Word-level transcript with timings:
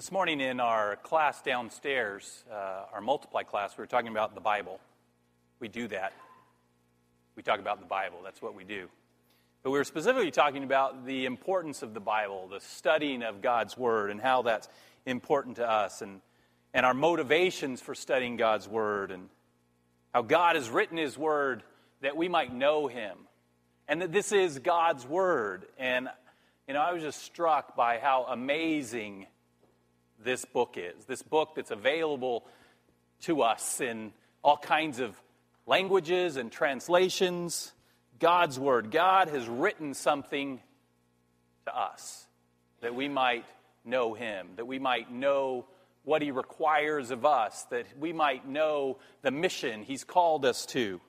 This 0.00 0.10
morning 0.10 0.40
in 0.40 0.60
our 0.60 0.96
class 0.96 1.42
downstairs, 1.42 2.42
uh, 2.50 2.86
our 2.90 3.02
multiply 3.02 3.42
class, 3.42 3.76
we 3.76 3.82
were 3.82 3.86
talking 3.86 4.10
about 4.10 4.34
the 4.34 4.40
Bible. 4.40 4.80
We 5.58 5.68
do 5.68 5.88
that. 5.88 6.14
We 7.36 7.42
talk 7.42 7.60
about 7.60 7.80
the 7.80 7.86
Bible. 7.86 8.16
That's 8.24 8.40
what 8.40 8.54
we 8.54 8.64
do. 8.64 8.88
But 9.62 9.72
we 9.72 9.76
were 9.76 9.84
specifically 9.84 10.30
talking 10.30 10.64
about 10.64 11.04
the 11.04 11.26
importance 11.26 11.82
of 11.82 11.92
the 11.92 12.00
Bible, 12.00 12.48
the 12.48 12.60
studying 12.60 13.22
of 13.22 13.42
God's 13.42 13.76
Word, 13.76 14.10
and 14.10 14.22
how 14.22 14.40
that's 14.40 14.70
important 15.04 15.56
to 15.56 15.70
us, 15.70 16.00
and, 16.00 16.22
and 16.72 16.86
our 16.86 16.94
motivations 16.94 17.82
for 17.82 17.94
studying 17.94 18.38
God's 18.38 18.66
Word, 18.66 19.10
and 19.10 19.28
how 20.14 20.22
God 20.22 20.56
has 20.56 20.70
written 20.70 20.96
His 20.96 21.18
Word 21.18 21.62
that 22.00 22.16
we 22.16 22.26
might 22.26 22.54
know 22.54 22.86
Him, 22.86 23.18
and 23.86 24.00
that 24.00 24.12
this 24.12 24.32
is 24.32 24.60
God's 24.60 25.06
Word. 25.06 25.66
And, 25.78 26.08
you 26.66 26.72
know, 26.72 26.80
I 26.80 26.94
was 26.94 27.02
just 27.02 27.22
struck 27.22 27.76
by 27.76 27.98
how 27.98 28.24
amazing 28.30 29.26
this 30.22 30.44
book 30.44 30.76
is. 30.76 31.04
This 31.04 31.22
book 31.22 31.54
that's 31.56 31.70
available 31.70 32.46
to 33.22 33.42
us 33.42 33.80
in 33.80 34.12
all 34.42 34.56
kinds 34.56 35.00
of 35.00 35.20
languages 35.66 36.36
and 36.36 36.50
translations. 36.50 37.72
God's 38.18 38.58
Word. 38.58 38.90
God 38.90 39.28
has 39.28 39.48
written 39.48 39.94
something 39.94 40.60
to 41.66 41.76
us 41.76 42.26
that 42.80 42.94
we 42.94 43.08
might 43.08 43.44
know 43.84 44.14
Him, 44.14 44.48
that 44.56 44.66
we 44.66 44.78
might 44.78 45.10
know 45.10 45.66
what 46.04 46.22
He 46.22 46.30
requires 46.30 47.10
of 47.10 47.24
us, 47.24 47.64
that 47.70 47.86
we 47.98 48.12
might 48.12 48.48
know 48.48 48.98
the 49.22 49.30
mission 49.30 49.82
He's 49.82 50.04
called 50.04 50.44
us 50.44 50.66
to. 50.66 51.00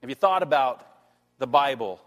Have 0.00 0.10
you 0.10 0.16
thought 0.16 0.42
about 0.42 0.86
the 1.38 1.46
Bible? 1.46 2.00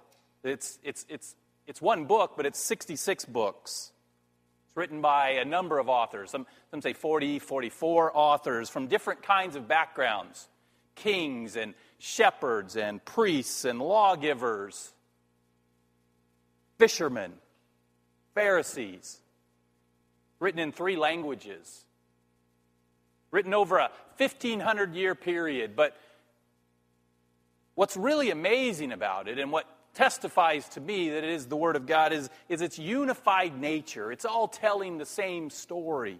It's, 0.43 0.79
it's, 0.83 1.05
it's, 1.09 1.35
it's 1.67 1.81
one 1.81 2.05
book, 2.05 2.33
but 2.37 2.45
it's 2.45 2.59
66 2.59 3.25
books. 3.25 3.91
It's 4.69 4.77
written 4.77 5.01
by 5.01 5.31
a 5.31 5.45
number 5.45 5.79
of 5.79 5.89
authors. 5.89 6.29
Some, 6.29 6.45
some 6.69 6.81
say 6.81 6.93
40, 6.93 7.39
44 7.39 8.15
authors 8.15 8.69
from 8.69 8.85
different 8.85 9.23
kinds 9.23 9.55
of 9.55 9.67
backgrounds 9.67 10.47
kings 10.95 11.55
and 11.55 11.73
shepherds 11.97 12.75
and 12.75 13.03
priests 13.03 13.65
and 13.65 13.79
lawgivers, 13.79 14.93
fishermen, 16.77 17.33
Pharisees. 18.35 19.19
Written 20.39 20.59
in 20.59 20.71
three 20.71 20.95
languages. 20.95 21.83
Written 23.31 23.53
over 23.53 23.77
a 23.77 23.91
1500 24.17 24.93
year 24.93 25.15
period. 25.15 25.75
But 25.75 25.97
what's 27.75 27.97
really 27.97 28.29
amazing 28.29 28.91
about 28.91 29.27
it 29.27 29.39
and 29.39 29.51
what 29.51 29.65
testifies 29.93 30.67
to 30.69 30.81
me 30.81 31.09
that 31.09 31.23
it 31.23 31.29
is 31.29 31.47
the 31.47 31.57
Word 31.57 31.75
of 31.75 31.85
God 31.85 32.13
is, 32.13 32.29
is 32.47 32.61
its 32.61 32.79
unified 32.79 33.59
nature. 33.59 34.11
It's 34.11 34.25
all 34.25 34.47
telling 34.47 34.97
the 34.97 35.05
same 35.05 35.49
story, 35.49 36.19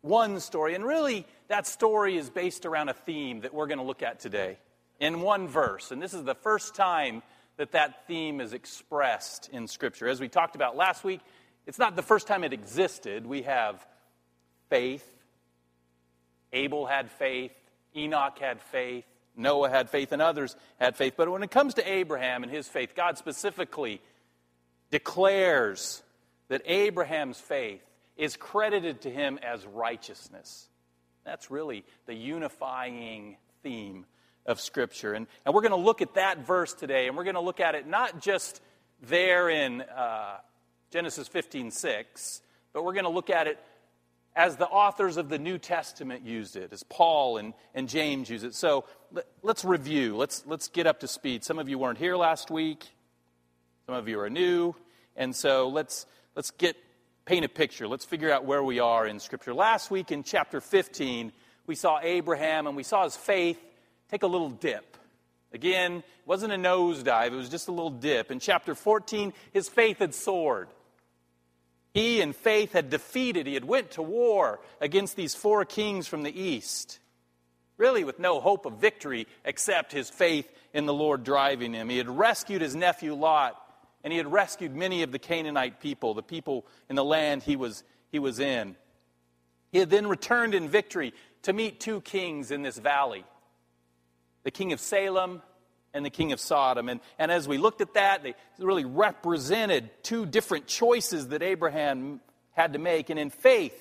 one 0.00 0.40
story. 0.40 0.74
And 0.74 0.84
really, 0.84 1.26
that 1.48 1.66
story 1.66 2.16
is 2.16 2.30
based 2.30 2.66
around 2.66 2.88
a 2.88 2.94
theme 2.94 3.40
that 3.40 3.54
we're 3.54 3.66
going 3.66 3.78
to 3.78 3.84
look 3.84 4.02
at 4.02 4.20
today 4.20 4.58
in 5.00 5.20
one 5.20 5.48
verse. 5.48 5.90
And 5.90 6.00
this 6.00 6.14
is 6.14 6.24
the 6.24 6.34
first 6.34 6.74
time 6.74 7.22
that 7.56 7.72
that 7.72 8.06
theme 8.06 8.40
is 8.40 8.52
expressed 8.52 9.48
in 9.52 9.68
Scripture. 9.68 10.08
As 10.08 10.20
we 10.20 10.28
talked 10.28 10.54
about 10.54 10.76
last 10.76 11.04
week, 11.04 11.20
it's 11.66 11.78
not 11.78 11.96
the 11.96 12.02
first 12.02 12.26
time 12.26 12.44
it 12.44 12.52
existed. 12.52 13.26
We 13.26 13.42
have 13.42 13.84
faith. 14.70 15.06
Abel 16.52 16.86
had 16.86 17.10
faith. 17.10 17.52
Enoch 17.94 18.38
had 18.38 18.60
faith. 18.60 19.04
Noah 19.36 19.70
had 19.70 19.88
faith 19.90 20.12
and 20.12 20.20
others 20.20 20.56
had 20.78 20.96
faith. 20.96 21.14
But 21.16 21.30
when 21.30 21.42
it 21.42 21.50
comes 21.50 21.74
to 21.74 21.90
Abraham 21.90 22.42
and 22.42 22.52
his 22.52 22.68
faith, 22.68 22.94
God 22.94 23.18
specifically 23.18 24.00
declares 24.90 26.02
that 26.48 26.62
Abraham's 26.66 27.40
faith 27.40 27.82
is 28.16 28.36
credited 28.36 29.02
to 29.02 29.10
him 29.10 29.38
as 29.42 29.66
righteousness. 29.66 30.68
That's 31.24 31.50
really 31.50 31.84
the 32.06 32.14
unifying 32.14 33.36
theme 33.62 34.06
of 34.44 34.60
Scripture. 34.60 35.14
And, 35.14 35.26
and 35.44 35.54
we're 35.54 35.62
going 35.62 35.70
to 35.70 35.76
look 35.76 36.02
at 36.02 36.14
that 36.14 36.46
verse 36.46 36.74
today, 36.74 37.06
and 37.06 37.16
we're 37.16 37.24
going 37.24 37.34
to 37.34 37.40
look 37.40 37.60
at 37.60 37.74
it 37.74 37.86
not 37.86 38.20
just 38.20 38.60
there 39.02 39.48
in 39.48 39.82
uh, 39.82 40.36
Genesis 40.90 41.28
15 41.28 41.70
6, 41.70 42.42
but 42.72 42.84
we're 42.84 42.92
going 42.92 43.04
to 43.04 43.10
look 43.10 43.30
at 43.30 43.46
it 43.46 43.58
as 44.34 44.56
the 44.56 44.66
authors 44.66 45.16
of 45.16 45.28
the 45.28 45.38
New 45.38 45.58
Testament 45.58 46.24
used 46.24 46.56
it, 46.56 46.72
as 46.72 46.82
Paul 46.82 47.36
and, 47.36 47.52
and 47.74 47.88
James 47.88 48.30
use 48.30 48.44
it. 48.44 48.54
So 48.54 48.84
let, 49.12 49.26
us 49.44 49.64
review. 49.64 50.16
Let's, 50.16 50.44
let's 50.46 50.68
get 50.68 50.86
up 50.86 51.00
to 51.00 51.08
speed. 51.08 51.44
Some 51.44 51.58
of 51.58 51.68
you 51.68 51.78
weren't 51.78 51.98
here 51.98 52.16
last 52.16 52.50
week, 52.50 52.84
some 53.86 53.94
of 53.94 54.08
you 54.08 54.18
are 54.20 54.30
new. 54.30 54.74
And 55.16 55.36
so 55.36 55.68
let's, 55.68 56.06
let's 56.34 56.50
get 56.50 56.76
paint 57.26 57.44
a 57.44 57.48
picture. 57.48 57.86
Let's 57.86 58.04
figure 58.04 58.32
out 58.32 58.44
where 58.44 58.62
we 58.62 58.80
are 58.80 59.06
in 59.06 59.20
Scripture. 59.20 59.52
Last 59.52 59.90
week 59.90 60.10
in 60.10 60.22
chapter 60.22 60.60
15, 60.60 61.32
we 61.66 61.74
saw 61.74 62.00
Abraham 62.02 62.66
and 62.66 62.76
we 62.76 62.82
saw 62.82 63.04
his 63.04 63.16
faith 63.16 63.58
take 64.10 64.22
a 64.22 64.26
little 64.26 64.50
dip. 64.50 64.96
Again, 65.52 65.96
it 65.98 66.04
wasn't 66.26 66.52
a 66.52 66.56
nosedive, 66.56 67.26
it 67.26 67.32
was 67.32 67.50
just 67.50 67.68
a 67.68 67.72
little 67.72 67.90
dip. 67.90 68.30
In 68.30 68.40
chapter 68.40 68.74
14, 68.74 69.34
his 69.52 69.68
faith 69.68 69.98
had 69.98 70.14
soared. 70.14 70.68
He 71.94 72.20
in 72.20 72.32
faith 72.32 72.72
had 72.72 72.90
defeated, 72.90 73.46
he 73.46 73.54
had 73.54 73.64
went 73.64 73.92
to 73.92 74.02
war 74.02 74.60
against 74.80 75.14
these 75.14 75.34
four 75.34 75.64
kings 75.64 76.06
from 76.06 76.22
the 76.22 76.40
east. 76.40 76.98
Really 77.76 78.04
with 78.04 78.18
no 78.18 78.40
hope 78.40 78.64
of 78.64 78.74
victory 78.74 79.26
except 79.44 79.92
his 79.92 80.08
faith 80.08 80.50
in 80.72 80.86
the 80.86 80.94
Lord 80.94 81.24
driving 81.24 81.74
him. 81.74 81.88
He 81.88 81.98
had 81.98 82.08
rescued 82.08 82.62
his 82.62 82.74
nephew 82.74 83.14
Lot, 83.14 83.60
and 84.04 84.12
he 84.12 84.16
had 84.16 84.30
rescued 84.30 84.74
many 84.74 85.02
of 85.02 85.12
the 85.12 85.18
Canaanite 85.18 85.80
people, 85.80 86.14
the 86.14 86.22
people 86.22 86.66
in 86.88 86.96
the 86.96 87.04
land 87.04 87.42
he 87.42 87.56
was, 87.56 87.84
he 88.10 88.18
was 88.18 88.40
in. 88.40 88.76
He 89.70 89.78
had 89.78 89.90
then 89.90 90.06
returned 90.06 90.54
in 90.54 90.68
victory 90.68 91.12
to 91.42 91.52
meet 91.52 91.80
two 91.80 92.00
kings 92.00 92.50
in 92.50 92.62
this 92.62 92.78
valley 92.78 93.24
the 94.44 94.50
king 94.50 94.72
of 94.72 94.80
Salem 94.80 95.40
and 95.94 96.04
the 96.04 96.10
king 96.10 96.32
of 96.32 96.40
Sodom. 96.40 96.88
And, 96.88 97.00
and 97.18 97.30
as 97.30 97.46
we 97.46 97.58
looked 97.58 97.80
at 97.80 97.94
that, 97.94 98.22
they 98.22 98.34
really 98.58 98.84
represented 98.84 99.90
two 100.02 100.26
different 100.26 100.66
choices 100.66 101.28
that 101.28 101.42
Abraham 101.42 102.20
had 102.52 102.72
to 102.72 102.78
make. 102.78 103.10
And 103.10 103.18
in 103.18 103.30
faith, 103.30 103.78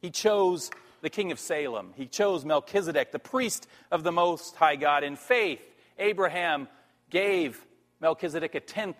he 0.00 0.10
chose 0.10 0.70
the 1.02 1.10
king 1.10 1.32
of 1.32 1.38
Salem. 1.38 1.92
He 1.96 2.06
chose 2.06 2.44
Melchizedek, 2.44 3.12
the 3.12 3.18
priest 3.18 3.66
of 3.90 4.02
the 4.02 4.12
Most 4.12 4.56
High 4.56 4.76
God. 4.76 5.04
In 5.04 5.16
faith, 5.16 5.60
Abraham 5.98 6.68
gave 7.10 7.64
Melchizedek 8.00 8.54
a 8.54 8.60
tenth 8.60 8.96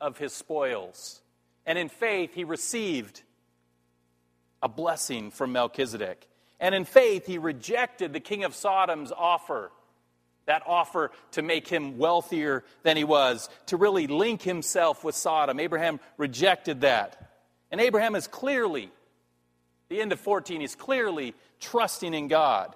of 0.00 0.18
his 0.18 0.32
spoils. 0.32 1.20
And 1.66 1.78
in 1.78 1.88
faith, 1.88 2.34
he 2.34 2.44
received 2.44 3.22
a 4.62 4.68
blessing 4.68 5.30
from 5.30 5.52
Melchizedek. 5.52 6.26
And 6.60 6.74
in 6.74 6.84
faith, 6.84 7.26
he 7.26 7.38
rejected 7.38 8.12
the 8.12 8.20
king 8.20 8.44
of 8.44 8.54
Sodom's 8.54 9.12
offer 9.12 9.70
that 10.46 10.62
offer 10.66 11.10
to 11.32 11.42
make 11.42 11.68
him 11.68 11.98
wealthier 11.98 12.64
than 12.82 12.96
he 12.96 13.04
was, 13.04 13.48
to 13.66 13.76
really 13.76 14.06
link 14.06 14.42
himself 14.42 15.02
with 15.04 15.14
Sodom. 15.14 15.58
Abraham 15.58 16.00
rejected 16.16 16.82
that. 16.82 17.32
And 17.70 17.80
Abraham 17.80 18.14
is 18.14 18.26
clearly, 18.26 18.90
the 19.88 20.00
end 20.00 20.12
of 20.12 20.20
14, 20.20 20.60
he's 20.60 20.74
clearly 20.74 21.34
trusting 21.60 22.12
in 22.12 22.28
God. 22.28 22.74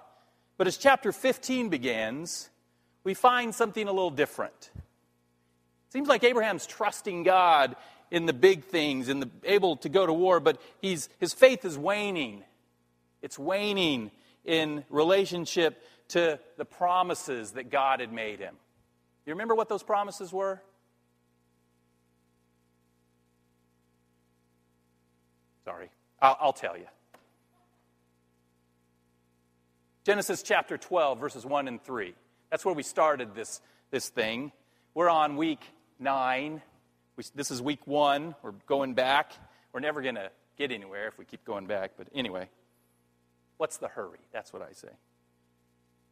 But 0.57 0.67
as 0.67 0.77
chapter 0.77 1.11
15 1.11 1.69
begins, 1.69 2.49
we 3.03 3.13
find 3.13 3.53
something 3.53 3.87
a 3.87 3.91
little 3.91 4.09
different. 4.09 4.71
It 4.75 5.93
seems 5.93 6.07
like 6.07 6.23
Abraham's 6.23 6.67
trusting 6.67 7.23
God 7.23 7.75
in 8.11 8.25
the 8.25 8.33
big 8.33 8.65
things, 8.65 9.09
in 9.09 9.19
the 9.19 9.29
able 9.43 9.77
to 9.77 9.89
go 9.89 10.05
to 10.05 10.13
war, 10.13 10.39
but 10.39 10.59
he's, 10.81 11.09
his 11.19 11.33
faith 11.33 11.63
is 11.63 11.77
waning. 11.77 12.43
It's 13.21 13.37
waning 13.37 14.11
in 14.43 14.83
relationship 14.89 15.83
to 16.09 16.39
the 16.57 16.65
promises 16.65 17.51
that 17.51 17.69
God 17.69 17.99
had 17.99 18.11
made 18.11 18.39
him. 18.39 18.55
You 19.25 19.33
remember 19.33 19.55
what 19.55 19.69
those 19.69 19.83
promises 19.83 20.33
were? 20.33 20.61
Sorry, 25.65 25.89
I'll, 26.21 26.37
I'll 26.39 26.53
tell 26.53 26.77
you. 26.77 26.87
Genesis 30.03 30.41
chapter 30.41 30.77
12, 30.77 31.19
verses 31.19 31.45
1 31.45 31.67
and 31.67 31.83
3. 31.83 32.15
That's 32.49 32.65
where 32.65 32.73
we 32.73 32.81
started 32.81 33.35
this, 33.35 33.61
this 33.91 34.09
thing. 34.09 34.51
We're 34.95 35.09
on 35.09 35.37
week 35.37 35.61
9. 35.99 36.61
We, 37.15 37.23
this 37.35 37.51
is 37.51 37.61
week 37.61 37.85
1. 37.85 38.33
We're 38.41 38.53
going 38.65 38.95
back. 38.95 39.33
We're 39.71 39.81
never 39.81 40.01
going 40.01 40.15
to 40.15 40.31
get 40.57 40.71
anywhere 40.71 41.07
if 41.07 41.19
we 41.19 41.25
keep 41.25 41.45
going 41.45 41.67
back, 41.67 41.91
but 41.97 42.07
anyway. 42.15 42.49
What's 43.57 43.77
the 43.77 43.89
hurry? 43.89 44.19
That's 44.31 44.51
what 44.51 44.63
I 44.63 44.71
say. 44.71 44.87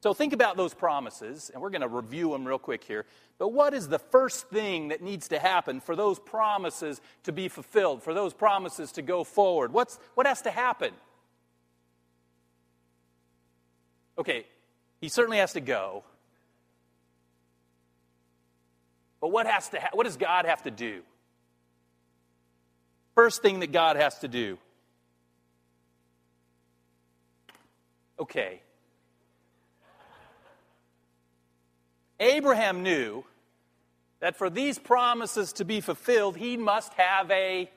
So 0.00 0.14
think 0.14 0.32
about 0.32 0.56
those 0.56 0.74
promises, 0.74 1.50
and 1.52 1.60
we're 1.60 1.70
going 1.70 1.82
to 1.82 1.88
review 1.88 2.30
them 2.30 2.46
real 2.46 2.58
quick 2.58 2.84
here. 2.84 3.04
But 3.38 3.48
what 3.48 3.74
is 3.74 3.88
the 3.88 3.98
first 3.98 4.48
thing 4.48 4.88
that 4.88 5.02
needs 5.02 5.28
to 5.28 5.38
happen 5.38 5.80
for 5.80 5.96
those 5.96 6.20
promises 6.20 7.00
to 7.24 7.32
be 7.32 7.48
fulfilled, 7.48 8.02
for 8.02 8.14
those 8.14 8.32
promises 8.32 8.92
to 8.92 9.02
go 9.02 9.24
forward? 9.24 9.72
What's, 9.72 9.98
what 10.14 10.26
has 10.26 10.42
to 10.42 10.50
happen? 10.50 10.92
Okay, 14.18 14.46
he 15.00 15.08
certainly 15.08 15.38
has 15.38 15.52
to 15.54 15.60
go. 15.60 16.04
But 19.20 19.28
what, 19.28 19.46
has 19.46 19.68
to 19.70 19.80
ha- 19.80 19.90
what 19.92 20.04
does 20.04 20.16
God 20.16 20.44
have 20.44 20.62
to 20.62 20.70
do? 20.70 21.02
First 23.16 23.42
thing 23.42 23.60
that 23.60 23.72
God 23.72 23.96
has 23.96 24.20
to 24.20 24.28
do. 24.28 24.58
Okay. 28.20 28.60
Abraham 32.20 32.82
knew 32.82 33.24
that 34.20 34.36
for 34.36 34.50
these 34.50 34.78
promises 34.78 35.52
to 35.54 35.64
be 35.64 35.80
fulfilled, 35.80 36.36
he 36.36 36.56
must 36.56 36.92
have 36.94 37.30
a 37.30 37.70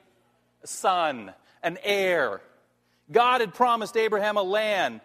son, 0.64 1.32
an 1.62 1.78
heir. 1.82 2.40
God 3.10 3.40
had 3.40 3.54
promised 3.54 3.96
Abraham 3.96 4.36
a 4.36 4.42
land, 4.42 5.00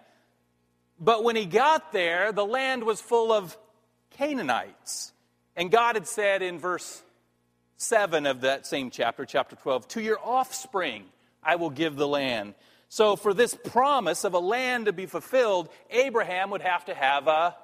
but 1.00 1.24
when 1.24 1.36
he 1.36 1.45
got 1.45 1.92
there, 1.92 2.31
the 2.31 2.45
land 2.45 2.84
was 2.84 3.00
full 3.00 3.31
of 3.31 3.56
Canaanites. 4.12 5.13
And 5.56 5.72
God 5.72 5.95
had 5.95 6.07
said 6.07 6.42
in 6.42 6.60
verse 6.60 7.01
7 7.78 8.25
of 8.25 8.42
that 8.42 8.66
same 8.66 8.90
chapter, 8.90 9.25
chapter 9.25 9.56
12, 9.56 9.88
To 9.90 10.01
your 10.01 10.19
offspring 10.24 11.06
I 11.44 11.56
will 11.56 11.69
give 11.69 11.95
the 11.95 12.07
land. 12.07 12.56
So, 12.90 13.16
for 13.16 13.33
this 13.33 13.54
promise 13.54 14.24
of 14.24 14.33
a 14.33 14.40
land 14.40 14.86
to 14.86 14.94
be 14.94 15.07
fulfilled, 15.07 15.69
Abraham 15.90 16.51
would 16.51 16.62
have 16.62 16.86
to 16.86 16.95
have 16.95 17.28
a, 17.28 17.56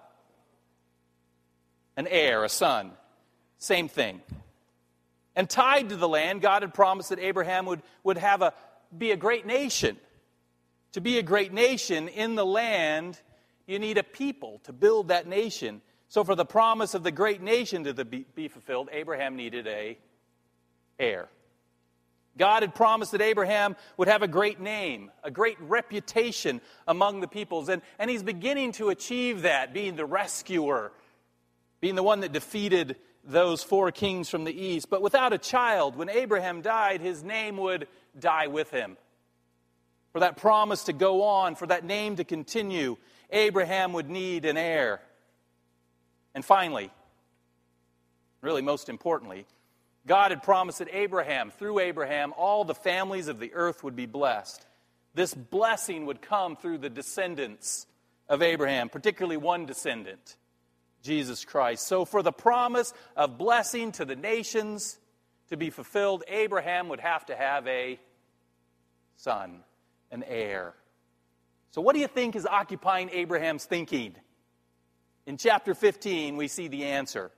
an 1.98 2.08
heir, 2.08 2.44
a 2.44 2.50
son. 2.50 2.92
Same 3.58 3.88
thing. 3.88 4.22
And 5.36 5.50
tied 5.50 5.90
to 5.90 5.96
the 5.96 6.08
land, 6.08 6.42
God 6.42 6.62
had 6.62 6.74
promised 6.74 7.10
that 7.10 7.20
Abraham 7.20 7.66
would, 7.66 7.82
would 8.04 8.18
have 8.18 8.42
a, 8.42 8.54
be 8.96 9.12
a 9.12 9.18
great 9.18 9.46
nation. 9.46 9.98
To 10.94 11.02
be 11.02 11.18
a 11.18 11.24
great 11.24 11.52
nation 11.52 12.08
in 12.08 12.36
the 12.36 12.46
land, 12.46 13.20
you 13.66 13.80
need 13.80 13.98
a 13.98 14.04
people 14.04 14.62
to 14.66 14.74
build 14.74 15.08
that 15.08 15.28
nation. 15.28 15.82
So, 16.08 16.24
for 16.24 16.36
the 16.36 16.46
promise 16.46 16.94
of 16.94 17.02
the 17.02 17.12
great 17.12 17.42
nation 17.42 17.84
to 17.86 18.06
be, 18.06 18.26
be 18.36 18.48
fulfilled, 18.48 18.90
Abraham 18.92 19.36
needed 19.36 19.66
a 19.66 19.98
heir. 21.00 21.30
God 22.38 22.64
had 22.64 22.74
promised 22.74 23.12
that 23.12 23.22
Abraham 23.22 23.76
would 23.98 24.08
have 24.08 24.24
a 24.24 24.28
great 24.28 24.60
name, 24.60 25.12
a 25.24 25.32
great 25.32 25.60
reputation 25.62 26.62
among 26.88 27.22
the 27.22 27.28
peoples, 27.28 27.70
and, 27.70 27.82
and 28.00 28.10
he's 28.10 28.24
beginning 28.24 28.72
to 28.74 28.90
achieve 28.90 29.44
that, 29.44 29.74
being 29.74 29.96
the 29.96 30.06
rescuer, 30.06 30.92
being 31.84 31.96
the 31.96 32.02
one 32.02 32.22
that 32.22 32.32
defeated 32.32 32.96
those 33.26 33.62
four 33.62 33.92
kings 33.92 34.30
from 34.30 34.46
the 34.46 34.58
east. 34.58 34.90
But 34.90 35.02
without 35.02 35.34
a 35.34 35.38
child, 35.38 35.98
when 35.98 36.08
Abraham 36.08 36.62
died, 36.62 37.02
his 37.02 37.24
name 37.24 37.58
would 37.58 37.90
die 38.18 38.48
with 38.48 38.72
him. 38.72 38.96
For 40.14 40.22
that 40.22 40.38
promise 40.38 40.86
to 40.86 40.94
go 40.94 41.24
on, 41.24 41.56
for 41.56 41.68
that 41.68 41.84
name 41.84 42.16
to 42.16 42.24
continue, 42.24 42.96
Abraham 43.30 43.92
would 43.92 44.10
need 44.10 44.46
an 44.46 44.56
heir. 44.56 45.02
And 46.34 46.46
finally, 46.46 46.90
really 48.40 48.62
most 48.62 48.88
importantly, 48.88 49.46
God 50.08 50.32
had 50.32 50.42
promised 50.42 50.80
that 50.80 50.88
Abraham, 50.90 51.52
through 51.52 51.80
Abraham, 51.80 52.34
all 52.38 52.64
the 52.64 52.74
families 52.74 53.28
of 53.28 53.42
the 53.42 53.54
earth 53.54 53.84
would 53.84 53.98
be 53.98 54.06
blessed. 54.06 54.66
This 55.16 55.34
blessing 55.34 56.06
would 56.06 56.22
come 56.22 56.56
through 56.56 56.78
the 56.78 56.90
descendants 56.90 57.88
of 58.30 58.42
Abraham, 58.42 58.88
particularly 58.88 59.36
one 59.36 59.66
descendant, 59.66 60.38
Jesus 61.04 61.46
Christ. 61.46 61.86
So, 61.86 62.06
for 62.06 62.24
the 62.24 62.32
promise 62.32 62.94
of 63.16 63.38
blessing 63.38 63.92
to 63.94 64.06
the 64.06 64.16
nations 64.16 64.98
to 65.50 65.58
be 65.58 65.70
fulfilled, 65.70 66.24
Abraham 66.28 66.90
would 66.90 67.02
have 67.02 67.26
to 67.28 67.36
have 67.36 67.68
a 67.68 68.00
son, 69.18 69.60
an 70.12 70.24
heir. 70.24 70.74
So, 71.72 71.82
what 71.82 71.94
do 71.94 72.00
you 72.00 72.08
think 72.08 72.36
is 72.36 72.46
occupying 72.46 73.10
Abraham's 73.12 73.66
thinking? 73.66 74.16
In 75.26 75.38
chapter 75.38 75.74
15, 75.74 76.38
we 76.38 76.48
see 76.48 76.68
the 76.68 76.86
answer. 76.86 77.32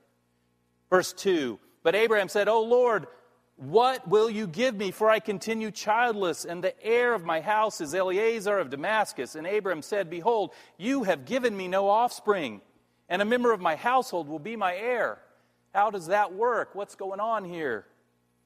Verse 0.90 1.14
2 1.14 1.60
But 1.84 1.96
Abraham 1.96 2.30
said, 2.30 2.48
O 2.48 2.64
Lord, 2.64 3.08
what 3.58 4.08
will 4.08 4.30
you 4.30 4.48
give 4.48 4.76
me? 4.76 4.92
For 4.92 5.10
I 5.10 5.20
continue 5.20 5.72
childless, 5.72 6.46
and 6.46 6.64
the 6.64 6.74
heir 6.86 7.14
of 7.14 7.24
my 7.24 7.42
house 7.42 7.80
is 7.80 7.94
Eliezer 7.94 8.58
of 8.58 8.70
Damascus. 8.70 9.36
And 9.36 9.48
Abraham 9.48 9.82
said, 9.82 10.10
Behold, 10.10 10.52
you 10.78 11.04
have 11.04 11.26
given 11.26 11.56
me 11.56 11.68
no 11.68 11.88
offspring, 11.88 12.62
and 13.10 13.22
a 13.22 13.26
member 13.26 13.52
of 13.52 13.62
my 13.62 13.76
household 13.76 14.28
will 14.28 14.40
be 14.40 14.56
my 14.56 14.76
heir. 14.76 15.20
How 15.74 15.92
does 15.92 16.08
that 16.08 16.34
work? 16.34 16.74
What's 16.74 16.96
going 16.96 17.20
on 17.20 17.44
here? 17.44 17.86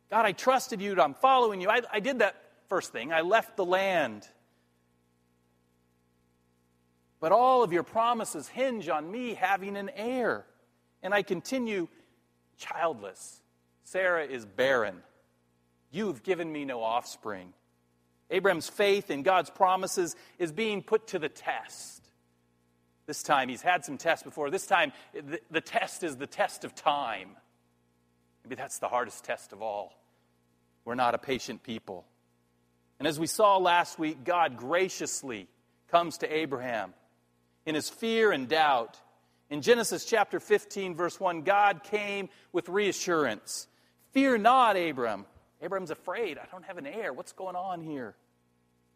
God, 0.10 0.26
I 0.26 0.32
trusted 0.32 0.82
you. 0.82 1.00
I'm 1.00 1.14
following 1.14 1.62
you. 1.62 1.70
I, 1.70 1.82
I 1.92 2.00
did 2.00 2.20
that 2.20 2.36
first 2.68 2.92
thing. 2.92 3.14
I 3.14 3.22
left 3.22 3.56
the 3.56 3.66
land. 3.66 4.28
But 7.20 7.32
all 7.32 7.64
of 7.64 7.72
your 7.72 7.84
promises 7.84 8.48
hinge 8.48 8.90
on 8.90 9.10
me 9.10 9.34
having 9.34 9.78
an 9.78 9.92
heir. 9.96 10.46
And 11.04 11.14
I 11.14 11.22
continue 11.22 11.88
childless. 12.58 13.42
Sarah 13.84 14.26
is 14.26 14.46
barren. 14.46 14.96
You've 15.92 16.24
given 16.24 16.52
me 16.52 16.66
no 16.66 16.82
offspring. 16.82 17.54
Abraham's 18.30 18.70
faith 18.70 19.10
in 19.10 19.24
God's 19.24 19.50
promises 19.50 20.16
is 20.38 20.52
being 20.52 20.84
put 20.84 21.08
to 21.08 21.20
the 21.20 21.30
test. 21.30 21.99
This 23.10 23.24
time, 23.24 23.50
he's 23.50 23.64
had 23.64 23.84
some 23.84 23.98
tests 23.98 24.22
before. 24.22 24.52
This 24.52 24.68
time, 24.68 24.94
the, 25.16 25.42
the 25.50 25.62
test 25.62 26.04
is 26.04 26.18
the 26.18 26.28
test 26.28 26.64
of 26.64 26.76
time. 26.76 27.30
Maybe 28.44 28.54
that's 28.54 28.78
the 28.78 28.88
hardest 28.88 29.24
test 29.24 29.52
of 29.52 29.64
all. 29.64 30.00
We're 30.86 30.94
not 30.94 31.16
a 31.16 31.18
patient 31.18 31.64
people. 31.64 32.06
And 33.00 33.08
as 33.08 33.20
we 33.20 33.26
saw 33.26 33.58
last 33.58 33.98
week, 33.98 34.24
God 34.24 34.58
graciously 34.58 35.48
comes 35.90 36.20
to 36.20 36.32
Abraham 36.32 36.94
in 37.66 37.74
his 37.74 37.90
fear 37.90 38.32
and 38.32 38.48
doubt. 38.48 39.02
In 39.50 39.64
Genesis 39.64 40.06
chapter 40.06 40.40
15, 40.40 40.94
verse 40.94 41.20
1, 41.20 41.42
God 41.42 41.82
came 41.86 42.30
with 42.52 42.70
reassurance. 42.70 43.68
Fear 44.12 44.38
not, 44.38 44.78
Abram. 44.78 45.26
Abram's 45.64 45.90
afraid. 45.90 46.38
I 46.38 46.46
don't 46.52 46.66
have 46.66 46.78
an 46.78 46.86
heir. 46.86 47.12
What's 47.12 47.32
going 47.32 47.56
on 47.56 47.82
here? 47.82 48.14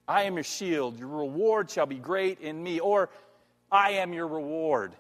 I 0.08 0.26
am 0.26 0.36
your 0.36 0.44
shield. 0.44 1.00
Your 1.00 1.08
reward 1.08 1.72
shall 1.72 1.88
be 1.88 1.96
great 1.96 2.42
in 2.42 2.62
me. 2.62 2.80
Or, 2.80 3.10
I 3.74 3.94
am 3.94 4.14
your 4.14 4.28
reward. 4.28 4.94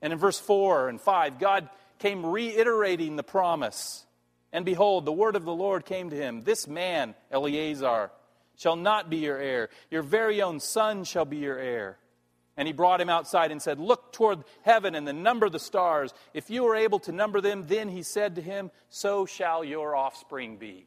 And 0.00 0.14
in 0.14 0.18
verse 0.18 0.40
4 0.40 0.88
and 0.88 1.00
5, 1.00 1.38
God 1.38 1.68
came 1.98 2.24
reiterating 2.24 3.16
the 3.16 3.22
promise. 3.22 4.06
And 4.52 4.64
behold, 4.64 5.04
the 5.04 5.12
word 5.12 5.36
of 5.36 5.44
the 5.44 5.54
Lord 5.54 5.84
came 5.84 6.08
to 6.10 6.16
him 6.16 6.42
This 6.42 6.66
man, 6.66 7.14
Eliezer, 7.30 8.10
shall 8.56 8.76
not 8.76 9.10
be 9.10 9.18
your 9.18 9.38
heir. 9.38 9.68
Your 9.90 10.02
very 10.02 10.40
own 10.40 10.58
son 10.58 11.04
shall 11.04 11.26
be 11.26 11.36
your 11.36 11.58
heir. 11.58 11.98
And 12.56 12.66
he 12.66 12.72
brought 12.72 13.02
him 13.02 13.10
outside 13.10 13.52
and 13.52 13.60
said, 13.60 13.78
Look 13.78 14.12
toward 14.12 14.44
heaven 14.62 14.94
and 14.94 15.06
then 15.06 15.22
number 15.22 15.50
the 15.50 15.58
stars. 15.58 16.14
If 16.32 16.48
you 16.48 16.66
are 16.68 16.76
able 16.76 17.00
to 17.00 17.12
number 17.12 17.42
them, 17.42 17.66
then 17.66 17.90
he 17.90 18.02
said 18.02 18.36
to 18.36 18.40
him, 18.40 18.70
So 18.88 19.26
shall 19.26 19.62
your 19.62 19.94
offspring 19.94 20.56
be. 20.56 20.86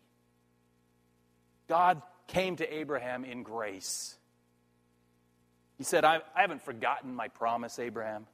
God 1.68 2.02
came 2.26 2.56
to 2.56 2.74
Abraham 2.74 3.24
in 3.24 3.44
grace. 3.44 4.16
He 5.80 5.86
said, 5.86 6.04
I, 6.06 6.18
I 6.36 6.42
haven't 6.42 6.62
forgotten 6.62 7.16
my 7.16 7.30
promise, 7.30 7.80
Abraham. 7.80 8.28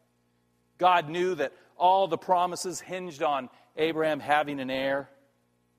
God 0.80 1.08
knew 1.08 1.36
that 1.36 1.54
all 1.78 2.08
the 2.08 2.18
promises 2.18 2.82
hinged 2.82 3.22
on 3.22 3.50
Abraham 3.78 4.20
having 4.20 4.60
an 4.60 4.72
heir. 4.72 5.10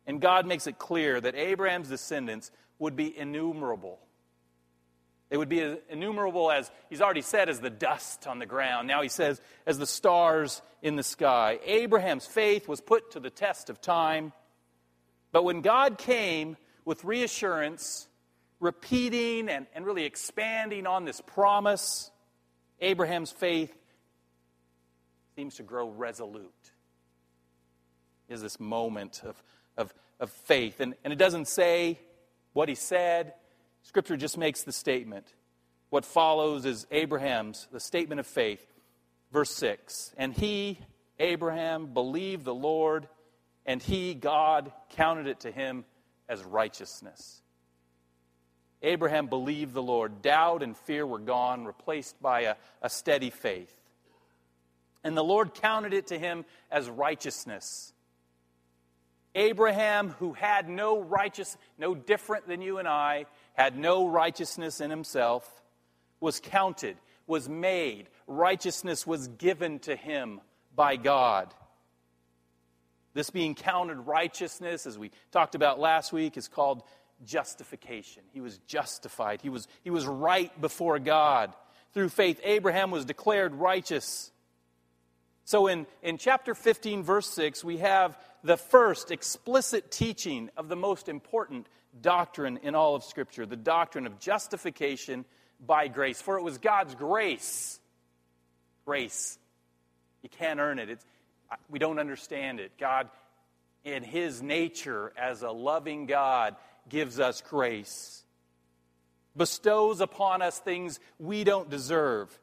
And 0.07 0.21
God 0.21 0.47
makes 0.47 0.69
it 0.69 0.79
clear 0.79 1.21
that 1.21 1.35
Abraham's 1.35 1.89
descendants 1.89 2.53
would 2.79 2.95
be 2.95 3.19
innumerable. 3.19 3.99
They 5.29 5.37
would 5.37 5.49
be 5.49 5.77
innumerable 5.91 6.53
as, 6.53 6.71
he's 6.89 7.01
already 7.01 7.23
said, 7.23 7.49
as 7.49 7.59
the 7.59 7.69
dust 7.69 8.29
on 8.29 8.39
the 8.39 8.47
ground. 8.47 8.87
Now 8.87 9.03
he 9.03 9.09
says, 9.09 9.41
as 9.67 9.77
the 9.77 9.87
stars 9.87 10.63
in 10.83 10.95
the 10.95 11.03
sky. 11.03 11.59
Abraham's 11.65 12.27
faith 12.27 12.69
was 12.69 12.81
put 12.81 13.11
to 13.11 13.21
the 13.21 13.31
test 13.31 13.71
of 13.71 13.81
time. 13.81 14.33
But 15.33 15.43
when 15.43 15.63
God 15.63 15.99
came 15.99 16.57
with 16.85 17.03
reassurance, 17.03 18.07
repeating 18.61 19.49
and, 19.49 19.67
and 19.75 19.85
really 19.85 20.05
expanding 20.05 20.87
on 20.87 21.05
this 21.05 21.21
promise, 21.21 22.11
Abraham's 22.81 23.31
faith 23.31 23.75
seems 25.35 25.57
to 25.57 25.63
grow 25.63 25.89
resolute. 25.89 26.53
Is 28.29 28.43
this 28.43 28.59
moment 28.59 29.23
of, 29.25 29.41
of, 29.77 29.95
of 30.19 30.31
faith. 30.31 30.81
And, 30.81 30.95
and 31.05 31.13
it 31.13 31.19
doesn't 31.19 31.47
say 31.47 32.01
what 32.53 32.69
he 32.69 32.75
said. 32.75 33.35
Scripture 33.83 34.17
just 34.17 34.37
makes 34.37 34.63
the 34.63 34.73
statement. 34.73 35.33
What 35.91 36.05
follows 36.05 36.65
is 36.65 36.87
Abraham's, 36.91 37.69
the 37.71 37.81
statement 37.81 38.19
of 38.19 38.27
faith. 38.27 38.67
Verse 39.33 39.51
6 39.51 40.13
And 40.17 40.33
he, 40.33 40.79
Abraham, 41.19 41.93
believed 41.93 42.45
the 42.45 42.55
Lord, 42.55 43.09
and 43.65 43.83
he, 43.83 44.15
God, 44.15 44.73
counted 44.91 45.27
it 45.27 45.41
to 45.41 45.53
him 45.53 45.85
as 46.29 46.43
righteousness. 46.43 47.43
Abraham 48.87 49.26
believed 49.26 49.75
the 49.75 49.83
Lord. 49.83 50.23
Doubt 50.23 50.62
and 50.62 50.76
fear 50.76 51.05
were 51.05 51.19
gone, 51.19 51.64
replaced 51.64 52.23
by 52.23 52.43
a, 52.43 52.55
a 52.81 52.88
steady 52.88 53.31
faith. 53.31 53.75
And 55.02 55.16
the 55.16 55.25
Lord 55.25 55.55
counted 55.55 55.93
it 55.93 56.07
to 56.09 56.19
him 56.19 56.45
as 56.71 56.88
righteousness. 56.88 57.93
Abraham, 59.35 60.11
who 60.19 60.33
had 60.33 60.69
no 60.69 61.00
righteous, 61.00 61.59
no 61.78 61.95
different 61.95 62.47
than 62.47 62.62
you 62.62 62.78
and 62.78 62.87
I, 62.88 63.26
had 63.55 63.76
no 63.76 64.07
righteousness 64.07 64.81
in 64.81 64.88
himself, 64.88 65.62
was 66.21 66.40
counted, 66.40 66.97
was 67.26 67.49
made, 67.49 68.09
righteousness 68.26 69.07
was 69.07 69.28
given 69.28 69.81
to 69.81 69.97
him 69.97 70.40
by 70.75 70.97
God. 70.97 71.52
This 73.14 73.31
being 73.31 73.55
counted 73.55 73.97
righteousness, 73.97 74.87
as 74.87 74.99
we 74.99 75.11
talked 75.33 75.55
about 75.55 75.81
last 75.81 76.12
week, 76.12 76.37
is 76.37 76.49
called 76.49 76.83
justification. 77.25 78.23
He 78.33 78.41
was 78.41 78.59
justified. 78.67 79.41
He 79.41 79.49
was, 79.49 79.69
he 79.83 79.91
was 79.91 80.07
right 80.07 80.59
before 80.61 80.99
God. 80.99 81.55
Through 81.93 82.11
faith, 82.11 82.41
Abraham 82.45 82.91
was 82.91 83.05
declared 83.05 83.55
righteous. 83.55 84.31
So 85.45 85.67
in, 85.67 85.87
in 86.03 86.19
chapter 86.19 86.55
15, 86.55 87.03
verse 87.03 87.29
6, 87.31 87.65
we 87.65 87.79
have 87.79 88.19
the 88.43 88.57
first 88.57 89.11
explicit 89.11 89.91
teaching 89.91 90.51
of 90.57 90.69
the 90.69 90.77
most 90.77 91.09
important 91.09 91.69
doctrine 92.01 92.59
in 92.63 92.75
all 92.75 92.95
of 92.95 93.05
Scripture 93.05 93.47
the 93.47 93.57
doctrine 93.57 94.07
of 94.07 94.19
justification 94.21 95.25
by 95.65 95.89
grace. 95.89 96.21
For 96.21 96.39
it 96.39 96.43
was 96.43 96.59
God's 96.59 96.95
grace. 96.95 97.81
Grace. 98.85 99.39
You 100.23 100.29
can't 100.29 100.61
earn 100.61 100.79
it. 100.79 100.91
It's, 100.91 101.05
we 101.71 101.79
don't 101.79 101.99
understand 101.99 102.61
it. 102.61 102.73
God, 102.79 103.09
in 103.85 104.03
His 104.03 104.43
nature 104.43 105.13
as 105.17 105.43
a 105.43 105.51
loving 105.51 106.07
God, 106.07 106.57
gives 106.88 107.19
us 107.21 107.43
grace, 107.43 108.25
bestows 109.37 110.00
upon 110.00 110.43
us 110.43 110.59
things 110.59 111.00
we 111.19 111.45
don't 111.45 111.71
deserve. 111.71 112.38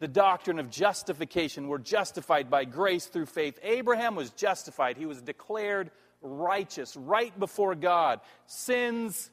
The 0.00 0.08
doctrine 0.08 0.58
of 0.58 0.70
justification. 0.70 1.68
We're 1.68 1.78
justified 1.78 2.50
by 2.50 2.64
grace 2.64 3.06
through 3.06 3.26
faith. 3.26 3.58
Abraham 3.62 4.16
was 4.16 4.30
justified, 4.30 4.96
he 4.96 5.06
was 5.06 5.22
declared 5.22 5.90
righteous 6.20 6.96
right 6.96 7.38
before 7.38 7.74
God. 7.74 8.20
Sins 8.46 9.30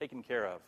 taken 0.00 0.22
care 0.22 0.46
of. 0.46 0.60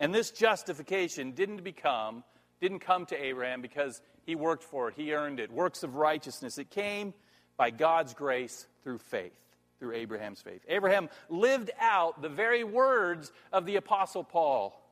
And 0.00 0.14
this 0.14 0.30
justification 0.30 1.32
didn't 1.32 1.62
become, 1.62 2.24
didn't 2.60 2.80
come 2.80 3.06
to 3.06 3.22
Abraham 3.22 3.60
because 3.60 4.00
he 4.26 4.34
worked 4.34 4.64
for 4.64 4.88
it, 4.88 4.94
he 4.96 5.12
earned 5.12 5.40
it. 5.40 5.52
Works 5.52 5.82
of 5.82 5.96
righteousness. 5.96 6.58
It 6.58 6.70
came 6.70 7.14
by 7.56 7.70
God's 7.70 8.14
grace 8.14 8.66
through 8.82 8.98
faith 8.98 9.43
through 9.84 9.92
Abraham's 9.92 10.40
faith. 10.40 10.62
Abraham 10.66 11.10
lived 11.28 11.70
out 11.78 12.22
the 12.22 12.28
very 12.30 12.64
words 12.64 13.30
of 13.52 13.66
the 13.66 13.76
Apostle 13.76 14.24
Paul. 14.24 14.82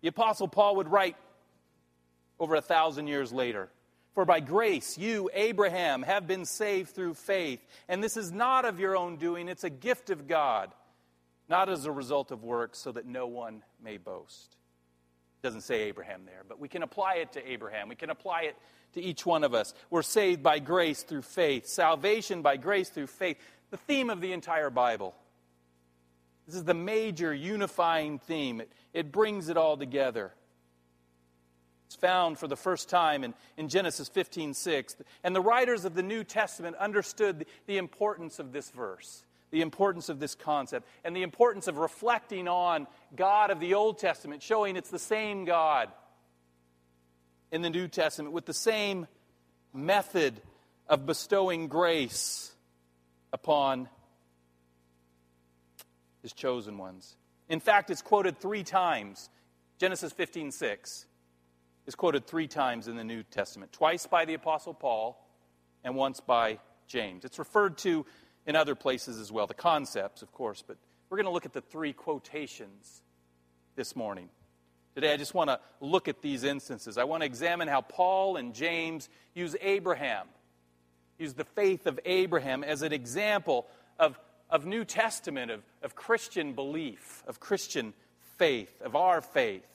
The 0.00 0.08
Apostle 0.08 0.48
Paul 0.48 0.76
would 0.76 0.88
write 0.88 1.14
over 2.40 2.56
a 2.56 2.60
thousand 2.60 3.06
years 3.06 3.32
later 3.32 3.68
For 4.16 4.24
by 4.24 4.40
grace 4.40 4.98
you, 4.98 5.30
Abraham, 5.32 6.02
have 6.02 6.26
been 6.26 6.44
saved 6.44 6.90
through 6.90 7.14
faith. 7.14 7.64
And 7.88 8.02
this 8.02 8.16
is 8.16 8.32
not 8.32 8.64
of 8.64 8.80
your 8.80 8.96
own 8.96 9.16
doing, 9.16 9.46
it's 9.46 9.62
a 9.62 9.70
gift 9.70 10.10
of 10.10 10.26
God, 10.26 10.72
not 11.48 11.68
as 11.68 11.86
a 11.86 11.92
result 11.92 12.32
of 12.32 12.42
works, 12.42 12.80
so 12.80 12.90
that 12.90 13.06
no 13.06 13.28
one 13.28 13.62
may 13.80 13.96
boast. 13.96 14.56
It 15.40 15.46
doesn't 15.46 15.60
say 15.60 15.82
Abraham 15.82 16.22
there, 16.26 16.42
but 16.48 16.58
we 16.58 16.66
can 16.66 16.82
apply 16.82 17.14
it 17.16 17.30
to 17.34 17.48
Abraham. 17.48 17.88
We 17.88 17.94
can 17.94 18.10
apply 18.10 18.42
it 18.42 18.56
to 18.94 19.00
each 19.00 19.24
one 19.24 19.44
of 19.44 19.54
us. 19.54 19.72
We're 19.88 20.02
saved 20.02 20.42
by 20.42 20.58
grace 20.58 21.02
through 21.02 21.22
faith, 21.22 21.66
salvation 21.66 22.42
by 22.42 22.56
grace 22.56 22.88
through 22.88 23.06
faith 23.06 23.38
the 23.70 23.76
theme 23.76 24.10
of 24.10 24.20
the 24.20 24.32
entire 24.32 24.70
Bible. 24.70 25.14
This 26.46 26.56
is 26.56 26.64
the 26.64 26.74
major 26.74 27.32
unifying 27.32 28.18
theme. 28.18 28.60
It, 28.60 28.72
it 28.92 29.12
brings 29.12 29.48
it 29.48 29.56
all 29.56 29.76
together. 29.76 30.32
It's 31.86 31.96
found 31.96 32.38
for 32.38 32.48
the 32.48 32.56
first 32.56 32.88
time 32.88 33.24
in, 33.24 33.34
in 33.56 33.68
Genesis 33.68 34.08
15 34.08 34.54
6. 34.54 34.96
And 35.22 35.34
the 35.34 35.40
writers 35.40 35.84
of 35.84 35.94
the 35.94 36.02
New 36.02 36.24
Testament 36.24 36.76
understood 36.76 37.40
the, 37.40 37.46
the 37.66 37.78
importance 37.78 38.38
of 38.38 38.52
this 38.52 38.70
verse, 38.70 39.24
the 39.50 39.60
importance 39.60 40.08
of 40.08 40.18
this 40.18 40.34
concept, 40.34 40.86
and 41.04 41.14
the 41.14 41.22
importance 41.22 41.68
of 41.68 41.78
reflecting 41.78 42.48
on 42.48 42.86
God 43.14 43.50
of 43.50 43.60
the 43.60 43.74
Old 43.74 43.98
Testament, 43.98 44.42
showing 44.42 44.76
it's 44.76 44.90
the 44.90 44.98
same 44.98 45.44
God 45.44 45.88
in 47.52 47.62
the 47.62 47.70
New 47.70 47.88
Testament 47.88 48.32
with 48.32 48.46
the 48.46 48.54
same 48.54 49.06
method 49.72 50.40
of 50.88 51.06
bestowing 51.06 51.68
grace 51.68 52.49
upon 53.32 53.88
his 56.22 56.32
chosen 56.32 56.78
ones. 56.78 57.16
In 57.48 57.60
fact, 57.60 57.90
it's 57.90 58.02
quoted 58.02 58.38
three 58.38 58.62
times. 58.62 59.28
Genesis 59.78 60.12
15 60.12 60.52
6 60.52 61.06
is 61.86 61.94
quoted 61.94 62.26
three 62.26 62.46
times 62.46 62.88
in 62.88 62.96
the 62.96 63.04
New 63.04 63.22
Testament 63.22 63.72
twice 63.72 64.06
by 64.06 64.24
the 64.24 64.34
Apostle 64.34 64.74
Paul 64.74 65.26
and 65.82 65.94
once 65.94 66.20
by 66.20 66.58
James. 66.86 67.24
It's 67.24 67.38
referred 67.38 67.78
to 67.78 68.04
in 68.46 68.56
other 68.56 68.74
places 68.74 69.18
as 69.18 69.30
well, 69.30 69.46
the 69.46 69.54
concepts, 69.54 70.22
of 70.22 70.32
course, 70.32 70.62
but 70.66 70.76
we're 71.08 71.16
going 71.16 71.26
to 71.26 71.32
look 71.32 71.46
at 71.46 71.52
the 71.52 71.60
three 71.60 71.92
quotations 71.92 73.02
this 73.76 73.96
morning. 73.96 74.28
Today, 74.94 75.12
I 75.12 75.16
just 75.16 75.34
want 75.34 75.50
to 75.50 75.60
look 75.80 76.08
at 76.08 76.20
these 76.20 76.44
instances. 76.44 76.98
I 76.98 77.04
want 77.04 77.22
to 77.22 77.26
examine 77.26 77.68
how 77.68 77.80
Paul 77.80 78.36
and 78.36 78.54
James 78.54 79.08
use 79.34 79.54
Abraham 79.60 80.26
use 81.20 81.34
the 81.34 81.44
faith 81.44 81.86
of 81.86 82.00
Abraham 82.04 82.64
as 82.64 82.82
an 82.82 82.92
example 82.92 83.66
of, 83.98 84.18
of 84.48 84.64
New 84.64 84.84
Testament, 84.84 85.50
of, 85.50 85.62
of 85.82 85.94
Christian 85.94 86.54
belief, 86.54 87.22
of 87.26 87.38
Christian 87.38 87.92
faith, 88.38 88.80
of 88.82 88.96
our 88.96 89.20
faith. 89.20 89.66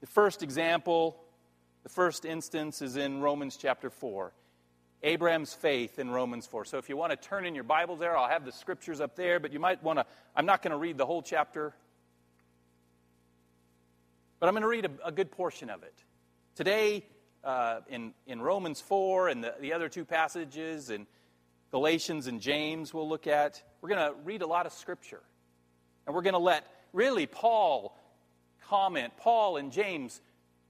The 0.00 0.06
first 0.06 0.42
example, 0.42 1.16
the 1.82 1.88
first 1.90 2.24
instance 2.24 2.80
is 2.82 2.96
in 2.96 3.20
Romans 3.20 3.56
chapter 3.56 3.90
4. 3.90 4.32
Abraham's 5.02 5.52
faith 5.52 5.98
in 5.98 6.10
Romans 6.10 6.46
4. 6.46 6.64
So 6.64 6.78
if 6.78 6.88
you 6.88 6.96
want 6.96 7.10
to 7.10 7.16
turn 7.16 7.44
in 7.44 7.54
your 7.54 7.64
Bibles 7.64 7.98
there, 8.00 8.16
I'll 8.16 8.28
have 8.28 8.46
the 8.46 8.52
scriptures 8.52 9.02
up 9.02 9.16
there, 9.16 9.38
but 9.38 9.52
you 9.52 9.60
might 9.60 9.82
want 9.82 9.98
to, 9.98 10.06
I'm 10.34 10.46
not 10.46 10.62
going 10.62 10.70
to 10.70 10.78
read 10.78 10.96
the 10.96 11.04
whole 11.04 11.20
chapter, 11.20 11.74
but 14.40 14.46
I'm 14.46 14.54
going 14.54 14.62
to 14.62 14.68
read 14.68 14.86
a, 14.86 15.08
a 15.08 15.12
good 15.12 15.30
portion 15.30 15.68
of 15.68 15.82
it. 15.82 15.94
Today, 16.54 17.04
uh, 17.44 17.80
in, 17.88 18.14
in 18.26 18.40
Romans 18.40 18.80
4 18.80 19.28
and 19.28 19.44
the, 19.44 19.54
the 19.60 19.72
other 19.72 19.88
two 19.88 20.04
passages 20.04 20.90
in 20.90 21.06
Galatians 21.70 22.26
and 22.26 22.40
James 22.40 22.94
we'll 22.94 23.08
look 23.08 23.26
at. 23.26 23.62
We're 23.80 23.90
going 23.90 24.12
to 24.12 24.14
read 24.24 24.42
a 24.42 24.46
lot 24.46 24.66
of 24.66 24.72
scripture. 24.72 25.22
And 26.06 26.14
we're 26.14 26.22
going 26.22 26.34
to 26.34 26.38
let 26.38 26.66
really 26.92 27.26
Paul 27.26 27.96
comment, 28.68 29.12
Paul 29.16 29.56
and 29.56 29.72
James 29.72 30.20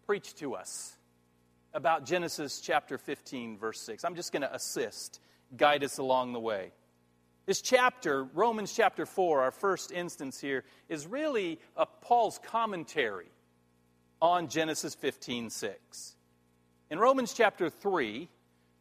preach 0.06 0.34
to 0.36 0.54
us 0.54 0.96
about 1.72 2.06
Genesis 2.06 2.60
chapter 2.60 2.98
15, 2.98 3.58
verse 3.58 3.80
6. 3.80 4.04
I'm 4.04 4.14
just 4.14 4.32
going 4.32 4.42
to 4.42 4.54
assist, 4.54 5.20
guide 5.56 5.84
us 5.84 5.98
along 5.98 6.32
the 6.32 6.40
way. 6.40 6.72
This 7.46 7.60
chapter, 7.60 8.24
Romans 8.24 8.72
chapter 8.72 9.04
4, 9.04 9.42
our 9.42 9.50
first 9.50 9.92
instance 9.92 10.40
here, 10.40 10.64
is 10.88 11.06
really 11.06 11.58
a 11.76 11.84
Paul's 11.84 12.38
commentary 12.42 13.30
on 14.22 14.48
Genesis 14.48 14.94
15, 14.94 15.50
6. 15.50 16.16
In 16.94 17.00
Romans 17.00 17.34
chapter 17.34 17.68
3, 17.68 18.28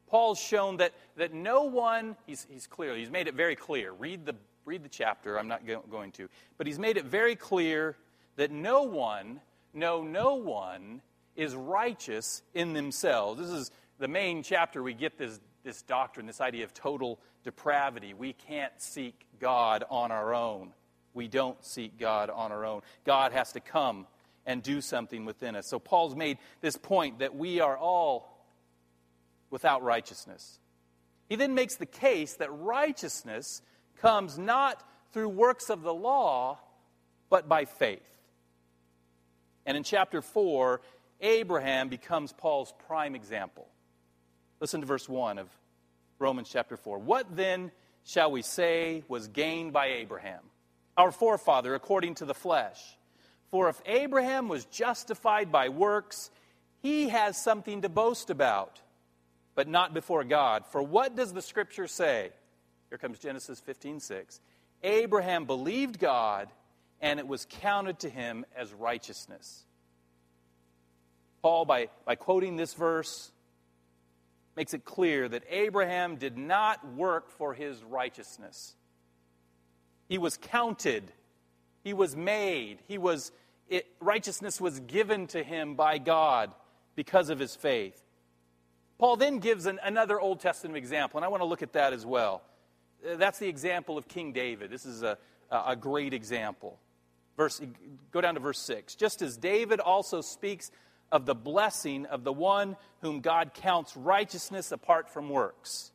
Paul's 0.06 0.38
shown 0.38 0.78
that, 0.78 0.94
that 1.16 1.34
no 1.34 1.64
one, 1.64 2.16
he's, 2.28 2.46
he's 2.48 2.68
clear, 2.68 2.96
he's 2.96 3.10
made 3.10 3.28
it 3.28 3.34
very 3.34 3.56
clear. 3.56 3.92
Read 3.92 4.24
the, 4.24 4.36
read 4.66 4.84
the 4.84 4.90
chapter, 4.90 5.40
I'm 5.40 5.48
not 5.48 5.66
go, 5.66 5.84
going 5.90 6.12
to. 6.12 6.30
But 6.60 6.68
he's 6.68 6.78
made 6.78 6.98
it 6.98 7.06
very 7.06 7.36
clear 7.36 7.98
that 8.36 8.52
no 8.52 8.84
one, 8.84 9.42
no, 9.74 10.04
no 10.04 10.36
one 10.36 11.02
is 11.36 11.56
righteous 11.56 12.44
in 12.54 12.74
themselves. 12.74 13.40
This 13.40 13.50
is 13.50 13.72
the 13.98 14.08
main 14.08 14.44
chapter 14.44 14.84
we 14.84 14.94
get 14.94 15.18
this, 15.18 15.40
this 15.64 15.82
doctrine, 15.82 16.28
this 16.28 16.40
idea 16.40 16.66
of 16.66 16.74
total 16.76 17.18
depravity. 17.44 18.14
We 18.14 18.34
can't 18.34 18.74
seek 18.78 19.26
God 19.40 19.86
on 19.90 20.12
our 20.12 20.36
own. 20.36 20.72
We 21.16 21.28
don't 21.28 21.66
seek 21.66 21.98
God 21.98 22.30
on 22.30 22.52
our 22.52 22.64
own. 22.64 22.82
God 23.06 23.32
has 23.32 23.54
to 23.54 23.60
come 23.60 24.06
and 24.46 24.62
do 24.62 24.82
something 24.82 25.26
within 25.26 25.56
us. 25.56 25.68
So 25.68 25.80
Paul's 25.80 26.16
made 26.16 26.38
this 26.62 26.78
point 26.78 27.20
that 27.20 27.36
we 27.36 27.60
are 27.60 27.78
all 27.78 28.46
without 29.50 29.84
righteousness. 29.84 30.60
He 31.30 31.36
then 31.36 31.54
makes 31.56 31.76
the 31.76 31.86
case 31.86 32.36
that 32.36 32.52
righteousness 32.52 33.62
comes 34.02 34.38
not 34.38 34.84
through 35.12 35.30
works 35.30 35.70
of 35.70 35.82
the 35.84 35.94
law, 35.94 36.60
but 37.30 37.48
by 37.48 37.66
faith. 37.66 38.02
And 39.66 39.78
in 39.78 39.84
chapter 39.84 40.22
4, 40.22 40.82
Abraham 41.22 41.88
becomes 41.88 42.34
Paul's 42.34 42.74
prime 42.88 43.16
example. 43.16 43.68
Listen 44.60 44.82
to 44.82 44.88
verse 44.88 45.08
1 45.08 45.38
of 45.38 45.48
Romans 46.20 46.50
chapter 46.52 46.76
4. 46.76 47.00
What 47.00 47.36
then 47.36 47.72
shall 48.06 48.32
we 48.32 48.42
say 48.42 49.04
was 49.08 49.28
gained 49.28 49.72
by 49.72 49.88
Abraham, 49.88 50.42
our 50.98 51.12
forefather 51.12 51.76
according 51.76 52.16
to 52.16 52.26
the 52.26 52.34
flesh? 52.34 52.80
For 53.54 53.70
if 53.70 53.80
Abraham 53.86 54.48
was 54.48 54.66
justified 54.66 55.52
by 55.52 55.70
works, 55.70 56.32
he 56.82 57.10
has 57.10 57.38
something 57.38 57.84
to 57.84 57.88
boast 57.88 58.32
about, 58.32 58.82
but 59.54 59.68
not 59.68 59.94
before 59.94 60.24
God. 60.24 60.66
For 60.72 60.82
what 60.82 61.16
does 61.16 61.34
the 61.34 61.42
scripture 61.44 61.86
say? 61.86 62.32
Here 62.90 62.98
comes 62.98 63.20
Genesis 63.20 63.60
15 63.60 64.00
6. 64.00 64.42
Abraham 64.82 65.46
believed 65.46 66.00
God, 66.00 66.50
and 67.00 67.20
it 67.20 67.28
was 67.28 67.46
counted 67.48 68.00
to 68.00 68.10
him 68.10 68.44
as 68.58 68.74
righteousness. 68.74 69.66
Paul, 71.44 71.66
by, 71.66 71.90
by 72.06 72.16
quoting 72.16 72.56
this 72.56 72.74
verse, 72.74 73.32
makes 74.56 74.74
it 74.74 74.84
clear 74.84 75.30
that 75.30 75.44
Abraham 75.48 76.16
did 76.16 76.40
not 76.40 76.96
work 76.96 77.30
for 77.30 77.54
his 77.54 77.84
righteousness. 77.84 78.74
He 80.10 80.18
was 80.18 80.38
counted, 80.38 81.04
he 81.84 81.94
was 81.94 82.16
made, 82.16 82.80
he 82.88 82.98
was, 82.98 83.32
it, 83.74 83.88
righteousness 84.00 84.62
was 84.62 84.80
given 84.82 85.26
to 85.28 85.44
him 85.44 85.74
by 85.76 85.98
God 85.98 86.54
because 86.96 87.30
of 87.30 87.40
his 87.40 87.56
faith. 87.56 88.00
Paul 89.00 89.16
then 89.16 89.40
gives 89.40 89.66
an, 89.66 89.80
another 89.84 90.20
Old 90.20 90.40
Testament 90.40 90.78
example, 90.78 91.18
and 91.18 91.26
I 91.26 91.28
want 91.28 91.42
to 91.42 91.46
look 91.46 91.64
at 91.64 91.74
that 91.74 91.92
as 91.92 92.06
well. 92.06 92.44
Uh, 93.04 93.16
that's 93.16 93.40
the 93.40 93.48
example 93.48 93.98
of 93.98 94.08
King 94.08 94.32
David. 94.32 94.70
This 94.70 94.86
is 94.86 95.02
a, 95.02 95.18
a 95.50 95.76
great 95.76 96.14
example. 96.14 96.78
Verse, 97.36 97.60
go 98.12 98.22
down 98.22 98.36
to 98.36 98.40
verse 98.40 98.60
6. 98.60 98.94
Just 98.94 99.24
as 99.24 99.38
David 99.38 99.80
also 99.80 100.22
speaks 100.22 100.70
of 101.12 101.26
the 101.26 101.34
blessing 101.34 102.06
of 102.06 102.24
the 102.24 102.32
one 102.32 102.78
whom 103.02 103.22
God 103.22 103.56
counts 103.56 103.98
righteousness 103.98 104.72
apart 104.72 105.10
from 105.10 105.30
works. 105.30 105.92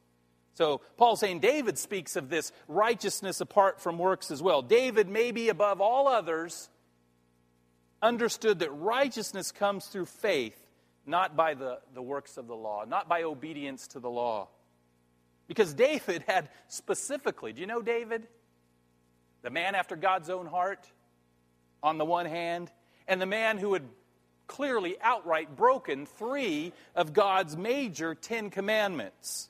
So 0.54 0.80
Paul's 0.96 1.20
saying 1.20 1.38
David 1.38 1.78
speaks 1.78 2.16
of 2.16 2.28
this 2.28 2.50
righteousness 2.66 3.40
apart 3.40 3.80
from 3.80 3.98
works 3.98 4.32
as 4.32 4.42
well. 4.42 4.62
David, 4.62 5.08
maybe 5.08 5.48
above 5.48 5.80
all 5.80 6.08
others, 6.08 6.68
understood 8.02 8.60
that 8.60 8.70
righteousness 8.70 9.52
comes 9.52 9.86
through 9.86 10.06
faith, 10.06 10.58
not 11.06 11.36
by 11.36 11.54
the, 11.54 11.78
the 11.94 12.02
works 12.02 12.36
of 12.36 12.46
the 12.46 12.54
law, 12.54 12.84
not 12.86 13.08
by 13.08 13.22
obedience 13.22 13.88
to 13.88 14.00
the 14.00 14.10
law. 14.10 14.48
Because 15.46 15.72
David 15.74 16.24
had 16.26 16.48
specifically, 16.68 17.52
do 17.52 17.60
you 17.60 17.66
know 17.66 17.82
David? 17.82 18.26
The 19.42 19.50
man 19.50 19.74
after 19.74 19.96
God's 19.96 20.30
own 20.30 20.46
heart, 20.46 20.86
on 21.82 21.98
the 21.98 22.04
one 22.04 22.26
hand, 22.26 22.70
and 23.06 23.20
the 23.20 23.26
man 23.26 23.56
who 23.58 23.72
had 23.72 23.84
clearly 24.46 24.96
outright 25.00 25.56
broken 25.56 26.06
three 26.06 26.72
of 26.94 27.12
God's 27.12 27.56
major 27.56 28.14
Ten 28.14 28.50
Commandments. 28.50 29.48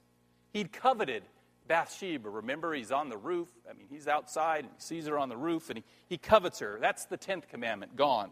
He'd 0.53 0.73
coveted 0.73 1.23
Bathsheba. 1.69 2.29
Remember, 2.29 2.75
he's 2.75 2.91
on 2.91 3.09
the 3.09 3.17
roof. 3.17 3.49
I 3.69 3.75
mean, 3.75 3.87
he's 3.89 4.09
outside 4.09 4.65
and 4.65 4.73
he 4.77 4.81
sees 4.83 5.07
her 5.07 5.19
on 5.19 5.29
the 5.29 5.37
roof 5.37 5.71
and 5.71 5.79
he, 5.79 5.85
he 6.09 6.19
covets 6.19 6.59
her. 6.59 6.79
That's 6.81 7.05
the 7.05 7.17
tenth 7.17 7.49
commandment, 7.49 7.97
gone. 7.97 8.31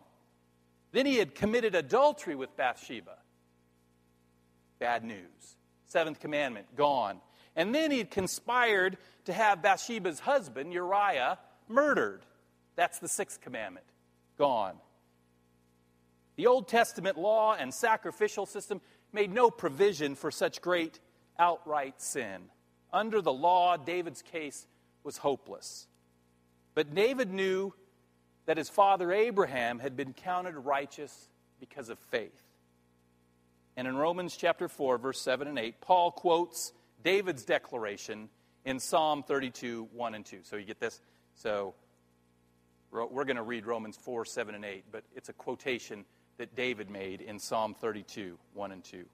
Then 0.97 1.05
he 1.05 1.17
had 1.17 1.35
committed 1.35 1.75
adultery 1.75 2.35
with 2.35 2.57
Bathsheba. 2.57 3.19
Bad 4.79 5.05
news. 5.05 5.59
Seventh 5.85 6.21
commandment, 6.21 6.75
gone. 6.75 7.21
And 7.55 7.75
then 7.75 7.91
he 7.91 7.99
had 7.99 8.11
conspired 8.11 8.97
to 9.27 9.35
have 9.35 9.61
Bathsheba's 9.61 10.21
husband, 10.21 10.73
Uriah, 10.73 11.39
murdered. 11.69 12.23
That's 12.77 12.99
the 12.99 13.09
sixth 13.09 13.43
commandment, 13.43 13.85
gone. 14.39 14.77
The 16.37 16.47
Old 16.47 16.67
Testament 16.67 17.19
law 17.19 17.55
and 17.55 17.75
sacrificial 17.75 18.47
system 18.47 18.81
made 19.13 19.31
no 19.31 19.51
provision 19.51 20.15
for 20.15 20.31
such 20.31 20.63
great 20.63 20.99
outright 21.39 22.01
sin. 22.01 22.45
Under 22.91 23.21
the 23.21 23.35
law, 23.35 23.77
David's 23.77 24.23
case 24.23 24.67
was 25.05 25.19
hopeless. 25.19 25.89
But 26.75 26.95
David 26.95 27.35
knew 27.35 27.75
that 28.47 28.57
his 28.57 28.69
father 28.69 29.13
Abraham 29.13 29.79
had 29.79 29.97
been 29.97 30.13
counted 30.13 30.57
righteous 30.57 31.29
because 31.61 31.89
of 31.89 31.99
faith. 31.99 32.43
And 33.77 33.87
in 33.87 33.97
Romans 33.97 34.37
chapter 34.37 34.69
4, 34.69 34.99
verse 34.99 35.21
7 35.21 35.47
and 35.47 35.59
8, 35.59 35.81
Paul 35.81 36.11
quotes 36.11 36.73
David's 37.05 37.45
declaration 37.45 38.29
in 38.65 38.81
Psalm 38.81 39.23
32, 39.23 39.89
1 39.93 40.15
and 40.15 40.25
2. 40.25 40.39
So 40.43 40.57
you 40.57 40.65
get 40.65 40.81
this? 40.81 41.01
So 41.35 41.75
we're 42.91 43.25
going 43.25 43.37
to 43.37 43.43
read 43.43 43.67
Romans 43.67 43.97
4, 43.97 44.25
7 44.25 44.55
and 44.55 44.65
8, 44.65 44.85
but 44.91 45.05
it's 45.15 45.29
a 45.29 45.35
quotation 45.35 46.05
that 46.39 46.55
David 46.55 46.91
made 46.91 47.21
in 47.21 47.39
Psalm 47.39 47.75
32, 47.75 48.39
1 48.55 48.73
and 48.73 48.85
2. 48.85 48.99
It 48.99 49.07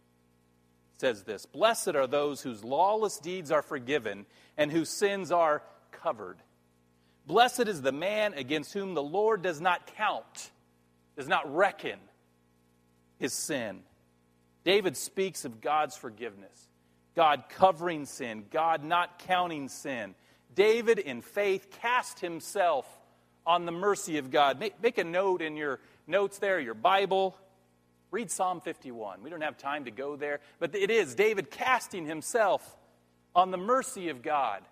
says 0.98 1.24
this 1.24 1.46
Blessed 1.46 1.96
are 1.96 2.06
those 2.06 2.42
whose 2.42 2.62
lawless 2.62 3.18
deeds 3.18 3.50
are 3.50 3.62
forgiven 3.62 4.26
and 4.56 4.70
whose 4.70 4.88
sins 4.88 5.32
are 5.32 5.62
covered. 5.90 6.38
Blessed 7.26 7.68
is 7.68 7.82
the 7.82 7.92
man 7.92 8.34
against 8.34 8.72
whom 8.72 8.94
the 8.94 9.02
Lord 9.02 9.42
does 9.42 9.60
not 9.60 9.86
count, 9.96 10.50
does 11.16 11.28
not 11.28 11.54
reckon 11.54 11.98
his 13.18 13.32
sin. 13.32 13.80
David 14.64 14.96
speaks 14.96 15.44
of 15.44 15.60
God's 15.60 15.96
forgiveness, 15.96 16.68
God 17.14 17.44
covering 17.48 18.06
sin, 18.06 18.44
God 18.50 18.84
not 18.84 19.18
counting 19.20 19.68
sin. 19.68 20.14
David, 20.54 20.98
in 20.98 21.22
faith, 21.22 21.68
cast 21.80 22.20
himself 22.20 22.86
on 23.46 23.64
the 23.66 23.72
mercy 23.72 24.18
of 24.18 24.30
God. 24.30 24.58
Make, 24.58 24.80
make 24.82 24.98
a 24.98 25.04
note 25.04 25.42
in 25.42 25.56
your 25.56 25.80
notes 26.06 26.38
there, 26.38 26.60
your 26.60 26.74
Bible. 26.74 27.36
Read 28.10 28.30
Psalm 28.30 28.60
51. 28.60 29.22
We 29.22 29.30
don't 29.30 29.40
have 29.40 29.56
time 29.56 29.86
to 29.86 29.90
go 29.90 30.16
there, 30.16 30.40
but 30.58 30.74
it 30.74 30.90
is 30.90 31.14
David 31.14 31.50
casting 31.50 32.04
himself 32.04 32.76
on 33.34 33.50
the 33.50 33.56
mercy 33.56 34.10
of 34.10 34.22
God. 34.22 34.62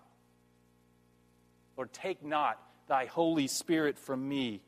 Take 1.85 2.23
not 2.23 2.61
thy 2.87 3.05
Holy 3.05 3.47
Spirit 3.47 3.97
from 3.97 4.27
me. 4.27 4.61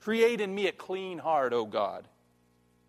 Create 0.00 0.40
in 0.40 0.54
me 0.54 0.66
a 0.66 0.72
clean 0.72 1.18
heart, 1.18 1.52
O 1.52 1.64
God. 1.64 2.06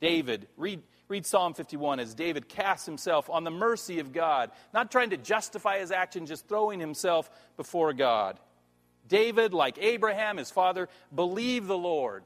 David, 0.02 0.48
read, 0.58 0.82
read 1.08 1.26
Psalm 1.26 1.54
51 1.54 2.00
as 2.00 2.14
David 2.14 2.50
casts 2.50 2.86
himself 2.86 3.30
on 3.30 3.44
the 3.44 3.52
mercy 3.52 4.00
of 4.00 4.12
God, 4.12 4.52
not 4.74 4.92
trying 4.92 5.12
to 5.12 5.18
justify 5.18 5.80
his 5.80 5.92
action, 5.92 6.26
just 6.26 6.48
throwing 6.48 6.80
himself 6.80 7.30
before 7.56 7.94
God. 7.94 8.38
David, 9.08 9.54
like 9.54 9.78
Abraham, 9.80 10.38
his 10.38 10.52
father, 10.52 10.90
believed 11.14 11.68
the 11.68 11.78
Lord, 11.78 12.26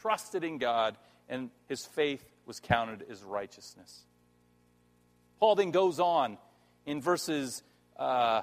trusted 0.00 0.44
in 0.44 0.58
God, 0.58 0.96
and 1.28 1.50
his 1.68 1.84
faith 1.84 2.24
was 2.46 2.60
counted 2.60 3.04
as 3.10 3.22
righteousness. 3.22 4.04
Paul 5.38 5.56
then 5.56 5.70
goes 5.70 6.00
on 6.00 6.38
in 6.86 7.00
verses 7.00 7.62
uh, 7.98 8.42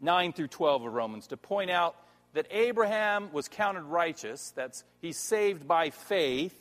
9 0.00 0.32
through 0.32 0.48
12 0.48 0.84
of 0.84 0.92
Romans 0.92 1.26
to 1.28 1.36
point 1.36 1.70
out 1.70 1.96
that 2.34 2.46
Abraham 2.50 3.32
was 3.32 3.48
counted 3.48 3.82
righteous, 3.82 4.52
that's 4.54 4.84
he's 5.00 5.18
saved 5.18 5.66
by 5.66 5.90
faith, 5.90 6.54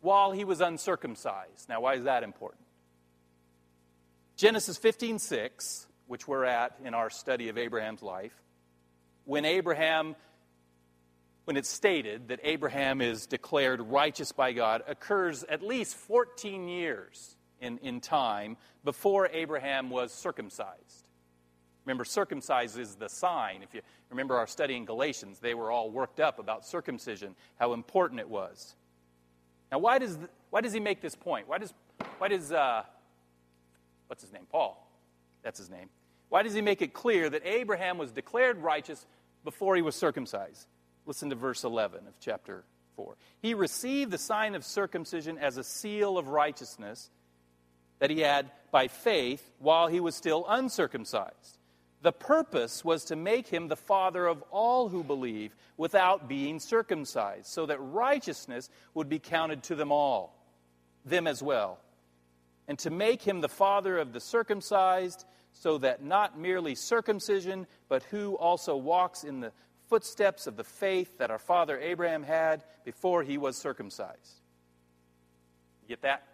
while 0.00 0.32
he 0.32 0.44
was 0.44 0.60
uncircumcised. 0.60 1.68
Now, 1.68 1.82
why 1.82 1.94
is 1.94 2.04
that 2.04 2.22
important? 2.22 2.62
Genesis 4.36 4.78
15 4.78 5.18
6, 5.18 5.86
which 6.06 6.26
we're 6.26 6.44
at 6.44 6.76
in 6.84 6.94
our 6.94 7.10
study 7.10 7.48
of 7.48 7.58
Abraham's 7.58 8.02
life, 8.02 8.34
when 9.24 9.44
Abraham, 9.44 10.16
when 11.44 11.56
it's 11.56 11.68
stated 11.68 12.28
that 12.28 12.40
Abraham 12.42 13.00
is 13.00 13.26
declared 13.26 13.80
righteous 13.82 14.32
by 14.32 14.52
God, 14.52 14.82
occurs 14.88 15.44
at 15.44 15.62
least 15.62 15.94
14 15.94 16.68
years 16.68 17.36
in, 17.60 17.78
in 17.78 18.00
time 18.00 18.56
before 18.82 19.28
Abraham 19.32 19.90
was 19.90 20.12
circumcised. 20.12 21.04
Remember, 21.86 22.04
circumcised 22.04 22.78
is 22.78 22.94
the 22.96 23.08
sign. 23.08 23.62
If 23.62 23.74
you 23.74 23.80
remember 24.10 24.36
our 24.36 24.46
study 24.46 24.76
in 24.76 24.84
Galatians, 24.84 25.38
they 25.38 25.54
were 25.54 25.70
all 25.70 25.90
worked 25.90 26.20
up 26.20 26.38
about 26.38 26.66
circumcision, 26.66 27.34
how 27.58 27.72
important 27.72 28.20
it 28.20 28.28
was. 28.28 28.74
Now, 29.72 29.78
why 29.78 29.98
does, 29.98 30.18
why 30.50 30.60
does 30.60 30.72
he 30.72 30.80
make 30.80 31.00
this 31.00 31.14
point? 31.14 31.48
Why 31.48 31.58
does, 31.58 31.72
why 32.18 32.28
does 32.28 32.52
uh, 32.52 32.82
what's 34.08 34.22
his 34.22 34.32
name? 34.32 34.46
Paul. 34.50 34.86
That's 35.42 35.58
his 35.58 35.70
name. 35.70 35.88
Why 36.28 36.42
does 36.42 36.54
he 36.54 36.60
make 36.60 36.82
it 36.82 36.92
clear 36.92 37.30
that 37.30 37.42
Abraham 37.44 37.98
was 37.98 38.12
declared 38.12 38.58
righteous 38.58 39.06
before 39.44 39.76
he 39.76 39.82
was 39.82 39.96
circumcised? 39.96 40.66
Listen 41.06 41.30
to 41.30 41.36
verse 41.36 41.64
11 41.64 42.06
of 42.06 42.14
chapter 42.20 42.64
4. 42.96 43.16
He 43.40 43.54
received 43.54 44.10
the 44.10 44.18
sign 44.18 44.54
of 44.54 44.64
circumcision 44.64 45.38
as 45.38 45.56
a 45.56 45.64
seal 45.64 46.18
of 46.18 46.28
righteousness 46.28 47.10
that 48.00 48.10
he 48.10 48.20
had 48.20 48.50
by 48.70 48.88
faith 48.88 49.50
while 49.58 49.86
he 49.86 50.00
was 50.00 50.14
still 50.14 50.44
uncircumcised. 50.48 51.58
The 52.02 52.12
purpose 52.12 52.84
was 52.84 53.04
to 53.06 53.16
make 53.16 53.46
him 53.46 53.68
the 53.68 53.76
father 53.76 54.26
of 54.26 54.42
all 54.50 54.88
who 54.88 55.04
believe 55.04 55.54
without 55.76 56.28
being 56.28 56.58
circumcised, 56.58 57.46
so 57.46 57.66
that 57.66 57.78
righteousness 57.78 58.70
would 58.94 59.08
be 59.08 59.18
counted 59.18 59.62
to 59.64 59.74
them 59.74 59.92
all, 59.92 60.34
them 61.04 61.26
as 61.26 61.42
well. 61.42 61.78
And 62.68 62.78
to 62.80 62.90
make 62.90 63.22
him 63.22 63.40
the 63.40 63.48
father 63.48 63.98
of 63.98 64.12
the 64.12 64.20
circumcised 64.20 65.24
so 65.52 65.78
that 65.78 66.02
not 66.02 66.38
merely 66.38 66.74
circumcision, 66.74 67.66
but 67.88 68.02
who 68.04 68.34
also 68.36 68.76
walks 68.76 69.24
in 69.24 69.40
the 69.40 69.52
footsteps 69.88 70.46
of 70.46 70.56
the 70.56 70.64
faith 70.64 71.18
that 71.18 71.30
our 71.30 71.38
father 71.38 71.78
Abraham 71.78 72.22
had 72.22 72.62
before 72.84 73.22
he 73.24 73.36
was 73.36 73.56
circumcised. 73.56 74.40
You 75.82 75.88
get 75.88 76.02
that? 76.02 76.26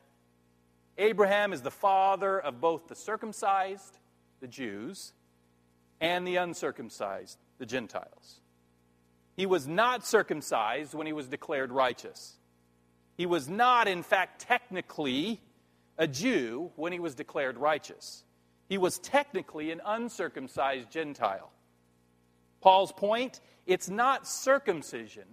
Abraham 0.98 1.52
is 1.52 1.62
the 1.62 1.70
father 1.70 2.38
of 2.38 2.60
both 2.60 2.88
the 2.88 2.94
circumcised, 2.94 3.98
the 4.40 4.46
Jews, 4.46 5.12
and 6.00 6.26
the 6.26 6.36
uncircumcised, 6.36 7.38
the 7.58 7.66
Gentiles. 7.66 8.40
He 9.36 9.46
was 9.46 9.66
not 9.66 10.06
circumcised 10.06 10.94
when 10.94 11.06
he 11.06 11.12
was 11.12 11.28
declared 11.28 11.70
righteous. 11.70 12.36
He 13.16 13.26
was 13.26 13.48
not, 13.48 13.88
in 13.88 14.02
fact, 14.02 14.40
technically 14.42 15.40
a 15.98 16.06
Jew 16.06 16.70
when 16.76 16.92
he 16.92 16.98
was 16.98 17.14
declared 17.14 17.58
righteous. 17.58 18.24
He 18.68 18.78
was 18.78 18.98
technically 18.98 19.70
an 19.70 19.80
uncircumcised 19.84 20.90
Gentile. 20.90 21.50
Paul's 22.60 22.92
point 22.92 23.40
it's 23.66 23.88
not 23.88 24.26
circumcision 24.26 25.24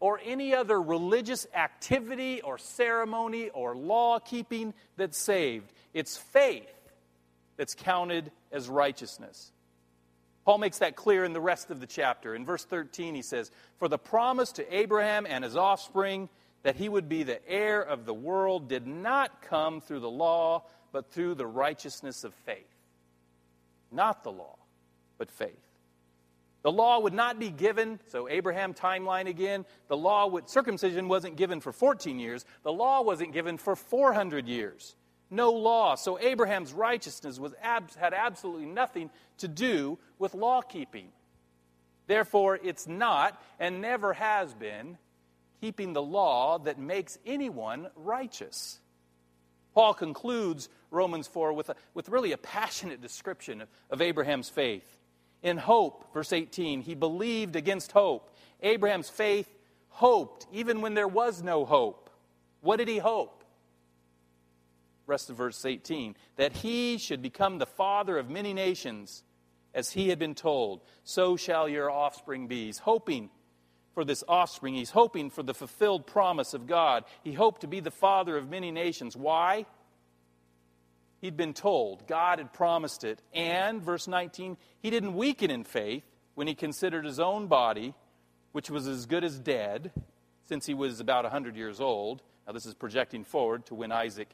or 0.00 0.20
any 0.24 0.54
other 0.54 0.80
religious 0.80 1.46
activity 1.54 2.40
or 2.42 2.58
ceremony 2.58 3.50
or 3.50 3.76
law 3.76 4.18
keeping 4.18 4.74
that's 4.96 5.18
saved. 5.18 5.72
It's 5.94 6.16
faith 6.16 6.68
that's 7.56 7.74
counted 7.74 8.30
as 8.52 8.68
righteousness. 8.68 9.52
Paul 10.50 10.58
makes 10.58 10.78
that 10.78 10.96
clear 10.96 11.24
in 11.24 11.32
the 11.32 11.40
rest 11.40 11.70
of 11.70 11.78
the 11.78 11.86
chapter. 11.86 12.34
In 12.34 12.44
verse 12.44 12.64
13, 12.64 13.14
he 13.14 13.22
says, 13.22 13.52
For 13.78 13.86
the 13.86 13.98
promise 13.98 14.50
to 14.54 14.76
Abraham 14.76 15.24
and 15.24 15.44
his 15.44 15.54
offspring 15.54 16.28
that 16.64 16.74
he 16.74 16.88
would 16.88 17.08
be 17.08 17.22
the 17.22 17.48
heir 17.48 17.80
of 17.80 18.04
the 18.04 18.12
world 18.12 18.68
did 18.68 18.84
not 18.84 19.42
come 19.42 19.80
through 19.80 20.00
the 20.00 20.10
law, 20.10 20.64
but 20.90 21.12
through 21.12 21.36
the 21.36 21.46
righteousness 21.46 22.24
of 22.24 22.34
faith. 22.34 22.66
Not 23.92 24.24
the 24.24 24.32
law, 24.32 24.56
but 25.18 25.30
faith. 25.30 25.68
The 26.62 26.72
law 26.72 26.98
would 26.98 27.14
not 27.14 27.38
be 27.38 27.50
given, 27.50 28.00
so 28.08 28.28
Abraham 28.28 28.74
timeline 28.74 29.28
again. 29.28 29.64
The 29.86 29.96
law 29.96 30.26
would, 30.26 30.50
circumcision 30.50 31.06
wasn't 31.06 31.36
given 31.36 31.60
for 31.60 31.70
14 31.70 32.18
years. 32.18 32.44
The 32.64 32.72
law 32.72 33.02
wasn't 33.02 33.34
given 33.34 33.56
for 33.56 33.76
400 33.76 34.48
years. 34.48 34.96
No 35.30 35.52
law. 35.52 35.94
So 35.94 36.18
Abraham's 36.18 36.72
righteousness 36.72 37.38
was 37.38 37.54
ab, 37.62 37.94
had 37.94 38.12
absolutely 38.12 38.66
nothing 38.66 39.10
to 39.38 39.48
do 39.48 39.98
with 40.18 40.34
law 40.34 40.60
keeping. 40.60 41.08
Therefore, 42.06 42.58
it's 42.62 42.88
not 42.88 43.40
and 43.60 43.80
never 43.80 44.12
has 44.12 44.52
been 44.54 44.98
keeping 45.60 45.92
the 45.92 46.02
law 46.02 46.58
that 46.58 46.78
makes 46.78 47.18
anyone 47.24 47.88
righteous. 47.94 48.80
Paul 49.74 49.94
concludes 49.94 50.68
Romans 50.90 51.28
4 51.28 51.52
with, 51.52 51.68
a, 51.68 51.76
with 51.94 52.08
really 52.08 52.32
a 52.32 52.38
passionate 52.38 53.00
description 53.00 53.60
of, 53.60 53.68
of 53.90 54.00
Abraham's 54.00 54.48
faith. 54.48 54.98
In 55.42 55.56
hope, 55.56 56.12
verse 56.12 56.32
18, 56.32 56.82
he 56.82 56.94
believed 56.94 57.56
against 57.56 57.92
hope. 57.92 58.36
Abraham's 58.60 59.08
faith 59.08 59.48
hoped 59.88 60.46
even 60.52 60.80
when 60.80 60.94
there 60.94 61.08
was 61.08 61.42
no 61.42 61.64
hope. 61.64 62.10
What 62.60 62.78
did 62.78 62.88
he 62.88 62.98
hope? 62.98 63.39
Rest 65.10 65.28
of 65.28 65.36
verse 65.36 65.64
18 65.64 66.14
that 66.36 66.52
he 66.52 66.96
should 66.96 67.20
become 67.20 67.58
the 67.58 67.66
father 67.66 68.16
of 68.16 68.30
many 68.30 68.54
nations, 68.54 69.24
as 69.74 69.90
he 69.90 70.08
had 70.08 70.18
been 70.18 70.34
told, 70.34 70.80
so 71.04 71.36
shall 71.36 71.68
your 71.68 71.90
offspring 71.90 72.46
be. 72.46 72.66
He's 72.66 72.78
hoping 72.78 73.30
for 73.94 74.04
this 74.04 74.24
offspring. 74.28 74.74
He's 74.74 74.90
hoping 74.90 75.30
for 75.30 75.42
the 75.42 75.54
fulfilled 75.54 76.06
promise 76.06 76.54
of 76.54 76.66
God. 76.66 77.04
He 77.22 77.32
hoped 77.32 77.60
to 77.62 77.66
be 77.66 77.80
the 77.80 77.90
father 77.90 78.36
of 78.36 78.48
many 78.48 78.70
nations. 78.70 79.16
Why? 79.16 79.66
He'd 81.20 81.36
been 81.36 81.54
told, 81.54 82.06
God 82.06 82.38
had 82.38 82.52
promised 82.52 83.04
it. 83.04 83.20
And, 83.34 83.82
verse 83.82 84.08
19, 84.08 84.56
he 84.80 84.90
didn't 84.90 85.14
weaken 85.14 85.50
in 85.50 85.64
faith 85.64 86.04
when 86.34 86.46
he 86.46 86.54
considered 86.54 87.04
his 87.04 87.20
own 87.20 87.46
body, 87.46 87.94
which 88.52 88.70
was 88.70 88.86
as 88.86 89.06
good 89.06 89.24
as 89.24 89.38
dead, 89.38 89.92
since 90.44 90.66
he 90.66 90.74
was 90.74 90.98
about 90.98 91.24
100 91.24 91.56
years 91.56 91.80
old. 91.80 92.22
Now, 92.46 92.52
this 92.52 92.64
is 92.64 92.74
projecting 92.74 93.24
forward 93.24 93.66
to 93.66 93.74
when 93.74 93.92
Isaac 93.92 94.28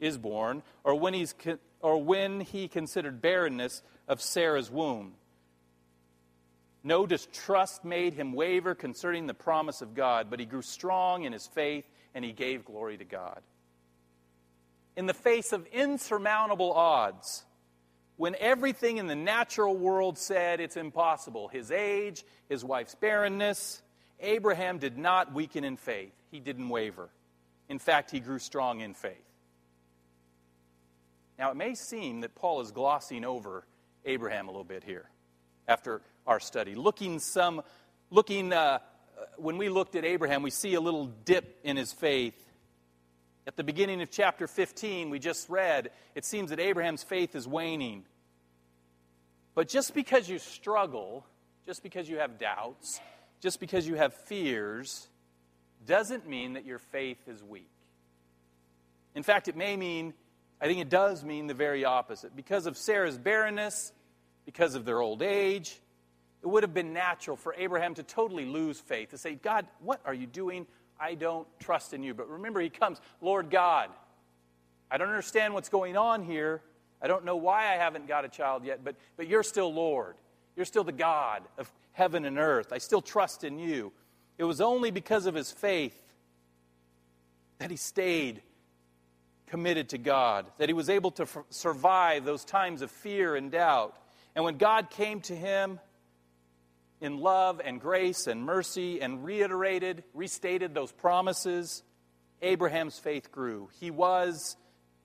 is 0.00 0.18
born, 0.18 0.62
or 0.84 0.94
when, 0.94 1.14
he's, 1.14 1.34
or 1.80 2.02
when 2.02 2.40
he 2.40 2.68
considered 2.68 3.20
barrenness 3.20 3.82
of 4.06 4.20
Sarah's 4.20 4.70
womb. 4.70 5.14
No 6.84 7.06
distrust 7.06 7.84
made 7.84 8.14
him 8.14 8.32
waver 8.32 8.74
concerning 8.74 9.26
the 9.26 9.34
promise 9.34 9.82
of 9.82 9.94
God, 9.94 10.28
but 10.30 10.40
he 10.40 10.46
grew 10.46 10.62
strong 10.62 11.24
in 11.24 11.32
his 11.32 11.46
faith 11.46 11.84
and 12.14 12.24
he 12.24 12.32
gave 12.32 12.64
glory 12.64 12.96
to 12.96 13.04
God. 13.04 13.40
In 14.96 15.06
the 15.06 15.14
face 15.14 15.52
of 15.52 15.66
insurmountable 15.66 16.72
odds, 16.72 17.44
when 18.16 18.34
everything 18.40 18.96
in 18.96 19.06
the 19.06 19.16
natural 19.16 19.76
world 19.76 20.18
said 20.18 20.60
it's 20.60 20.76
impossible 20.76 21.48
his 21.48 21.70
age, 21.70 22.24
his 22.48 22.64
wife's 22.64 22.94
barrenness 22.94 23.82
Abraham 24.20 24.78
did 24.78 24.98
not 24.98 25.32
weaken 25.32 25.64
in 25.64 25.76
faith. 25.76 26.12
He 26.30 26.40
didn't 26.40 26.68
waver. 26.68 27.08
In 27.68 27.78
fact, 27.78 28.10
he 28.10 28.20
grew 28.20 28.38
strong 28.38 28.80
in 28.80 28.94
faith. 28.94 29.27
Now, 31.38 31.52
it 31.52 31.56
may 31.56 31.74
seem 31.74 32.22
that 32.22 32.34
Paul 32.34 32.60
is 32.60 32.72
glossing 32.72 33.24
over 33.24 33.64
Abraham 34.04 34.48
a 34.48 34.50
little 34.50 34.64
bit 34.64 34.82
here 34.82 35.08
after 35.68 36.02
our 36.26 36.40
study. 36.40 36.74
Looking 36.74 37.20
some, 37.20 37.62
looking, 38.10 38.52
uh, 38.52 38.80
when 39.36 39.56
we 39.56 39.68
looked 39.68 39.94
at 39.94 40.04
Abraham, 40.04 40.42
we 40.42 40.50
see 40.50 40.74
a 40.74 40.80
little 40.80 41.06
dip 41.06 41.60
in 41.62 41.76
his 41.76 41.92
faith. 41.92 42.34
At 43.46 43.56
the 43.56 43.62
beginning 43.62 44.02
of 44.02 44.10
chapter 44.10 44.48
15, 44.48 45.10
we 45.10 45.20
just 45.20 45.48
read, 45.48 45.90
it 46.16 46.24
seems 46.24 46.50
that 46.50 46.58
Abraham's 46.58 47.04
faith 47.04 47.36
is 47.36 47.46
waning. 47.46 48.04
But 49.54 49.68
just 49.68 49.94
because 49.94 50.28
you 50.28 50.38
struggle, 50.38 51.24
just 51.66 51.82
because 51.82 52.08
you 52.08 52.18
have 52.18 52.38
doubts, 52.38 53.00
just 53.40 53.60
because 53.60 53.86
you 53.86 53.94
have 53.94 54.12
fears, 54.12 55.08
doesn't 55.86 56.28
mean 56.28 56.54
that 56.54 56.64
your 56.64 56.78
faith 56.78 57.28
is 57.28 57.42
weak. 57.44 57.70
In 59.14 59.22
fact, 59.22 59.48
it 59.48 59.56
may 59.56 59.76
mean, 59.76 60.14
I 60.60 60.66
think 60.66 60.80
it 60.80 60.88
does 60.88 61.24
mean 61.24 61.46
the 61.46 61.54
very 61.54 61.84
opposite. 61.84 62.34
Because 62.34 62.66
of 62.66 62.76
Sarah's 62.76 63.16
barrenness, 63.16 63.92
because 64.44 64.74
of 64.74 64.84
their 64.84 65.00
old 65.00 65.22
age, 65.22 65.78
it 66.42 66.46
would 66.46 66.62
have 66.62 66.74
been 66.74 66.92
natural 66.92 67.36
for 67.36 67.54
Abraham 67.56 67.94
to 67.94 68.02
totally 68.02 68.44
lose 68.44 68.78
faith, 68.78 69.10
to 69.10 69.18
say, 69.18 69.34
God, 69.34 69.66
what 69.80 70.00
are 70.04 70.14
you 70.14 70.26
doing? 70.26 70.66
I 70.98 71.14
don't 71.14 71.46
trust 71.60 71.94
in 71.94 72.02
you. 72.02 72.14
But 72.14 72.28
remember, 72.28 72.60
he 72.60 72.70
comes, 72.70 73.00
Lord 73.20 73.50
God, 73.50 73.90
I 74.90 74.98
don't 74.98 75.08
understand 75.08 75.54
what's 75.54 75.68
going 75.68 75.96
on 75.96 76.24
here. 76.24 76.62
I 77.00 77.06
don't 77.06 77.24
know 77.24 77.36
why 77.36 77.72
I 77.72 77.76
haven't 77.76 78.08
got 78.08 78.24
a 78.24 78.28
child 78.28 78.64
yet, 78.64 78.84
but, 78.84 78.96
but 79.16 79.28
you're 79.28 79.42
still 79.42 79.72
Lord. 79.72 80.16
You're 80.56 80.66
still 80.66 80.84
the 80.84 80.92
God 80.92 81.42
of 81.56 81.70
heaven 81.92 82.24
and 82.24 82.38
earth. 82.38 82.72
I 82.72 82.78
still 82.78 83.02
trust 83.02 83.44
in 83.44 83.58
you. 83.58 83.92
It 84.38 84.44
was 84.44 84.60
only 84.60 84.90
because 84.90 85.26
of 85.26 85.34
his 85.34 85.52
faith 85.52 86.00
that 87.58 87.70
he 87.70 87.76
stayed 87.76 88.42
committed 89.48 89.90
to 89.90 89.98
God, 89.98 90.46
that 90.58 90.68
he 90.68 90.72
was 90.72 90.88
able 90.88 91.10
to 91.12 91.24
f- 91.24 91.38
survive 91.50 92.24
those 92.24 92.44
times 92.44 92.82
of 92.82 92.90
fear 92.90 93.34
and 93.34 93.50
doubt. 93.50 93.96
And 94.34 94.44
when 94.44 94.56
God 94.56 94.90
came 94.90 95.20
to 95.22 95.34
him 95.34 95.80
in 97.00 97.18
love 97.18 97.60
and 97.64 97.80
grace 97.80 98.26
and 98.26 98.42
mercy 98.42 99.00
and 99.00 99.24
reiterated, 99.24 100.04
restated 100.14 100.74
those 100.74 100.92
promises, 100.92 101.82
Abraham's 102.42 102.98
faith 102.98 103.32
grew. 103.32 103.68
He 103.80 103.90
was, 103.90 104.56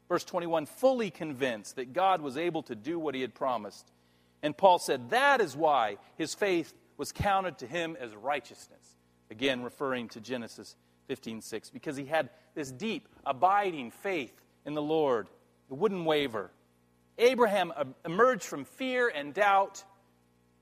verse 0.10 0.24
21, 0.24 0.66
fully 0.66 1.10
convinced 1.10 1.78
that 1.78 1.94
God 1.94 2.22
was 2.22 2.38
able 2.38 2.64
to 2.64 2.76
do 2.76 3.00
what 3.00 3.16
he 3.16 3.22
had 3.22 3.34
promised. 3.34 3.92
And 4.42 4.56
Paul 4.56 4.80
said 4.80 5.10
that 5.12 5.42
is 5.42 5.56
why 5.56 5.98
his 6.18 6.34
faith 6.34 6.74
was 6.98 7.12
counted 7.12 7.58
to 7.60 7.68
him 7.68 7.98
as 8.00 8.14
righteousness. 8.16 8.98
Again, 9.32 9.64
referring 9.64 10.10
to 10.10 10.22
Genesis 10.22 10.76
15:6, 11.10 11.72
because 11.72 11.98
he 11.98 12.06
had 12.06 12.30
this 12.56 12.72
deep, 12.72 13.08
abiding 13.26 13.92
faith 13.92 14.34
in 14.66 14.74
the 14.74 14.82
Lord. 14.82 15.28
It 15.70 15.78
wouldn't 15.78 16.06
waver. 16.06 16.52
Abraham 17.18 17.74
uh, 17.76 17.86
emerged 18.06 18.44
from 18.44 18.66
fear 18.66 19.12
and 19.14 19.34
doubt 19.34 19.84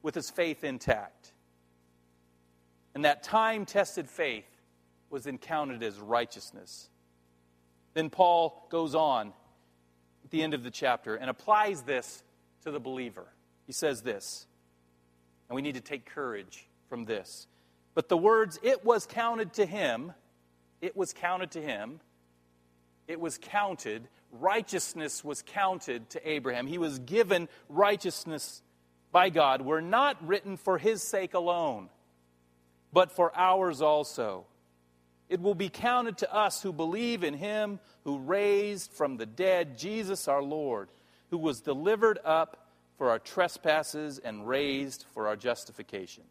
with 0.01 0.15
his 0.15 0.29
faith 0.29 0.63
intact. 0.63 1.33
And 2.93 3.05
that 3.05 3.23
time 3.23 3.65
tested 3.65 4.09
faith 4.09 4.45
was 5.09 5.23
then 5.23 5.37
counted 5.37 5.83
as 5.83 5.99
righteousness. 5.99 6.89
Then 7.93 8.09
Paul 8.09 8.67
goes 8.69 8.95
on 8.95 9.33
at 10.23 10.31
the 10.31 10.41
end 10.41 10.53
of 10.53 10.63
the 10.63 10.71
chapter 10.71 11.15
and 11.15 11.29
applies 11.29 11.83
this 11.83 12.23
to 12.63 12.71
the 12.71 12.79
believer. 12.79 13.27
He 13.67 13.73
says 13.73 14.01
this, 14.01 14.45
and 15.49 15.55
we 15.55 15.61
need 15.61 15.75
to 15.75 15.81
take 15.81 16.05
courage 16.05 16.67
from 16.89 17.05
this. 17.05 17.47
But 17.93 18.09
the 18.09 18.17
words, 18.17 18.59
it 18.63 18.85
was 18.85 19.05
counted 19.05 19.53
to 19.53 19.65
him, 19.65 20.13
it 20.81 20.97
was 20.97 21.13
counted 21.13 21.51
to 21.51 21.61
him, 21.61 21.99
it 23.07 23.19
was 23.19 23.37
counted, 23.37 24.07
righteousness 24.31 25.23
was 25.23 25.41
counted 25.41 26.09
to 26.11 26.29
Abraham. 26.29 26.67
He 26.67 26.77
was 26.77 26.99
given 26.99 27.49
righteousness 27.69 28.61
by 29.11 29.29
God 29.29 29.61
were 29.61 29.81
not 29.81 30.25
written 30.25 30.57
for 30.57 30.77
his 30.77 31.03
sake 31.03 31.33
alone, 31.33 31.89
but 32.93 33.11
for 33.11 33.31
ours 33.35 33.81
also. 33.81 34.45
It 35.29 35.41
will 35.41 35.55
be 35.55 35.69
counted 35.69 36.17
to 36.19 36.33
us 36.33 36.61
who 36.61 36.73
believe 36.73 37.23
in 37.23 37.33
him 37.33 37.79
who 38.03 38.19
raised 38.19 38.91
from 38.91 39.17
the 39.17 39.25
dead 39.25 39.77
Jesus 39.77 40.27
our 40.27 40.41
Lord, 40.41 40.89
who 41.29 41.37
was 41.37 41.61
delivered 41.61 42.19
up 42.25 42.67
for 42.97 43.09
our 43.09 43.19
trespasses 43.19 44.19
and 44.19 44.47
raised 44.47 45.05
for 45.13 45.27
our 45.27 45.35
justification. 45.35 46.23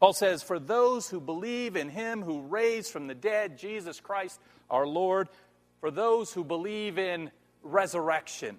Paul 0.00 0.12
says, 0.12 0.42
For 0.42 0.58
those 0.58 1.08
who 1.08 1.20
believe 1.20 1.76
in 1.76 1.88
him 1.88 2.22
who 2.22 2.42
raised 2.42 2.92
from 2.92 3.06
the 3.06 3.14
dead 3.14 3.58
Jesus 3.58 4.00
Christ 4.00 4.40
our 4.70 4.86
Lord, 4.86 5.28
for 5.80 5.90
those 5.90 6.32
who 6.32 6.44
believe 6.44 6.98
in 6.98 7.30
resurrection, 7.62 8.56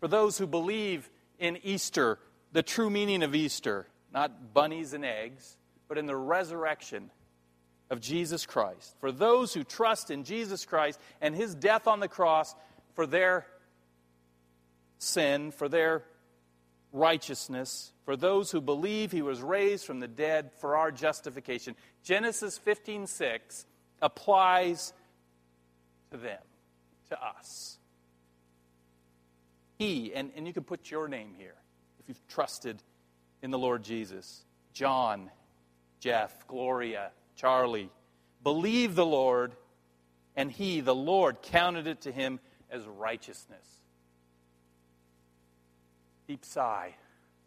for 0.00 0.08
those 0.08 0.38
who 0.38 0.46
believe 0.46 1.10
in 1.38 1.58
Easter, 1.62 2.18
the 2.52 2.62
true 2.62 2.90
meaning 2.90 3.22
of 3.22 3.34
Easter, 3.34 3.86
not 4.12 4.54
bunnies 4.54 4.92
and 4.92 5.04
eggs, 5.04 5.56
but 5.88 5.98
in 5.98 6.06
the 6.06 6.16
resurrection 6.16 7.10
of 7.90 8.00
Jesus 8.00 8.46
Christ. 8.46 8.94
For 9.00 9.12
those 9.12 9.52
who 9.52 9.64
trust 9.64 10.10
in 10.10 10.24
Jesus 10.24 10.64
Christ 10.64 11.00
and 11.20 11.34
his 11.34 11.54
death 11.54 11.86
on 11.86 12.00
the 12.00 12.08
cross 12.08 12.54
for 12.94 13.06
their 13.06 13.46
sin, 14.98 15.50
for 15.50 15.68
their 15.68 16.04
righteousness 16.92 17.92
for 18.04 18.16
those 18.16 18.50
who 18.50 18.60
believe 18.60 19.12
he 19.12 19.22
was 19.22 19.40
raised 19.40 19.84
from 19.84 20.00
the 20.00 20.08
dead 20.08 20.50
for 20.58 20.76
our 20.76 20.90
justification. 20.90 21.76
Genesis 22.02 22.58
15:6 22.58 23.66
applies 24.02 24.92
to 26.10 26.16
them, 26.16 26.42
to 27.08 27.22
us. 27.22 27.78
He, 29.78 30.12
and, 30.14 30.30
and 30.36 30.46
you 30.46 30.52
can 30.52 30.64
put 30.64 30.90
your 30.90 31.08
name 31.08 31.34
here 31.38 31.54
if 32.00 32.08
you've 32.08 32.28
trusted 32.28 32.82
in 33.42 33.50
the 33.50 33.58
Lord 33.58 33.82
Jesus. 33.82 34.44
John, 34.72 35.30
Jeff, 36.00 36.46
Gloria, 36.46 37.10
Charlie, 37.36 37.90
believe 38.42 38.94
the 38.94 39.06
Lord, 39.06 39.54
and 40.36 40.50
he, 40.50 40.80
the 40.80 40.94
Lord, 40.94 41.40
counted 41.42 41.86
it 41.86 42.02
to 42.02 42.12
him 42.12 42.40
as 42.70 42.84
righteousness. 42.86 43.79
Deep 46.30 46.44
sigh 46.44 46.94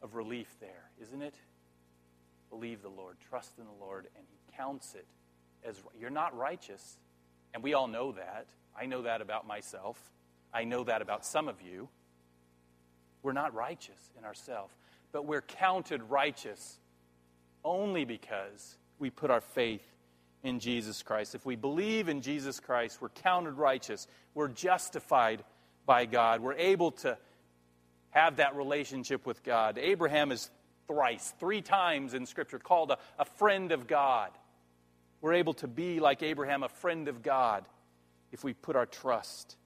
of 0.02 0.14
relief 0.14 0.58
there, 0.60 0.90
isn't 1.02 1.22
it? 1.22 1.36
Believe 2.50 2.82
the 2.82 2.90
Lord, 2.90 3.16
trust 3.30 3.58
in 3.58 3.64
the 3.64 3.86
Lord, 3.86 4.08
and 4.18 4.26
he 4.30 4.58
counts 4.58 4.94
it 4.94 5.06
as 5.66 5.82
you're 5.98 6.10
not 6.10 6.38
righteous. 6.38 6.98
And 7.54 7.64
we 7.64 7.76
all 7.76 7.88
know 7.88 8.12
that. 8.12 8.46
I 8.78 8.86
know 8.86 9.04
that 9.04 9.22
about 9.22 9.48
myself. 9.48 9.98
I 10.54 10.66
know 10.66 10.84
that 10.84 11.02
about 11.02 11.26
some 11.26 11.48
of 11.48 11.62
you. 11.62 11.88
We're 13.22 13.32
not 13.32 13.54
righteous 13.54 14.12
in 14.18 14.26
ourselves, 14.26 14.74
but 15.14 15.26
we're 15.26 15.44
counted 15.44 16.04
righteous 16.10 16.78
only 17.64 18.04
because 18.04 18.78
we 19.00 19.10
put 19.10 19.32
our 19.32 19.40
faith 19.40 19.96
in 20.44 20.60
Jesus 20.60 21.02
Christ. 21.04 21.36
If 21.36 21.46
we 21.46 21.56
believe 21.56 22.10
in 22.10 22.20
Jesus 22.20 22.60
Christ, 22.60 23.02
we're 23.02 23.08
counted 23.08 23.54
righteous. 23.54 24.08
We're 24.34 24.50
justified 24.50 25.42
by 25.86 26.06
God. 26.06 26.42
We're 26.42 26.56
able 26.56 26.92
to 26.92 27.18
have 28.14 28.38
that 28.38 28.56
relationship 28.56 29.26
with 29.26 29.44
God. 29.44 29.78
Abraham 29.78 30.32
is 30.32 30.50
thrice, 30.88 31.34
three 31.40 31.62
times 31.62 32.14
in 32.14 32.26
Scripture, 32.26 32.60
called 32.60 32.92
a, 32.92 32.98
a 33.20 33.26
friend 33.26 33.72
of 33.72 33.88
God. 33.88 34.30
We're 35.22 35.34
able 35.34 35.54
to 35.56 35.68
be 35.68 36.00
like 36.00 36.22
Abraham, 36.22 36.64
a 36.64 36.70
friend 36.70 37.08
of 37.08 37.24
God, 37.24 37.66
if 38.32 38.44
we 38.44 38.54
put 38.54 38.76
our 38.76 38.86
trust 38.86 39.58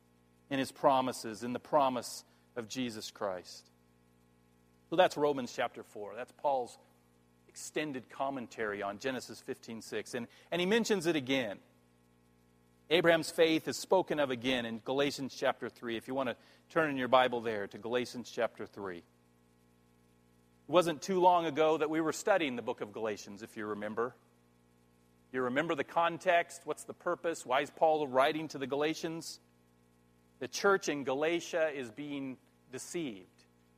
in 0.50 0.60
his 0.60 0.72
promises, 0.72 1.44
in 1.44 1.54
the 1.54 1.60
promise 1.60 2.24
of 2.56 2.68
Jesus 2.68 3.12
Christ. 3.12 3.70
So 4.90 4.96
that's 4.96 5.18
Romans 5.18 5.52
chapter 5.54 5.84
4. 5.84 6.14
That's 6.16 6.32
Paul's 6.32 6.78
extended 7.50 8.10
commentary 8.10 8.82
on 8.82 9.00
Genesis 9.00 9.44
15:6 9.46 10.14
and, 10.14 10.28
and 10.52 10.62
he 10.62 10.68
mentions 10.68 11.08
it 11.08 11.16
again. 11.16 11.58
Abraham's 12.90 13.30
faith 13.30 13.68
is 13.68 13.76
spoken 13.76 14.20
of 14.20 14.32
again 14.32 14.66
in 14.66 14.80
Galatians 14.86 15.36
chapter 15.38 15.68
3. 15.68 15.98
If 15.98 16.08
you 16.08 16.14
want 16.14 16.30
to 16.30 16.36
turn 16.70 16.90
in 16.90 16.96
your 16.96 17.10
Bible 17.10 17.42
there 17.42 17.68
to 17.68 17.78
Galatians 17.78 18.32
chapter 18.34 18.66
3. 18.66 18.98
It 18.98 19.04
wasn't 20.68 21.02
too 21.02 21.20
long 21.20 21.46
ago 21.46 21.78
that 21.78 21.90
we 21.90 22.00
were 22.00 22.14
studying 22.14 22.56
the 22.56 22.62
book 22.62 22.80
of 22.80 22.94
Galatians, 22.94 23.44
if 23.44 23.58
you 23.58 23.66
remember. 23.66 24.16
You 25.34 25.42
remember 25.42 25.76
the 25.76 25.84
context? 25.84 26.62
What's 26.64 26.84
the 26.84 26.94
purpose? 26.94 27.46
Why 27.46 27.62
is 27.62 27.70
Paul 27.70 28.08
writing 28.08 28.48
to 28.50 28.58
the 28.58 28.68
Galatians? 28.68 29.42
The 30.40 30.48
church 30.48 30.88
in 30.88 31.04
Galatia 31.04 31.72
is 31.76 31.92
being 31.92 32.38
deceived. 32.72 33.28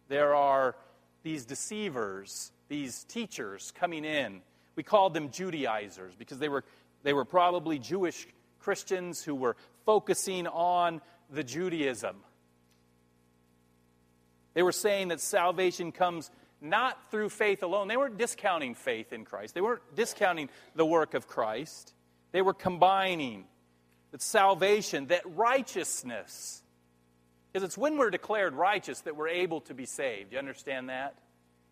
There 0.08 0.36
are 0.36 0.76
these 1.24 1.46
deceivers 1.46 2.52
these 2.70 3.04
teachers 3.06 3.72
coming 3.72 4.06
in. 4.06 4.42
We 4.76 4.84
called 4.84 5.14
them 5.14 5.32
Judaizers 5.32 6.16
because 6.16 6.40
they 6.40 6.48
were, 6.48 6.64
they 7.04 7.14
were 7.14 7.26
probably 7.26 7.80
Jewish 7.80 8.28
Christians 8.60 9.24
who 9.24 9.36
were 9.36 9.56
focusing 9.86 10.48
on 10.48 11.02
the 11.30 11.44
Judaism. 11.44 12.18
They 14.54 14.64
were 14.64 14.72
saying 14.72 15.10
that 15.10 15.22
salvation 15.22 15.92
comes 15.92 16.32
not 16.62 17.12
through 17.12 17.30
faith 17.30 17.64
alone. 17.64 17.88
They 17.88 17.98
weren't 17.98 18.18
discounting 18.18 18.76
faith 18.76 19.14
in 19.14 19.26
Christ, 19.26 19.56
they 19.56 19.62
weren't 19.62 19.96
discounting 19.96 20.50
the 20.76 20.86
work 20.86 21.14
of 21.14 21.28
Christ. 21.28 21.94
They 22.32 22.42
were 22.44 22.54
combining 22.54 23.46
that 24.12 24.22
salvation, 24.22 25.08
that 25.08 25.24
righteousness. 25.26 26.62
Because 27.52 27.66
it's 27.66 27.78
when 27.78 27.98
we're 27.98 28.12
declared 28.12 28.54
righteous 28.54 29.02
that 29.02 29.16
we're 29.16 29.30
able 29.30 29.62
to 29.62 29.74
be 29.74 29.86
saved. 29.86 30.34
You 30.34 30.38
understand 30.38 30.90
that? 30.90 31.16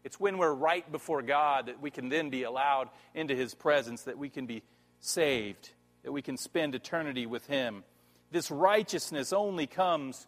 It's 0.04 0.20
when 0.20 0.38
we're 0.38 0.54
right 0.54 0.90
before 0.92 1.22
God 1.22 1.68
that 1.68 1.82
we 1.82 1.92
can 1.92 2.10
then 2.10 2.30
be 2.30 2.44
allowed 2.44 2.90
into 3.14 3.36
His 3.36 3.54
presence, 3.54 4.04
that 4.04 4.18
we 4.18 4.30
can 4.30 4.46
be 4.46 4.64
saved, 5.00 5.70
that 6.08 6.14
we 6.14 6.22
can 6.22 6.38
spend 6.38 6.74
eternity 6.74 7.26
with 7.26 7.46
Him. 7.48 7.84
This 8.32 8.50
righteousness 8.50 9.34
only 9.34 9.68
comes, 9.68 10.26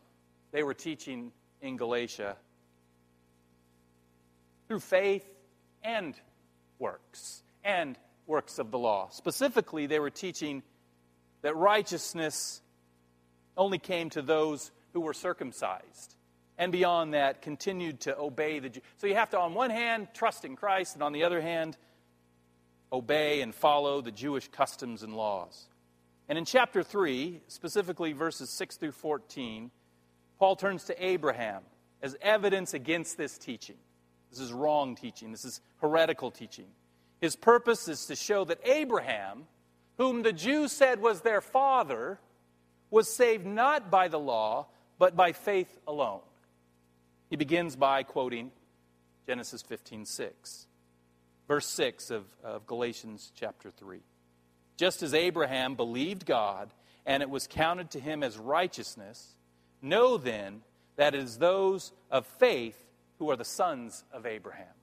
they 0.51 0.61
were 0.61 0.73
teaching 0.73 1.31
in 1.61 1.77
Galatia, 1.77 2.35
through 4.67 4.81
faith 4.81 5.25
and 5.81 6.15
works, 6.79 7.43
and 7.63 7.97
works 8.27 8.59
of 8.59 8.71
the 8.71 8.77
law. 8.77 9.07
Specifically, 9.11 9.85
they 9.85 10.01
were 10.01 10.09
teaching 10.09 10.63
that 11.43 11.55
righteousness 11.55 12.59
only 13.55 13.79
came 13.79 14.09
to 14.09 14.21
those 14.21 14.71
who 14.91 14.99
were 14.99 15.13
circumcised 15.13 16.13
and 16.57 16.73
beyond 16.73 17.13
that 17.13 17.41
continued 17.41 18.01
to 18.01 18.19
obey 18.19 18.59
the 18.59 18.81
So 18.97 19.07
you 19.07 19.15
have 19.15 19.29
to, 19.29 19.39
on 19.39 19.53
one 19.53 19.69
hand, 19.69 20.09
trust 20.13 20.43
in 20.43 20.57
Christ, 20.57 20.95
and 20.95 21.03
on 21.03 21.13
the 21.13 21.23
other 21.23 21.39
hand, 21.39 21.77
obey 22.91 23.39
and 23.39 23.55
follow 23.55 24.01
the 24.01 24.11
Jewish 24.11 24.49
customs 24.49 25.03
and 25.03 25.15
laws. 25.15 25.68
And 26.29 26.37
in 26.37 26.45
chapter 26.45 26.83
3, 26.83 27.41
specifically 27.47 28.13
verses 28.13 28.51
6 28.51 28.77
through 28.77 28.91
14, 28.91 29.71
Paul 30.37 30.55
turns 30.55 30.83
to 30.85 31.03
Abraham 31.05 31.63
as 32.03 32.15
evidence 32.21 32.75
against 32.75 33.17
this 33.17 33.39
teaching. 33.39 33.77
This 34.29 34.39
is 34.39 34.53
wrong 34.53 34.95
teaching, 34.95 35.31
this 35.31 35.43
is 35.43 35.59
heretical 35.81 36.29
teaching. 36.29 36.67
His 37.19 37.35
purpose 37.35 37.87
is 37.87 38.05
to 38.05 38.15
show 38.15 38.45
that 38.45 38.59
Abraham, 38.63 39.45
whom 39.97 40.21
the 40.21 40.31
Jews 40.31 40.71
said 40.71 41.01
was 41.01 41.21
their 41.21 41.41
father, 41.41 42.19
was 42.91 43.11
saved 43.11 43.45
not 43.45 43.89
by 43.89 44.07
the 44.07 44.19
law, 44.19 44.67
but 44.99 45.15
by 45.15 45.31
faith 45.31 45.79
alone. 45.87 46.21
He 47.31 47.37
begins 47.37 47.75
by 47.75 48.03
quoting 48.03 48.51
Genesis 49.25 49.63
15 49.63 50.05
6, 50.05 50.67
verse 51.47 51.65
6 51.67 52.11
of, 52.11 52.25
of 52.43 52.67
Galatians 52.67 53.31
chapter 53.35 53.71
3. 53.71 53.99
Just 54.79 55.03
as 55.03 55.13
Abraham 55.13 55.75
believed 55.75 56.25
God, 56.25 56.69
and 57.05 57.21
it 57.21 57.29
was 57.29 57.47
counted 57.47 57.91
to 57.91 57.99
him 57.99 58.23
as 58.23 58.37
righteousness, 58.37 59.35
know 59.81 60.15
then 60.15 60.61
that 60.95 61.13
it 61.13 61.21
is 61.21 61.37
those 61.37 61.91
of 62.09 62.25
faith 62.25 62.77
who 63.17 63.29
are 63.29 63.35
the 63.35 63.43
sons 63.43 64.05
of 64.13 64.25
Abraham. 64.25 64.73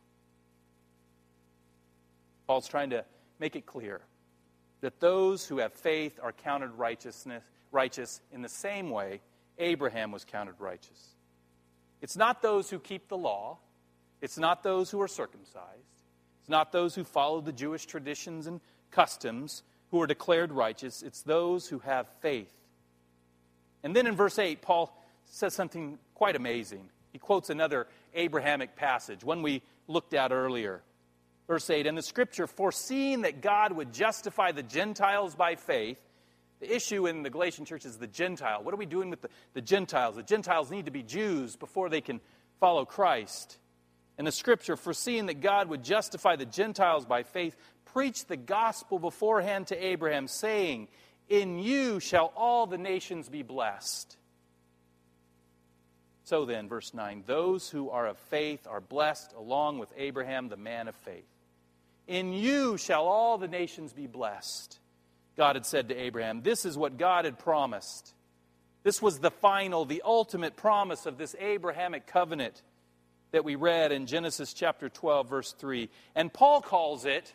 Paul's 2.47 2.69
trying 2.69 2.91
to 2.91 3.07
make 3.39 3.57
it 3.57 3.65
clear 3.65 4.03
that 4.83 5.01
those 5.01 5.47
who 5.47 5.61
have 5.61 5.73
faith 5.73 6.21
are 6.23 6.33
counted 6.33 6.73
righteousness, 6.73 7.43
righteous 7.73 8.21
in 8.31 8.43
the 8.43 8.51
same 8.51 8.91
way 8.91 9.23
Abraham 9.59 10.13
was 10.13 10.27
counted 10.27 10.57
righteous. 10.59 11.15
It's 12.03 12.19
not 12.19 12.43
those 12.43 12.69
who 12.69 12.81
keep 12.81 13.09
the 13.09 13.17
law, 13.17 13.57
it's 14.21 14.37
not 14.37 14.63
those 14.63 14.91
who 14.91 15.01
are 15.01 15.09
circumcised, 15.09 15.89
it's 16.43 16.51
not 16.51 16.71
those 16.71 16.95
who 16.95 17.03
follow 17.03 17.41
the 17.41 17.51
Jewish 17.51 17.87
traditions 17.87 18.47
and 18.47 18.61
customs 18.91 19.63
who 19.91 20.01
are 20.01 20.07
declared 20.07 20.53
righteous, 20.53 21.03
it's 21.03 21.23
those 21.23 21.69
who 21.69 21.79
have 21.81 22.09
faith. 22.21 22.53
And 23.83 23.95
then 23.95 24.07
in 24.07 24.17
verse 24.17 24.39
8, 24.39 24.63
Paul 24.63 24.97
says 25.25 25.55
something 25.55 25.99
quite 26.15 26.37
amazing. 26.37 26.89
He 27.13 27.19
quotes 27.19 27.51
another 27.51 27.87
Abrahamic 28.15 28.77
passage, 28.77 29.23
one 29.23 29.43
we 29.43 29.63
looked 29.87 30.15
at 30.15 30.33
earlier. 30.33 30.83
Verse 31.47 31.71
8, 31.71 31.87
and 31.87 31.97
the 31.97 32.03
scripture, 32.03 32.47
foreseeing 32.47 33.23
that 33.23 33.41
God 33.41 33.73
would 33.73 33.93
justify 33.93 34.51
the 34.51 34.65
Gentiles 34.65 35.37
by 35.37 35.55
faith, 35.55 35.99
the 36.59 36.75
issue 36.75 37.07
in 37.07 37.23
the 37.23 37.31
Galatian 37.31 37.65
church 37.65 37.85
is 37.85 37.99
the 37.99 38.07
Gentile. 38.07 38.63
What 38.63 38.75
are 38.75 38.79
we 38.79 38.87
doing 38.87 39.11
with 39.11 39.21
the, 39.21 39.29
the 39.53 39.61
Gentiles? 39.61 40.17
The 40.17 40.23
Gentiles 40.23 40.71
need 40.71 40.87
to 40.87 40.91
be 40.91 41.03
Jews 41.03 41.55
before 41.55 41.89
they 41.89 42.01
can 42.01 42.21
follow 42.59 42.85
Christ. 42.85 43.59
And 44.19 44.27
the 44.27 44.33
scripture, 44.33 44.77
foreseeing 44.77 45.27
that 45.27 45.41
God 45.41 45.69
would 45.69 45.85
justify 45.85 46.37
the 46.37 46.47
Gentiles 46.47 47.05
by 47.05 47.23
faith, 47.23 47.57
preached 47.85 48.29
the 48.29 48.37
gospel 48.37 48.99
beforehand 48.99 49.69
to 49.69 49.85
Abraham, 49.85 50.29
saying, 50.29 50.89
In 51.29 51.59
you 51.59 52.01
shall 52.01 52.33
all 52.37 52.67
the 52.67 52.79
nations 52.79 53.29
be 53.29 53.43
blessed. 53.43 54.17
So 56.25 56.45
then, 56.45 56.69
verse 56.69 56.93
9, 56.93 57.23
those 57.27 57.71
who 57.71 57.91
are 57.91 58.07
of 58.07 58.19
faith 58.19 58.67
are 58.67 58.81
blessed 58.81 59.33
along 59.39 59.79
with 59.79 59.93
Abraham, 59.97 60.49
the 60.49 60.57
man 60.57 60.89
of 60.89 60.95
faith. 60.97 61.29
In 62.09 62.33
you 62.33 62.77
shall 62.79 63.05
all 63.05 63.39
the 63.39 63.49
nations 63.49 63.93
be 63.93 64.07
blessed. 64.07 64.79
God 65.37 65.57
had 65.57 65.67
said 65.67 65.89
to 65.89 65.95
Abraham. 65.95 66.43
This 66.43 66.65
is 66.65 66.77
what 66.77 66.99
God 66.99 67.27
had 67.27 67.39
promised. 67.39 68.13
This 68.83 69.03
was 69.03 69.19
the 69.19 69.31
final, 69.31 69.85
the 69.85 70.03
ultimate 70.05 70.57
promise 70.57 71.07
of 71.07 71.19
this 71.19 71.35
Abrahamic 71.39 72.07
covenant 72.07 72.63
that 73.37 73.45
we 73.45 73.55
read 73.55 73.93
in 73.93 74.07
Genesis 74.07 74.55
chapter 74.55 74.89
12, 74.89 75.29
verse 75.29 75.53
3. 75.59 75.91
And 76.15 76.33
Paul 76.33 76.63
calls 76.63 77.05
it 77.05 77.35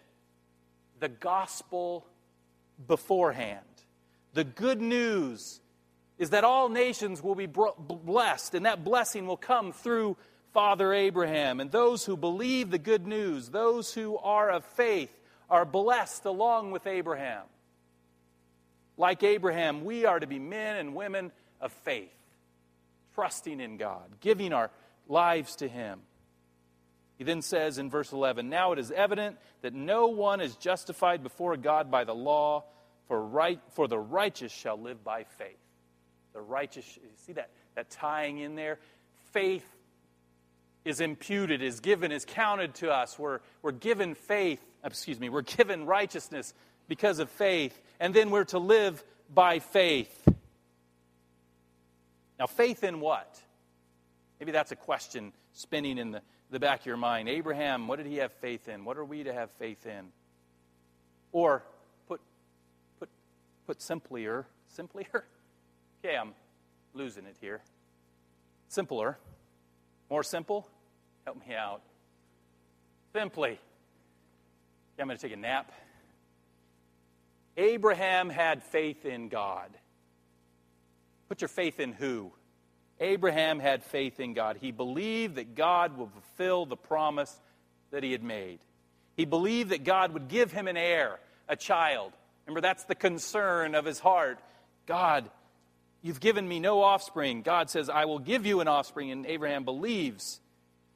the 1.00 1.10
gospel 1.10 2.08
beforehand. 2.88 3.60
The 4.34 4.44
good 4.44 4.82
news 4.82 5.60
is 6.18 6.32
that 6.32 6.44
all 6.44 6.70
nations 6.70 7.22
will 7.22 7.36
be 7.36 7.46
blessed, 7.46 8.56
and 8.56 8.66
that 8.66 8.84
blessing 8.84 9.28
will 9.28 9.38
come 9.38 9.74
through 9.74 10.18
Father 10.56 10.92
Abraham. 10.92 11.60
And 11.60 11.72
those 11.72 12.04
who 12.04 12.18
believe 12.18 12.72
the 12.72 12.80
good 12.80 13.06
news, 13.06 13.50
those 13.50 13.94
who 13.94 14.18
are 14.18 14.50
of 14.50 14.66
faith, 14.66 15.16
are 15.52 15.66
blessed 15.66 16.26
along 16.26 16.72
with 16.72 16.88
Abraham. 16.88 17.44
Like 18.98 19.22
Abraham, 19.22 19.86
we 19.86 20.06
are 20.06 20.20
to 20.20 20.26
be 20.26 20.40
men 20.40 20.78
and 20.78 20.96
women 20.96 21.32
of 21.60 21.72
faith, 21.72 22.10
trusting 23.14 23.60
in 23.60 23.78
God, 23.78 24.10
giving 24.20 24.52
our 24.52 24.72
lives 25.08 25.56
to 25.58 25.68
Him. 25.68 26.00
He 27.18 27.24
then 27.24 27.44
says 27.44 27.78
in 27.78 27.90
verse 27.90 28.12
11 28.12 28.50
Now 28.50 28.72
it 28.72 28.80
is 28.80 28.92
evident 28.92 29.38
that 29.62 29.74
no 29.74 30.08
one 30.08 30.42
is 30.42 30.56
justified 30.56 31.22
before 31.22 31.56
God 31.56 31.92
by 31.92 32.04
the 32.04 32.16
law, 32.16 32.64
for, 33.08 33.24
right, 33.24 33.60
for 33.74 33.88
the 33.88 34.00
righteous 34.00 34.52
shall 34.52 34.80
live 34.80 35.04
by 35.04 35.24
faith. 35.24 35.60
The 36.34 36.42
righteous, 36.42 36.98
you 36.98 37.10
see 37.26 37.34
that, 37.34 37.50
that 37.76 37.90
tying 37.90 38.40
in 38.40 38.56
there? 38.56 38.80
Faith 39.34 39.66
is 40.84 41.00
imputed, 41.00 41.62
is 41.62 41.80
given, 41.80 42.12
is 42.12 42.26
counted 42.26 42.74
to 42.76 42.92
us. 42.92 43.20
We're, 43.20 43.40
we're 43.62 43.72
given 43.72 44.16
faith, 44.16 44.60
excuse 44.84 45.20
me, 45.20 45.30
we're 45.30 45.42
given 45.44 45.86
righteousness 45.86 46.54
because 46.88 47.20
of 47.20 47.30
faith, 47.30 47.80
and 48.00 48.14
then 48.14 48.32
we're 48.32 48.46
to 48.46 48.60
live 48.60 49.04
by 49.34 49.60
faith. 49.60 50.28
Now, 52.40 52.48
faith 52.48 52.84
in 52.84 53.00
what? 53.00 53.40
Maybe 54.42 54.54
that's 54.54 54.72
a 54.72 54.76
question 54.76 55.34
spinning 55.54 56.00
in 56.00 56.10
the, 56.10 56.22
the 56.50 56.60
back 56.60 56.80
of 56.80 56.86
your 56.88 56.98
mind. 56.98 57.30
Abraham, 57.30 57.88
what 57.88 57.98
did 57.98 58.08
he 58.08 58.18
have 58.18 58.34
faith 58.42 58.68
in? 58.68 58.86
What 58.86 58.98
are 58.98 59.06
we 59.06 59.24
to 59.24 59.32
have 59.32 59.52
faith 59.52 59.86
in? 59.86 60.08
Or, 61.32 61.64
put, 62.08 62.20
put, 63.00 63.08
put 63.68 63.82
simpler, 63.82 64.48
simpler? 64.68 65.06
Okay, 66.04 66.18
I'm 66.18 66.34
losing 66.96 67.26
it 67.26 67.36
here. 67.40 67.62
Simpler. 68.70 69.20
More 70.10 70.24
simple? 70.24 70.68
Help 71.26 71.38
me 71.48 71.54
out. 71.54 71.84
Simply. 73.14 73.52
Okay, 73.52 73.60
I'm 74.98 75.06
going 75.06 75.16
to 75.16 75.22
take 75.22 75.38
a 75.38 75.40
nap. 75.40 75.72
Abraham 77.56 78.32
had 78.32 78.64
faith 78.64 79.06
in 79.06 79.30
God. 79.30 79.70
Put 81.30 81.42
your 81.42 81.50
faith 81.50 81.80
in 81.80 81.94
who? 81.94 82.32
Abraham 83.02 83.60
had 83.60 83.84
faith 83.84 84.20
in 84.22 84.34
God. 84.34 84.58
He 84.62 84.72
believed 84.72 85.36
that 85.36 85.56
God 85.56 85.98
would 85.98 86.12
fulfill 86.12 86.66
the 86.66 86.78
promise 86.78 87.38
that 87.92 88.04
he 88.04 88.14
had 88.14 88.24
made. 88.24 88.60
He 89.18 89.26
believed 89.26 89.72
that 89.72 89.84
God 89.84 90.14
would 90.14 90.30
give 90.30 90.54
him 90.54 90.68
an 90.68 90.78
heir, 90.78 91.20
a 91.50 91.58
child. 91.58 92.14
Remember, 92.46 92.62
that's 92.62 92.86
the 92.86 92.96
concern 92.96 93.76
of 93.76 93.84
his 93.84 94.00
heart. 94.00 94.40
God, 94.86 95.30
You've 96.02 96.20
given 96.20 96.48
me 96.48 96.60
no 96.60 96.82
offspring. 96.82 97.44
God 97.44 97.70
says, 97.70 97.90
I 97.90 98.06
will 98.06 98.20
give 98.20 98.46
you 98.46 98.60
an 98.60 98.68
offspring. 98.68 99.12
And 99.12 99.26
Abraham 99.26 99.64
believes. 99.64 100.40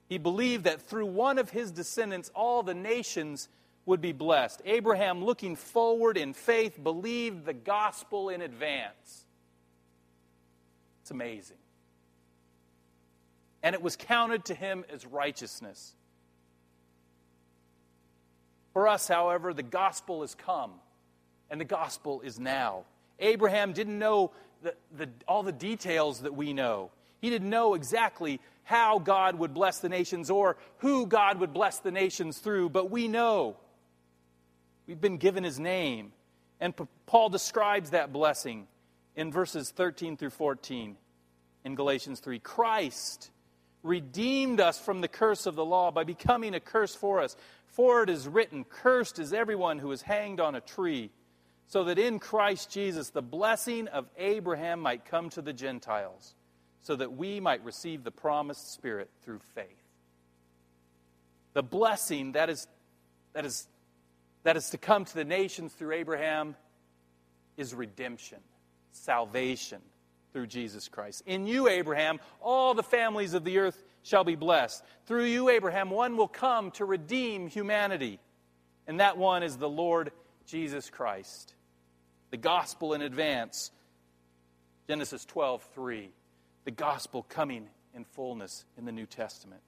He 0.10 0.18
believed 0.18 0.64
that 0.64 0.82
through 0.82 1.06
one 1.06 1.38
of 1.38 1.52
his 1.52 1.72
descendants, 1.72 2.32
all 2.34 2.64
the 2.64 2.74
nations 2.74 3.48
would 3.86 4.02
be 4.02 4.14
blessed. 4.14 4.62
Abraham, 4.66 5.24
looking 5.24 5.56
forward 5.56 6.18
in 6.18 6.34
faith, 6.34 6.82
believed 6.82 7.46
the 7.46 7.54
gospel 7.54 8.30
in 8.30 8.42
advance. 8.42 9.26
It's 11.04 11.12
amazing. 11.12 11.58
And 13.66 13.74
it 13.74 13.82
was 13.82 13.96
counted 13.96 14.46
to 14.46 14.54
him 14.54 14.86
as 14.94 15.08
righteousness. 15.08 15.96
For 18.74 18.88
us, 18.88 19.08
however, 19.08 19.56
the 19.56 19.64
gospel 19.64 20.22
has 20.22 20.36
come, 20.36 20.74
and 21.50 21.60
the 21.60 21.66
gospel 21.66 22.22
is 22.22 22.40
now. 22.40 22.84
Abraham 23.18 23.74
didn't 23.74 23.98
know 23.98 24.30
the, 24.62 24.76
the, 24.96 25.10
all 25.28 25.42
the 25.42 25.52
details 25.52 26.20
that 26.20 26.36
we 26.36 26.54
know. 26.54 26.92
He 27.22 27.32
didn't 27.32 27.50
know 27.50 27.74
exactly 27.74 28.40
how 28.66 29.00
God 29.00 29.40
would 29.40 29.56
bless 29.56 29.80
the 29.80 29.90
nations 29.90 30.30
or 30.30 30.58
who 30.78 31.08
God 31.08 31.40
would 31.40 31.52
bless 31.52 31.80
the 31.80 31.92
nations 31.92 32.38
through, 32.38 32.70
but 32.70 32.92
we 32.92 33.08
know. 33.08 33.58
We've 34.86 35.02
been 35.02 35.18
given 35.18 35.44
his 35.44 35.60
name. 35.60 36.12
And 36.60 36.76
Paul 37.08 37.30
describes 37.30 37.90
that 37.90 38.14
blessing 38.14 38.68
in 39.16 39.32
verses 39.32 39.72
13 39.72 40.18
through 40.18 40.30
14 40.30 40.98
in 41.64 41.74
Galatians 41.74 42.20
3. 42.20 42.38
Christ 42.38 43.32
redeemed 43.86 44.60
us 44.60 44.80
from 44.80 45.02
the 45.02 45.08
curse 45.08 45.46
of 45.46 45.56
the 45.56 45.66
law 45.66 45.92
by 45.92 46.04
becoming 46.04 46.54
a 46.54 46.60
curse 46.60 46.96
for 46.96 47.22
us. 47.22 47.36
For 47.68 48.04
it 48.04 48.10
is 48.10 48.28
written, 48.28 48.64
Cursed 48.64 49.20
is 49.20 49.32
everyone 49.32 49.80
who 49.80 49.92
is 49.92 50.02
hanged 50.02 50.40
on 50.40 50.56
a 50.56 50.62
tree 50.62 51.12
so 51.68 51.84
that 51.86 51.98
in 51.98 52.20
Christ 52.20 52.70
Jesus 52.70 53.10
the 53.10 53.22
blessing 53.22 53.88
of 53.88 54.08
Abraham 54.18 54.80
might 54.80 55.06
come 55.06 55.30
to 55.32 55.42
the 55.42 55.54
Gentiles, 55.54 56.36
so 56.82 56.96
that 56.96 57.14
we 57.14 57.40
might 57.40 57.64
receive 57.64 58.04
the 58.04 58.12
promised 58.12 58.74
Spirit 58.74 59.10
through 59.24 59.40
faith. 59.56 59.84
The 61.54 61.64
blessing 61.64 62.34
that 62.34 62.50
is, 62.50 62.68
that 63.34 63.46
is, 63.46 63.68
that 64.44 64.58
is 64.58 64.70
to 64.72 64.78
come 64.78 65.06
to 65.06 65.16
the 65.16 65.26
nations 65.26 65.74
through 65.74 65.94
Abraham 65.94 66.56
is 67.58 67.74
redemption, 67.74 68.40
salvation 68.92 69.82
through 70.36 70.48
Jesus 70.48 70.90
Christ. 70.90 71.24
In 71.26 71.48
you, 71.48 71.70
Abraham, 71.70 72.20
all 72.42 72.74
the 72.74 72.84
families 72.84 73.34
of 73.34 73.46
the 73.46 73.58
earth 73.58 73.82
shall 74.04 74.26
be 74.26 74.36
blessed. 74.36 74.84
Through 75.06 75.24
you, 75.24 75.48
Abraham, 75.48 75.90
one 75.90 76.18
will 76.18 76.28
come 76.28 76.72
to 76.72 76.84
redeem 76.84 77.48
humanity, 77.48 78.20
and 78.86 79.00
that 79.00 79.18
one 79.18 79.44
is 79.44 79.56
the 79.56 79.70
Lord 79.70 80.12
Jesus 80.46 80.90
Christ. 80.90 81.54
The 82.32 82.38
gospel 82.38 82.94
in 82.94 83.02
advance. 83.02 83.72
Genesis 84.90 85.24
12, 85.24 85.66
3. 85.74 86.10
The 86.66 86.72
gospel 86.72 87.26
coming 87.30 87.70
in 87.94 88.04
fullness 88.04 88.66
in 88.78 88.84
the 88.84 88.92
New 88.92 89.06
Testament. 89.06 89.62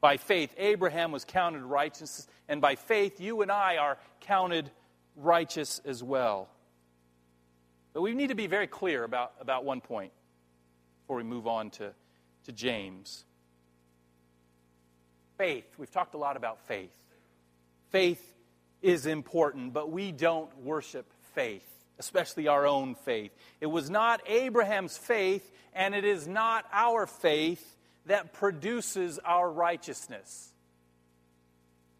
By 0.00 0.18
faith, 0.18 0.54
Abraham 0.56 1.10
was 1.10 1.24
counted 1.24 1.64
righteous, 1.64 2.28
and 2.48 2.60
by 2.60 2.76
faith, 2.76 3.20
you 3.20 3.42
and 3.42 3.50
I 3.50 3.78
are 3.78 3.98
counted 4.20 4.70
righteous 5.16 5.80
as 5.84 6.00
well. 6.00 6.48
But 7.92 8.02
we 8.02 8.14
need 8.14 8.28
to 8.28 8.34
be 8.34 8.46
very 8.46 8.66
clear 8.66 9.04
about, 9.04 9.32
about 9.40 9.64
one 9.64 9.80
point 9.80 10.12
before 11.02 11.16
we 11.16 11.24
move 11.24 11.46
on 11.46 11.70
to, 11.70 11.92
to 12.44 12.52
James. 12.52 13.24
Faith. 15.36 15.66
We've 15.78 15.90
talked 15.90 16.14
a 16.14 16.18
lot 16.18 16.36
about 16.36 16.60
faith. 16.66 16.94
Faith 17.90 18.22
is 18.80 19.06
important, 19.06 19.72
but 19.72 19.90
we 19.90 20.10
don't 20.10 20.56
worship 20.58 21.06
faith, 21.34 21.66
especially 21.98 22.48
our 22.48 22.66
own 22.66 22.94
faith. 22.94 23.32
It 23.60 23.66
was 23.66 23.90
not 23.90 24.22
Abraham's 24.26 24.96
faith, 24.96 25.50
and 25.74 25.94
it 25.94 26.04
is 26.04 26.26
not 26.26 26.64
our 26.72 27.06
faith 27.06 27.76
that 28.06 28.32
produces 28.32 29.18
our 29.18 29.50
righteousness. 29.50 30.50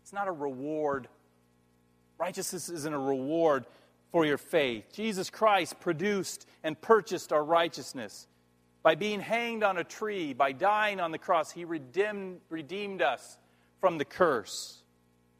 It's 0.02 0.12
not 0.12 0.28
a 0.28 0.32
reward. 0.32 1.08
Righteousness 2.18 2.68
isn't 2.68 2.92
a 2.92 2.98
reward 2.98 3.66
for 4.12 4.24
your 4.26 4.38
faith. 4.38 4.84
Jesus 4.92 5.30
Christ 5.30 5.80
produced 5.80 6.46
and 6.62 6.80
purchased 6.80 7.32
our 7.32 7.42
righteousness. 7.42 8.28
By 8.82 8.94
being 8.94 9.20
hanged 9.20 9.64
on 9.64 9.78
a 9.78 9.84
tree, 9.84 10.34
by 10.34 10.52
dying 10.52 11.00
on 11.00 11.12
the 11.12 11.18
cross, 11.18 11.50
He 11.50 11.64
redeemed, 11.64 12.40
redeemed 12.50 13.00
us 13.00 13.38
from 13.80 13.98
the 13.98 14.04
curse. 14.04 14.82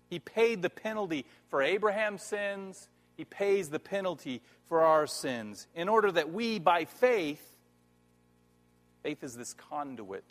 He 0.09 0.19
paid 0.19 0.63
the 0.63 0.71
penalty 0.71 1.27
for 1.49 1.63
Abraham's 1.63 2.23
sins. 2.23 2.89
He 3.17 3.25
pays 3.25 3.69
the 3.69 3.79
penalty 3.79 4.43
for 4.69 4.83
our 4.83 5.07
sins 5.07 5.67
in 5.75 5.89
order 5.89 6.11
that 6.13 6.33
we, 6.33 6.59
by 6.59 6.87
faith, 6.87 7.43
faith 9.03 9.23
is 9.23 9.37
this 9.37 9.55
conduit, 9.55 10.25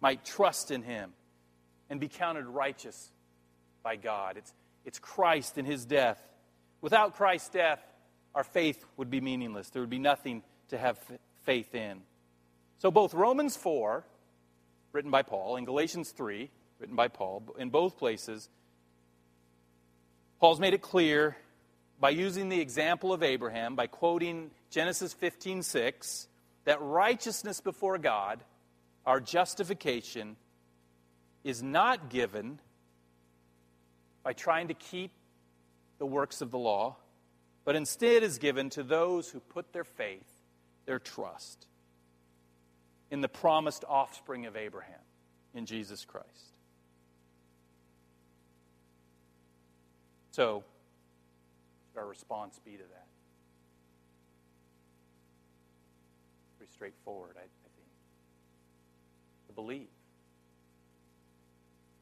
might 0.00 0.24
trust 0.24 0.70
in 0.70 0.82
Him 0.82 1.12
and 1.90 2.00
be 2.00 2.08
counted 2.08 2.46
righteous 2.46 3.10
by 3.82 3.96
God. 3.96 4.36
It's, 4.36 4.52
it's 4.84 4.98
Christ 4.98 5.58
in 5.58 5.64
His 5.64 5.84
death. 5.84 6.18
Without 6.84 7.14
Christ's 7.14 7.48
death, 7.48 7.82
our 8.34 8.44
faith 8.44 8.84
would 8.98 9.10
be 9.10 9.18
meaningless. 9.18 9.70
There 9.70 9.80
would 9.80 9.88
be 9.88 9.98
nothing 9.98 10.42
to 10.68 10.76
have 10.76 10.98
faith 11.44 11.74
in. 11.74 12.02
So, 12.76 12.90
both 12.90 13.14
Romans 13.14 13.56
4, 13.56 14.04
written 14.92 15.10
by 15.10 15.22
Paul, 15.22 15.56
and 15.56 15.64
Galatians 15.64 16.10
3, 16.10 16.50
written 16.78 16.94
by 16.94 17.08
Paul, 17.08 17.42
in 17.58 17.70
both 17.70 17.96
places, 17.96 18.50
Paul's 20.40 20.60
made 20.60 20.74
it 20.74 20.82
clear 20.82 21.38
by 22.00 22.10
using 22.10 22.50
the 22.50 22.60
example 22.60 23.14
of 23.14 23.22
Abraham, 23.22 23.76
by 23.76 23.86
quoting 23.86 24.50
Genesis 24.68 25.14
15 25.14 25.62
6, 25.62 26.28
that 26.66 26.82
righteousness 26.82 27.62
before 27.62 27.96
God, 27.96 28.40
our 29.06 29.20
justification, 29.20 30.36
is 31.44 31.62
not 31.62 32.10
given 32.10 32.58
by 34.22 34.34
trying 34.34 34.68
to 34.68 34.74
keep 34.74 35.12
the 35.98 36.06
works 36.06 36.40
of 36.40 36.50
the 36.50 36.58
law, 36.58 36.96
but 37.64 37.76
instead 37.76 38.22
is 38.22 38.38
given 38.38 38.70
to 38.70 38.82
those 38.82 39.30
who 39.30 39.40
put 39.40 39.72
their 39.72 39.84
faith, 39.84 40.28
their 40.86 40.98
trust, 40.98 41.66
in 43.10 43.20
the 43.20 43.28
promised 43.28 43.84
offspring 43.88 44.46
of 44.46 44.56
Abraham, 44.56 45.00
in 45.54 45.66
Jesus 45.66 46.04
Christ. 46.04 46.58
So, 50.32 50.64
our 51.96 52.06
response 52.06 52.58
be 52.64 52.72
to 52.72 52.78
that? 52.78 53.06
Pretty 56.58 56.72
straightforward, 56.72 57.36
I, 57.36 57.42
I 57.42 57.70
think. 57.76 57.88
To 59.46 59.52
believe. 59.52 59.86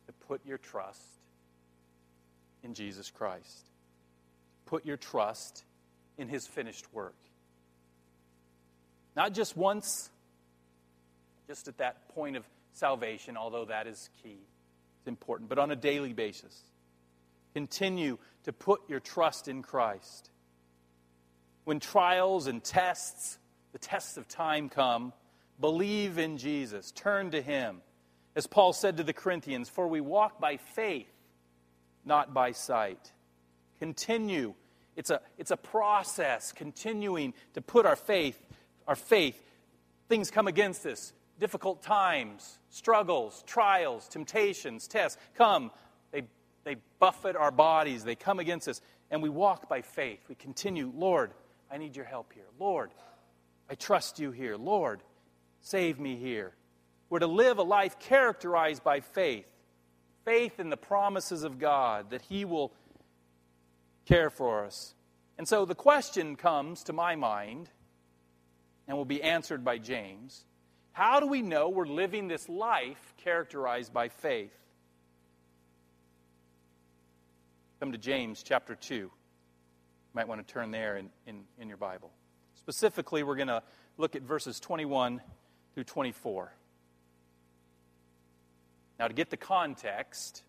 To 0.07 0.13
put 0.27 0.41
your 0.47 0.57
trust 0.57 1.03
in 2.63 2.73
Jesus 2.73 3.11
Christ. 3.11 3.72
Put 4.67 4.87
your 4.87 4.97
trust 4.97 5.65
in 6.19 6.29
his 6.29 6.47
finished 6.47 6.93
work. 6.93 7.17
Not 9.15 9.35
just 9.35 9.57
once, 9.57 10.11
just 11.47 11.69
at 11.69 11.79
that 11.79 12.09
point 12.15 12.37
of 12.37 12.45
salvation, 12.73 13.37
although 13.37 13.67
that 13.67 13.87
is 13.87 14.09
key. 14.23 14.39
It's 15.01 15.09
important, 15.09 15.49
but 15.49 15.59
on 15.59 15.71
a 15.71 15.77
daily 15.77 16.13
basis. 16.13 16.63
Continue 17.55 18.19
to 18.45 18.53
put 18.53 18.81
your 18.89 19.01
trust 19.01 19.49
in 19.49 19.63
Christ. 19.63 20.31
When 21.65 21.81
trials 21.81 22.47
and 22.47 22.63
tests, 22.63 23.39
the 23.73 23.79
tests 23.79 24.17
of 24.17 24.27
time 24.29 24.69
come, 24.69 25.13
believe 25.61 26.19
in 26.19 26.39
Jesus, 26.39 26.91
turn 26.93 27.31
to 27.33 27.43
him. 27.43 27.83
As 28.35 28.47
Paul 28.47 28.73
said 28.73 28.97
to 28.97 29.03
the 29.03 29.13
Corinthians, 29.13 29.69
for 29.69 29.87
we 29.87 30.01
walk 30.01 30.41
by 30.41 30.57
faith, 30.57 31.13
not 32.05 32.33
by 32.33 32.53
sight. 32.53 33.13
Continue. 33.83 34.55
It's 34.95 35.11
a, 35.11 35.21
it's 35.39 35.51
a 35.51 35.57
process, 35.57 36.53
continuing 36.53 37.35
to 37.55 37.61
put 37.61 37.85
our 37.85 37.97
faith, 37.97 38.41
our 38.87 38.95
faith. 38.95 39.43
Things 40.09 40.31
come 40.31 40.47
against 40.47 40.87
us, 40.87 41.13
difficult 41.41 41.83
times, 41.83 42.61
struggles, 42.71 43.43
trials, 43.45 44.07
temptations, 44.07 44.87
tests 44.87 45.21
come. 45.35 45.73
They, 46.13 46.23
they 46.63 46.77
buffet 47.01 47.35
our 47.35 47.51
bodies, 47.51 48.05
they 48.05 48.15
come 48.15 48.39
against 48.39 48.69
us, 48.69 48.81
and 49.11 49.21
we 49.21 49.29
walk 49.29 49.69
by 49.69 49.83
faith. 49.83 50.21
We 50.29 50.37
continue, 50.37 50.93
Lord, 50.95 51.33
I 51.69 51.77
need 51.77 51.97
your 51.97 52.05
help 52.05 52.33
here. 52.33 52.47
Lord, 52.61 52.93
I 53.69 53.75
trust 53.75 54.21
you 54.21 54.31
here. 54.31 54.57
Lord, 54.57 55.03
save 55.61 55.99
me 55.99 56.15
here. 56.15 56.53
We're 57.11 57.19
to 57.19 57.27
live 57.27 57.59
a 57.59 57.65
life 57.65 57.99
characterized 57.99 58.85
by 58.85 59.01
faith 59.01 59.53
faith 60.25 60.61
in 60.61 60.71
the 60.71 60.77
promises 60.77 61.45
of 61.45 61.59
God 61.59 62.11
that 62.11 62.23
He 62.23 62.45
will 62.45 62.73
care 64.07 64.31
for 64.31 64.65
us. 64.65 64.95
And 65.39 65.47
so 65.49 65.65
the 65.65 65.75
question 65.75 66.37
comes 66.37 66.85
to 66.85 66.93
my 66.93 67.17
mind 67.17 67.71
and 68.87 68.97
will 68.97 69.05
be 69.05 69.23
answered 69.23 69.65
by 69.65 69.79
James 69.79 70.45
how 70.93 71.21
do 71.21 71.27
we 71.27 71.41
know 71.41 71.71
we're 71.71 71.87
living 71.87 72.29
this 72.29 72.49
life 72.49 73.15
characterized 73.17 73.95
by 73.95 74.09
faith? 74.09 74.53
Come 77.81 77.93
to 77.93 77.99
James 77.99 78.43
chapter 78.43 78.75
2. 78.75 78.95
You 78.95 79.11
might 80.15 80.29
want 80.29 80.47
to 80.47 80.53
turn 80.53 80.71
there 80.71 80.99
in, 80.99 81.09
in, 81.27 81.45
in 81.59 81.69
your 81.69 81.79
Bible. 81.79 82.13
Specifically, 82.57 83.23
we're 83.23 83.37
going 83.37 83.49
to 83.49 83.63
look 83.97 84.15
at 84.15 84.23
verses 84.23 84.61
21 84.61 85.23
through 85.75 85.85
24. 85.85 86.53
Now, 88.99 89.09
to 89.09 89.15
get 89.15 89.31
the 89.31 89.37
context, 89.39 90.45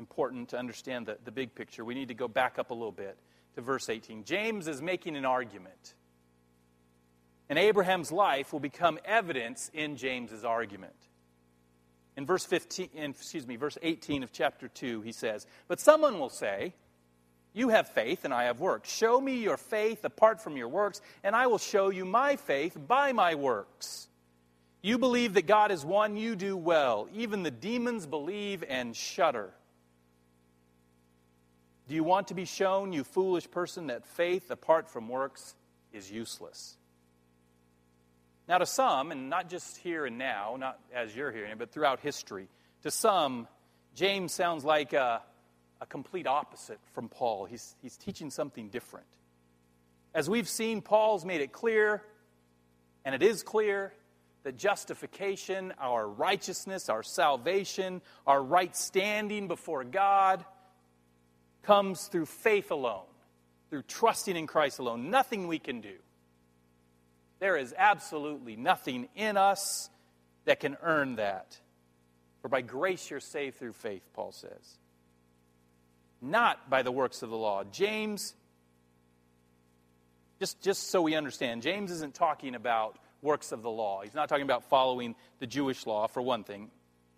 important 0.00 0.48
to 0.48 0.58
understand 0.58 1.06
the, 1.06 1.18
the 1.24 1.30
big 1.30 1.54
picture, 1.54 1.84
we 1.84 1.94
need 1.94 2.08
to 2.08 2.14
go 2.14 2.26
back 2.26 2.58
up 2.58 2.70
a 2.70 2.74
little 2.74 2.90
bit 2.90 3.16
to 3.54 3.60
verse 3.60 3.88
18. 3.88 4.24
James 4.24 4.66
is 4.66 4.82
making 4.82 5.14
an 5.14 5.24
argument. 5.24 5.94
And 7.48 7.58
Abraham's 7.58 8.10
life 8.10 8.52
will 8.52 8.60
become 8.60 8.98
evidence 9.04 9.70
in 9.72 9.96
James's 9.96 10.44
argument. 10.44 10.94
In 12.16 12.26
verse 12.26 12.44
15, 12.44 12.90
excuse 12.94 13.46
me, 13.46 13.56
verse 13.56 13.78
18 13.82 14.22
of 14.22 14.32
chapter 14.32 14.68
2, 14.68 15.02
he 15.02 15.12
says, 15.12 15.46
But 15.68 15.80
someone 15.80 16.18
will 16.18 16.30
say, 16.30 16.74
You 17.52 17.68
have 17.68 17.88
faith 17.88 18.24
and 18.24 18.32
I 18.32 18.44
have 18.44 18.60
works. 18.60 18.92
Show 18.92 19.20
me 19.20 19.42
your 19.42 19.56
faith 19.56 20.04
apart 20.04 20.40
from 20.40 20.56
your 20.56 20.68
works, 20.68 21.00
and 21.22 21.36
I 21.36 21.46
will 21.46 21.58
show 21.58 21.90
you 21.90 22.04
my 22.04 22.36
faith 22.36 22.76
by 22.88 23.12
my 23.12 23.34
works. 23.34 24.08
You 24.82 24.96
believe 24.96 25.34
that 25.34 25.46
God 25.46 25.70
is 25.70 25.84
one, 25.84 26.16
you 26.16 26.36
do 26.36 26.56
well. 26.56 27.08
Even 27.14 27.42
the 27.42 27.50
demons 27.50 28.06
believe 28.06 28.64
and 28.66 28.96
shudder. 28.96 29.52
Do 31.90 31.96
you 31.96 32.04
want 32.04 32.28
to 32.28 32.34
be 32.34 32.44
shown, 32.44 32.92
you 32.92 33.02
foolish 33.02 33.50
person, 33.50 33.88
that 33.88 34.06
faith 34.06 34.52
apart 34.52 34.88
from 34.88 35.08
works 35.08 35.56
is 35.92 36.08
useless? 36.08 36.76
Now, 38.46 38.58
to 38.58 38.66
some, 38.66 39.10
and 39.10 39.28
not 39.28 39.50
just 39.50 39.76
here 39.78 40.06
and 40.06 40.16
now, 40.16 40.54
not 40.56 40.78
as 40.94 41.16
you're 41.16 41.32
hearing 41.32 41.50
it, 41.50 41.58
but 41.58 41.72
throughout 41.72 41.98
history, 41.98 42.46
to 42.84 42.92
some, 42.92 43.48
James 43.96 44.32
sounds 44.32 44.64
like 44.64 44.92
a, 44.92 45.20
a 45.80 45.86
complete 45.86 46.28
opposite 46.28 46.78
from 46.92 47.08
Paul. 47.08 47.46
He's, 47.46 47.74
he's 47.82 47.96
teaching 47.96 48.30
something 48.30 48.68
different. 48.68 49.06
As 50.14 50.30
we've 50.30 50.48
seen, 50.48 50.82
Paul's 50.82 51.24
made 51.24 51.40
it 51.40 51.50
clear, 51.50 52.04
and 53.04 53.16
it 53.16 53.22
is 53.24 53.42
clear, 53.42 53.92
that 54.44 54.56
justification, 54.56 55.74
our 55.80 56.08
righteousness, 56.08 56.88
our 56.88 57.02
salvation, 57.02 58.00
our 58.28 58.40
right 58.40 58.76
standing 58.76 59.48
before 59.48 59.82
God 59.82 60.44
comes 61.62 62.06
through 62.06 62.26
faith 62.26 62.70
alone, 62.70 63.04
through 63.68 63.82
trusting 63.82 64.36
in 64.36 64.46
Christ 64.46 64.78
alone. 64.78 65.10
Nothing 65.10 65.46
we 65.46 65.58
can 65.58 65.80
do. 65.80 65.94
There 67.38 67.56
is 67.56 67.74
absolutely 67.76 68.56
nothing 68.56 69.08
in 69.16 69.36
us 69.36 69.88
that 70.44 70.60
can 70.60 70.76
earn 70.82 71.16
that. 71.16 71.58
For 72.42 72.48
by 72.48 72.62
grace 72.62 73.10
you're 73.10 73.20
saved 73.20 73.58
through 73.58 73.72
faith, 73.72 74.02
Paul 74.14 74.32
says. 74.32 74.78
Not 76.22 76.68
by 76.68 76.82
the 76.82 76.92
works 76.92 77.22
of 77.22 77.30
the 77.30 77.36
law. 77.36 77.64
James, 77.64 78.34
just, 80.38 80.60
just 80.62 80.90
so 80.90 81.02
we 81.02 81.14
understand, 81.14 81.62
James 81.62 81.90
isn't 81.90 82.14
talking 82.14 82.54
about 82.54 82.98
works 83.22 83.52
of 83.52 83.62
the 83.62 83.70
law. 83.70 84.02
He's 84.02 84.14
not 84.14 84.28
talking 84.28 84.44
about 84.44 84.64
following 84.64 85.14
the 85.38 85.46
Jewish 85.46 85.86
law, 85.86 86.06
for 86.06 86.22
one 86.22 86.44
thing. 86.44 86.70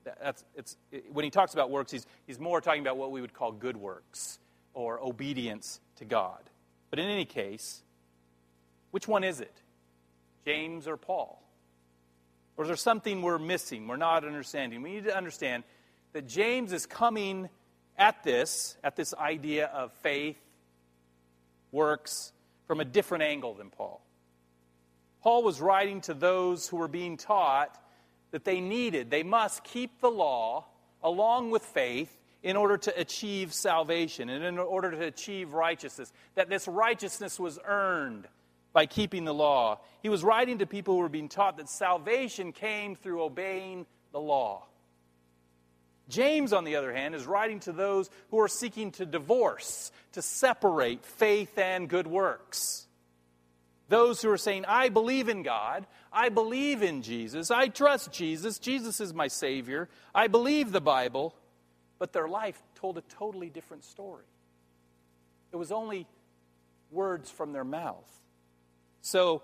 That's, 0.04 0.44
it's, 0.54 0.76
when 1.12 1.24
he 1.24 1.30
talks 1.30 1.54
about 1.54 1.70
works, 1.70 1.92
he's, 1.92 2.06
he's 2.26 2.38
more 2.38 2.60
talking 2.60 2.80
about 2.82 2.96
what 2.96 3.10
we 3.10 3.20
would 3.20 3.32
call 3.32 3.52
good 3.52 3.76
works 3.76 4.38
or 4.74 5.00
obedience 5.02 5.80
to 5.96 6.04
God. 6.04 6.40
But 6.90 6.98
in 6.98 7.06
any 7.08 7.24
case, 7.24 7.82
which 8.90 9.08
one 9.08 9.24
is 9.24 9.40
it? 9.40 9.54
James 10.44 10.86
or 10.86 10.96
Paul? 10.96 11.42
Or 12.56 12.64
is 12.64 12.68
there 12.68 12.76
something 12.76 13.22
we're 13.22 13.38
missing, 13.38 13.88
we're 13.88 13.96
not 13.96 14.24
understanding? 14.24 14.82
We 14.82 14.92
need 14.92 15.04
to 15.04 15.16
understand 15.16 15.64
that 16.12 16.26
James 16.26 16.72
is 16.72 16.84
coming 16.84 17.48
at 17.96 18.22
this, 18.24 18.76
at 18.84 18.96
this 18.96 19.14
idea 19.14 19.66
of 19.66 19.92
faith, 20.02 20.38
works, 21.70 22.32
from 22.66 22.80
a 22.80 22.84
different 22.84 23.24
angle 23.24 23.54
than 23.54 23.70
Paul. 23.70 24.02
Paul 25.22 25.42
was 25.42 25.60
writing 25.60 26.00
to 26.02 26.14
those 26.14 26.68
who 26.68 26.76
were 26.76 26.88
being 26.88 27.16
taught 27.16 27.78
that 28.32 28.44
they 28.44 28.60
needed, 28.60 29.10
they 29.10 29.22
must 29.22 29.62
keep 29.62 30.00
the 30.00 30.10
law 30.10 30.66
along 31.02 31.50
with 31.50 31.62
faith 31.62 32.18
in 32.42 32.56
order 32.56 32.76
to 32.76 33.00
achieve 33.00 33.54
salvation 33.54 34.28
and 34.28 34.44
in 34.44 34.58
order 34.58 34.90
to 34.90 35.04
achieve 35.04 35.52
righteousness. 35.52 36.12
That 36.34 36.48
this 36.48 36.66
righteousness 36.66 37.38
was 37.38 37.58
earned 37.64 38.26
by 38.72 38.86
keeping 38.86 39.24
the 39.24 39.34
law. 39.34 39.80
He 40.02 40.08
was 40.08 40.24
writing 40.24 40.58
to 40.58 40.66
people 40.66 40.94
who 40.94 41.00
were 41.00 41.08
being 41.08 41.28
taught 41.28 41.58
that 41.58 41.68
salvation 41.68 42.52
came 42.52 42.96
through 42.96 43.22
obeying 43.22 43.86
the 44.12 44.20
law. 44.20 44.66
James, 46.08 46.52
on 46.52 46.64
the 46.64 46.76
other 46.76 46.92
hand, 46.92 47.14
is 47.14 47.26
writing 47.26 47.60
to 47.60 47.72
those 47.72 48.10
who 48.30 48.40
are 48.40 48.48
seeking 48.48 48.90
to 48.92 49.06
divorce, 49.06 49.92
to 50.12 50.22
separate 50.22 51.04
faith 51.04 51.56
and 51.58 51.88
good 51.88 52.06
works. 52.06 52.86
Those 53.92 54.22
who 54.22 54.30
are 54.30 54.38
saying, 54.38 54.64
I 54.66 54.88
believe 54.88 55.28
in 55.28 55.42
God, 55.42 55.86
I 56.10 56.30
believe 56.30 56.82
in 56.82 57.02
Jesus, 57.02 57.50
I 57.50 57.68
trust 57.68 58.10
Jesus, 58.10 58.58
Jesus 58.58 59.02
is 59.02 59.12
my 59.12 59.28
Savior, 59.28 59.86
I 60.14 60.28
believe 60.28 60.72
the 60.72 60.80
Bible, 60.80 61.34
but 61.98 62.10
their 62.14 62.26
life 62.26 62.58
told 62.74 62.96
a 62.96 63.02
totally 63.02 63.50
different 63.50 63.84
story. 63.84 64.24
It 65.52 65.56
was 65.56 65.70
only 65.70 66.06
words 66.90 67.30
from 67.30 67.52
their 67.52 67.64
mouth. 67.64 68.10
So 69.02 69.42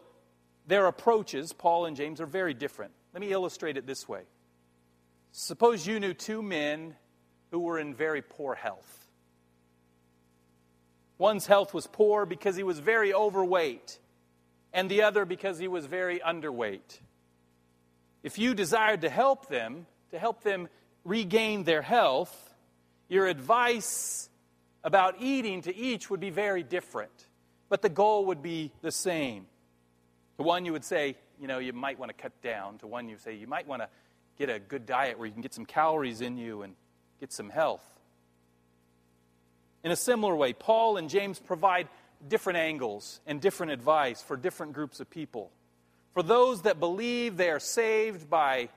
their 0.67 0.87
approaches, 0.87 1.53
Paul 1.53 1.85
and 1.85 1.95
James, 1.95 2.19
are 2.19 2.27
very 2.27 2.55
different. 2.55 2.93
Let 3.13 3.21
me 3.21 3.31
illustrate 3.33 3.77
it 3.77 3.87
this 3.87 4.09
way. 4.09 4.23
Suppose 5.31 5.87
you 5.87 6.01
knew 6.01 6.15
two 6.15 6.41
men 6.41 6.95
who 7.51 7.59
were 7.59 7.79
in 7.79 7.93
very 7.93 8.23
poor 8.23 8.55
health. 8.55 9.11
One's 11.19 11.47
health 11.47 11.75
was 11.75 11.87
poor 11.87 12.25
because 12.25 12.57
he 12.57 12.63
was 12.63 12.79
very 12.79 13.13
overweight 13.13 13.99
and 14.73 14.91
the 14.91 15.03
other 15.03 15.25
because 15.25 15.59
he 15.59 15.69
was 15.69 15.87
very 15.87 16.21
underweight. 16.21 17.01
If 18.23 18.39
you 18.39 18.55
desired 18.55 19.03
to 19.03 19.09
help 19.09 19.49
them, 19.49 19.87
to 20.11 20.19
help 20.19 20.43
them 20.43 20.69
regain 21.05 21.65
their 21.65 21.83
health, 21.83 22.55
your 23.09 23.27
advice 23.27 24.29
about 24.85 25.17
eating 25.21 25.63
to 25.63 25.75
each 25.75 26.11
would 26.11 26.21
be 26.21 26.31
very 26.31 26.63
different, 26.63 27.13
but 27.69 27.83
the 27.83 27.89
goal 27.89 28.27
would 28.27 28.43
be 28.43 28.73
the 28.83 28.93
same. 28.93 29.47
To 30.37 30.43
one, 30.43 30.65
you 30.65 30.73
would 30.73 30.85
say, 30.85 31.17
you 31.41 31.49
know, 31.49 31.59
you 31.59 31.73
might 31.73 31.99
want 31.99 32.11
to 32.11 32.23
cut 32.23 32.41
down. 32.43 32.79
To 32.79 32.87
one, 32.87 33.09
you 33.09 33.17
say, 33.19 33.35
you 33.35 33.47
might 33.47 33.67
want 33.67 33.83
to 33.83 33.89
get 34.39 34.51
a 34.51 34.59
good 34.59 34.87
diet 34.87 35.19
where 35.19 35.27
you 35.27 35.33
can 35.33 35.43
get 35.43 35.55
some 35.55 35.67
calories 35.67 36.21
in 36.21 36.37
you 36.37 36.63
and 36.63 36.75
get 37.21 37.33
some 37.33 37.51
health. 37.51 37.85
In 39.85 39.91
a 39.91 39.97
similar 39.97 40.35
way, 40.35 40.53
Paul 40.53 40.97
and 40.97 41.09
James 41.09 41.39
provide 41.39 41.89
different 42.27 42.59
angles 42.59 43.21
and 43.27 43.41
different 43.41 43.73
advice 43.73 44.23
for 44.23 44.37
different 44.37 44.73
groups 44.73 45.01
of 45.01 45.09
people. 45.11 45.51
For 46.15 46.23
those 46.23 46.63
that 46.63 46.81
believe 46.81 47.37
they 47.37 47.51
are 47.51 47.61
saved 47.61 48.29
by 48.29 48.71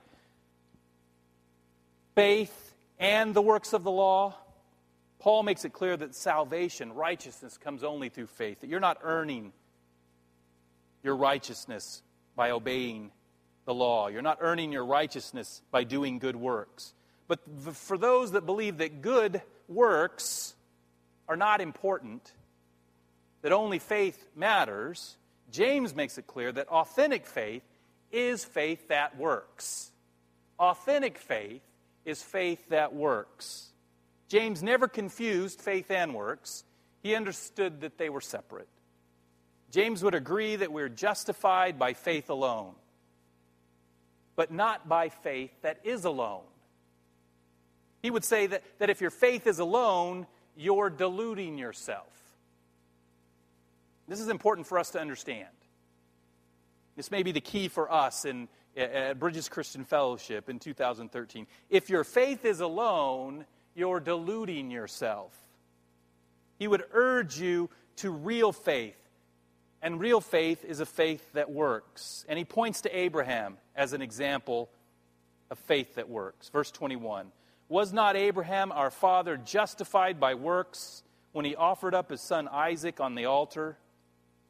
faith 2.14 2.74
and 2.98 3.34
the 3.34 3.42
works 3.42 3.72
of 3.72 3.82
the 3.84 3.90
law. 3.90 4.34
Paul 5.18 5.42
makes 5.42 5.64
it 5.64 5.72
clear 5.72 5.96
that 5.96 6.14
salvation, 6.14 6.92
righteousness, 6.92 7.56
comes 7.58 7.84
only 7.84 8.08
through 8.08 8.26
faith, 8.26 8.60
that 8.60 8.68
you're 8.68 8.80
not 8.80 8.98
earning 9.02 9.52
your 11.02 11.16
righteousness 11.16 12.02
by 12.36 12.50
obeying 12.50 13.10
the 13.64 13.74
law. 13.74 14.08
You're 14.08 14.22
not 14.22 14.38
earning 14.40 14.72
your 14.72 14.84
righteousness 14.84 15.62
by 15.70 15.84
doing 15.84 16.18
good 16.18 16.36
works. 16.36 16.94
But 17.28 17.40
for 17.72 17.96
those 17.96 18.32
that 18.32 18.46
believe 18.46 18.78
that 18.78 19.00
good 19.00 19.42
works 19.68 20.54
are 21.28 21.36
not 21.36 21.60
important, 21.60 22.32
that 23.42 23.52
only 23.52 23.78
faith 23.78 24.28
matters, 24.34 25.16
James 25.50 25.94
makes 25.94 26.16
it 26.18 26.26
clear 26.26 26.50
that 26.52 26.68
authentic 26.68 27.26
faith 27.26 27.62
is 28.10 28.44
faith 28.44 28.88
that 28.88 29.18
works. 29.18 29.90
Authentic 30.58 31.18
faith 31.18 31.62
is 32.04 32.22
faith 32.22 32.68
that 32.68 32.94
works. 32.94 33.72
James 34.28 34.62
never 34.62 34.88
confused 34.88 35.60
faith 35.60 35.90
and 35.90 36.14
works, 36.14 36.64
he 37.02 37.14
understood 37.14 37.80
that 37.80 37.98
they 37.98 38.08
were 38.08 38.20
separate. 38.20 38.68
James 39.70 40.02
would 40.02 40.14
agree 40.14 40.56
that 40.56 40.72
we're 40.72 40.88
justified 40.88 41.78
by 41.78 41.94
faith 41.94 42.30
alone, 42.30 42.74
but 44.36 44.52
not 44.52 44.88
by 44.88 45.08
faith 45.08 45.50
that 45.62 45.80
is 45.82 46.04
alone. 46.04 46.44
He 48.02 48.10
would 48.10 48.24
say 48.24 48.46
that, 48.46 48.62
that 48.78 48.90
if 48.90 49.00
your 49.00 49.10
faith 49.10 49.46
is 49.46 49.58
alone, 49.58 50.26
you're 50.56 50.90
deluding 50.90 51.58
yourself. 51.58 52.06
This 54.08 54.20
is 54.20 54.28
important 54.28 54.66
for 54.66 54.78
us 54.78 54.90
to 54.90 55.00
understand. 55.00 55.48
This 56.96 57.10
may 57.10 57.22
be 57.22 57.32
the 57.32 57.40
key 57.40 57.68
for 57.68 57.90
us 57.90 58.24
in, 58.24 58.48
at 58.76 59.18
Bridges 59.18 59.48
Christian 59.48 59.84
Fellowship 59.84 60.48
in 60.48 60.58
2013. 60.58 61.46
If 61.70 61.88
your 61.88 62.04
faith 62.04 62.44
is 62.44 62.60
alone, 62.60 63.46
you're 63.74 64.00
deluding 64.00 64.70
yourself. 64.70 65.32
He 66.58 66.68
would 66.68 66.84
urge 66.92 67.38
you 67.38 67.70
to 67.96 68.10
real 68.10 68.52
faith. 68.52 68.96
And 69.80 69.98
real 69.98 70.20
faith 70.20 70.64
is 70.64 70.80
a 70.80 70.86
faith 70.86 71.32
that 71.32 71.50
works. 71.50 72.24
And 72.28 72.38
he 72.38 72.44
points 72.44 72.82
to 72.82 72.96
Abraham 72.96 73.58
as 73.74 73.92
an 73.92 74.02
example 74.02 74.68
of 75.50 75.58
faith 75.58 75.96
that 75.96 76.08
works. 76.08 76.48
Verse 76.50 76.70
21 76.70 77.32
Was 77.68 77.92
not 77.92 78.16
Abraham, 78.16 78.70
our 78.70 78.90
father, 78.90 79.36
justified 79.36 80.20
by 80.20 80.34
works 80.34 81.02
when 81.32 81.44
he 81.44 81.56
offered 81.56 81.94
up 81.94 82.10
his 82.10 82.20
son 82.20 82.48
Isaac 82.48 83.00
on 83.00 83.14
the 83.14 83.24
altar? 83.24 83.76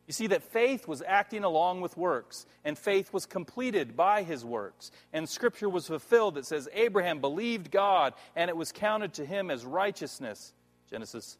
You 0.06 0.12
see 0.12 0.26
that 0.28 0.42
faith 0.42 0.88
was 0.88 1.02
acting 1.06 1.44
along 1.44 1.80
with 1.80 1.96
works, 1.96 2.46
and 2.64 2.76
faith 2.76 3.12
was 3.12 3.24
completed 3.24 3.96
by 3.96 4.24
his 4.24 4.44
works. 4.44 4.90
And 5.12 5.28
scripture 5.28 5.68
was 5.68 5.86
fulfilled 5.86 6.34
that 6.34 6.46
says, 6.46 6.68
Abraham 6.72 7.20
believed 7.20 7.70
God, 7.70 8.14
and 8.34 8.48
it 8.48 8.56
was 8.56 8.72
counted 8.72 9.14
to 9.14 9.24
him 9.24 9.50
as 9.50 9.64
righteousness. 9.64 10.52
Genesis 10.90 11.38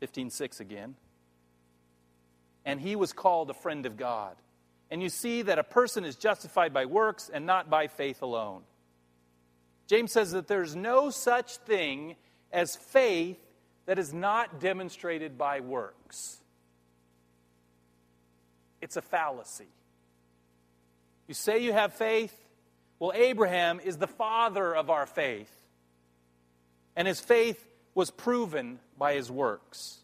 15 0.00 0.30
6 0.30 0.60
again. 0.60 0.94
And 2.64 2.80
he 2.80 2.96
was 2.96 3.12
called 3.12 3.48
a 3.48 3.54
friend 3.54 3.86
of 3.86 3.96
God. 3.96 4.36
And 4.90 5.02
you 5.02 5.08
see 5.08 5.42
that 5.42 5.58
a 5.58 5.64
person 5.64 6.04
is 6.04 6.16
justified 6.16 6.72
by 6.72 6.86
works 6.86 7.30
and 7.32 7.46
not 7.46 7.70
by 7.70 7.88
faith 7.88 8.22
alone. 8.22 8.62
James 9.86 10.12
says 10.12 10.32
that 10.32 10.48
there's 10.48 10.76
no 10.76 11.10
such 11.10 11.56
thing 11.58 12.16
as 12.52 12.76
faith 12.76 13.38
that 13.86 13.98
is 13.98 14.12
not 14.12 14.60
demonstrated 14.60 15.38
by 15.38 15.60
works. 15.60 16.40
It's 18.86 18.96
a 18.96 19.02
fallacy. 19.02 19.66
You 21.26 21.34
say 21.34 21.58
you 21.58 21.72
have 21.72 21.92
faith. 21.94 22.32
Well, 23.00 23.10
Abraham 23.16 23.80
is 23.80 23.96
the 23.96 24.06
father 24.06 24.76
of 24.76 24.90
our 24.90 25.06
faith. 25.06 25.50
And 26.94 27.08
his 27.08 27.18
faith 27.18 27.66
was 27.96 28.12
proven 28.12 28.78
by 28.96 29.14
his 29.14 29.28
works. 29.28 29.98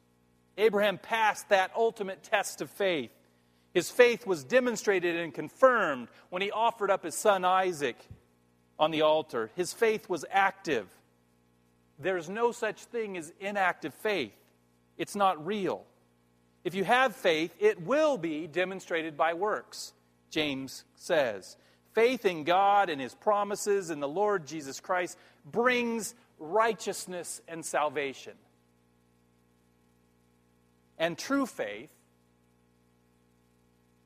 Abraham 0.58 0.98
passed 0.98 1.50
that 1.50 1.70
ultimate 1.76 2.24
test 2.24 2.60
of 2.60 2.70
faith. 2.70 3.12
His 3.72 3.88
faith 3.88 4.26
was 4.26 4.42
demonstrated 4.42 5.14
and 5.14 5.32
confirmed 5.32 6.08
when 6.30 6.42
he 6.42 6.50
offered 6.50 6.90
up 6.90 7.04
his 7.04 7.14
son 7.14 7.44
Isaac 7.44 8.04
on 8.80 8.90
the 8.90 9.02
altar. 9.02 9.52
His 9.54 9.72
faith 9.72 10.08
was 10.08 10.24
active. 10.28 10.88
There's 12.00 12.28
no 12.28 12.50
such 12.50 12.82
thing 12.86 13.16
as 13.16 13.32
inactive 13.38 13.94
faith, 13.94 14.34
it's 14.98 15.14
not 15.14 15.46
real. 15.46 15.86
If 16.64 16.74
you 16.74 16.84
have 16.84 17.16
faith, 17.16 17.54
it 17.58 17.82
will 17.82 18.16
be 18.16 18.46
demonstrated 18.46 19.16
by 19.16 19.34
works, 19.34 19.92
James 20.30 20.84
says. 20.94 21.56
Faith 21.92 22.24
in 22.24 22.44
God 22.44 22.88
and 22.88 23.00
his 23.00 23.14
promises 23.14 23.90
in 23.90 24.00
the 24.00 24.08
Lord 24.08 24.46
Jesus 24.46 24.80
Christ 24.80 25.18
brings 25.44 26.14
righteousness 26.38 27.40
and 27.48 27.64
salvation. 27.64 28.34
And 30.98 31.18
true 31.18 31.46
faith, 31.46 31.90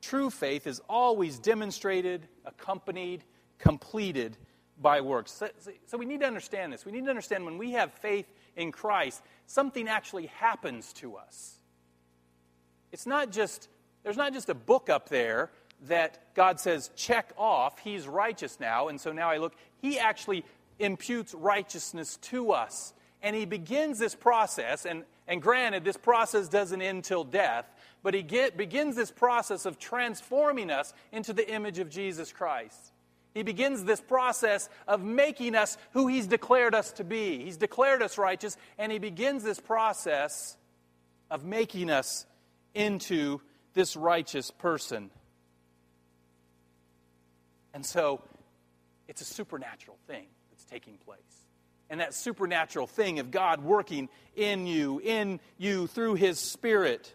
true 0.01 0.29
faith 0.29 0.65
is 0.65 0.81
always 0.89 1.37
demonstrated, 1.37 2.27
accompanied, 2.45 3.23
completed 3.59 4.35
by 4.81 5.01
works. 5.01 5.31
So, 5.31 5.49
so, 5.85 5.97
we 5.97 6.05
need 6.05 6.21
to 6.21 6.27
understand 6.27 6.73
this. 6.73 6.85
We 6.85 6.91
need 6.91 7.05
to 7.05 7.09
understand 7.09 7.45
when 7.45 7.57
we 7.57 7.71
have 7.71 7.93
faith 7.93 8.25
in 8.55 8.71
Christ, 8.71 9.21
something 9.45 9.87
actually 9.87 10.27
happens 10.27 10.93
to 10.93 11.17
us. 11.17 11.56
It's 12.91 13.05
not 13.05 13.31
just, 13.31 13.69
there's 14.03 14.17
not 14.17 14.33
just 14.33 14.49
a 14.49 14.55
book 14.55 14.89
up 14.89 15.09
there 15.09 15.51
that 15.87 16.33
God 16.33 16.59
says, 16.59 16.89
check 16.95 17.31
off, 17.37 17.79
he's 17.79 18.07
righteous 18.07 18.59
now, 18.59 18.87
and 18.87 18.99
so 18.99 19.11
now 19.11 19.29
I 19.29 19.37
look. 19.37 19.53
He 19.81 19.99
actually 19.99 20.43
imputes 20.79 21.33
righteousness 21.33 22.17
to 22.23 22.51
us. 22.51 22.93
And 23.21 23.35
he 23.35 23.45
begins 23.45 23.99
this 23.99 24.15
process, 24.15 24.85
and, 24.85 25.03
and 25.27 25.41
granted, 25.41 25.83
this 25.83 25.97
process 25.97 26.47
doesn't 26.47 26.81
end 26.81 27.03
till 27.03 27.23
death, 27.23 27.65
but 28.03 28.13
he 28.13 28.21
get, 28.21 28.57
begins 28.57 28.95
this 28.95 29.11
process 29.11 29.65
of 29.65 29.79
transforming 29.79 30.69
us 30.69 30.93
into 31.11 31.33
the 31.33 31.47
image 31.51 31.79
of 31.79 31.89
Jesus 31.89 32.31
Christ. 32.31 32.93
He 33.33 33.43
begins 33.43 33.83
this 33.83 34.01
process 34.01 34.69
of 34.87 35.03
making 35.03 35.55
us 35.55 35.77
who 35.93 36.07
he's 36.07 36.27
declared 36.27 36.73
us 36.73 36.91
to 36.93 37.03
be. 37.03 37.43
He's 37.43 37.57
declared 37.57 38.01
us 38.01 38.17
righteous, 38.17 38.57
and 38.77 38.91
he 38.91 38.99
begins 38.99 39.43
this 39.43 39.59
process 39.59 40.57
of 41.29 41.43
making 41.43 41.89
us 41.89 42.25
into 42.77 43.41
this 43.73 43.95
righteous 43.95 44.51
person. 44.51 45.09
And 47.73 47.85
so 47.85 48.21
it's 49.07 49.21
a 49.21 49.25
supernatural 49.25 49.97
thing 50.07 50.27
that's 50.51 50.65
taking 50.65 50.97
place. 50.97 51.19
And 51.89 51.99
that 51.99 52.13
supernatural 52.13 52.87
thing 52.87 53.19
of 53.19 53.31
God 53.31 53.63
working 53.63 54.09
in 54.35 54.67
you, 54.67 54.99
in 54.99 55.39
you 55.57 55.87
through 55.87 56.15
His 56.15 56.39
Spirit, 56.39 57.13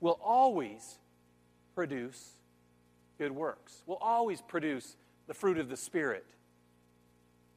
will 0.00 0.18
always 0.22 0.98
produce 1.74 2.30
good 3.18 3.32
works, 3.32 3.82
will 3.86 3.96
always 4.00 4.40
produce 4.42 4.96
the 5.26 5.34
fruit 5.34 5.58
of 5.58 5.68
the 5.68 5.76
Spirit 5.76 6.24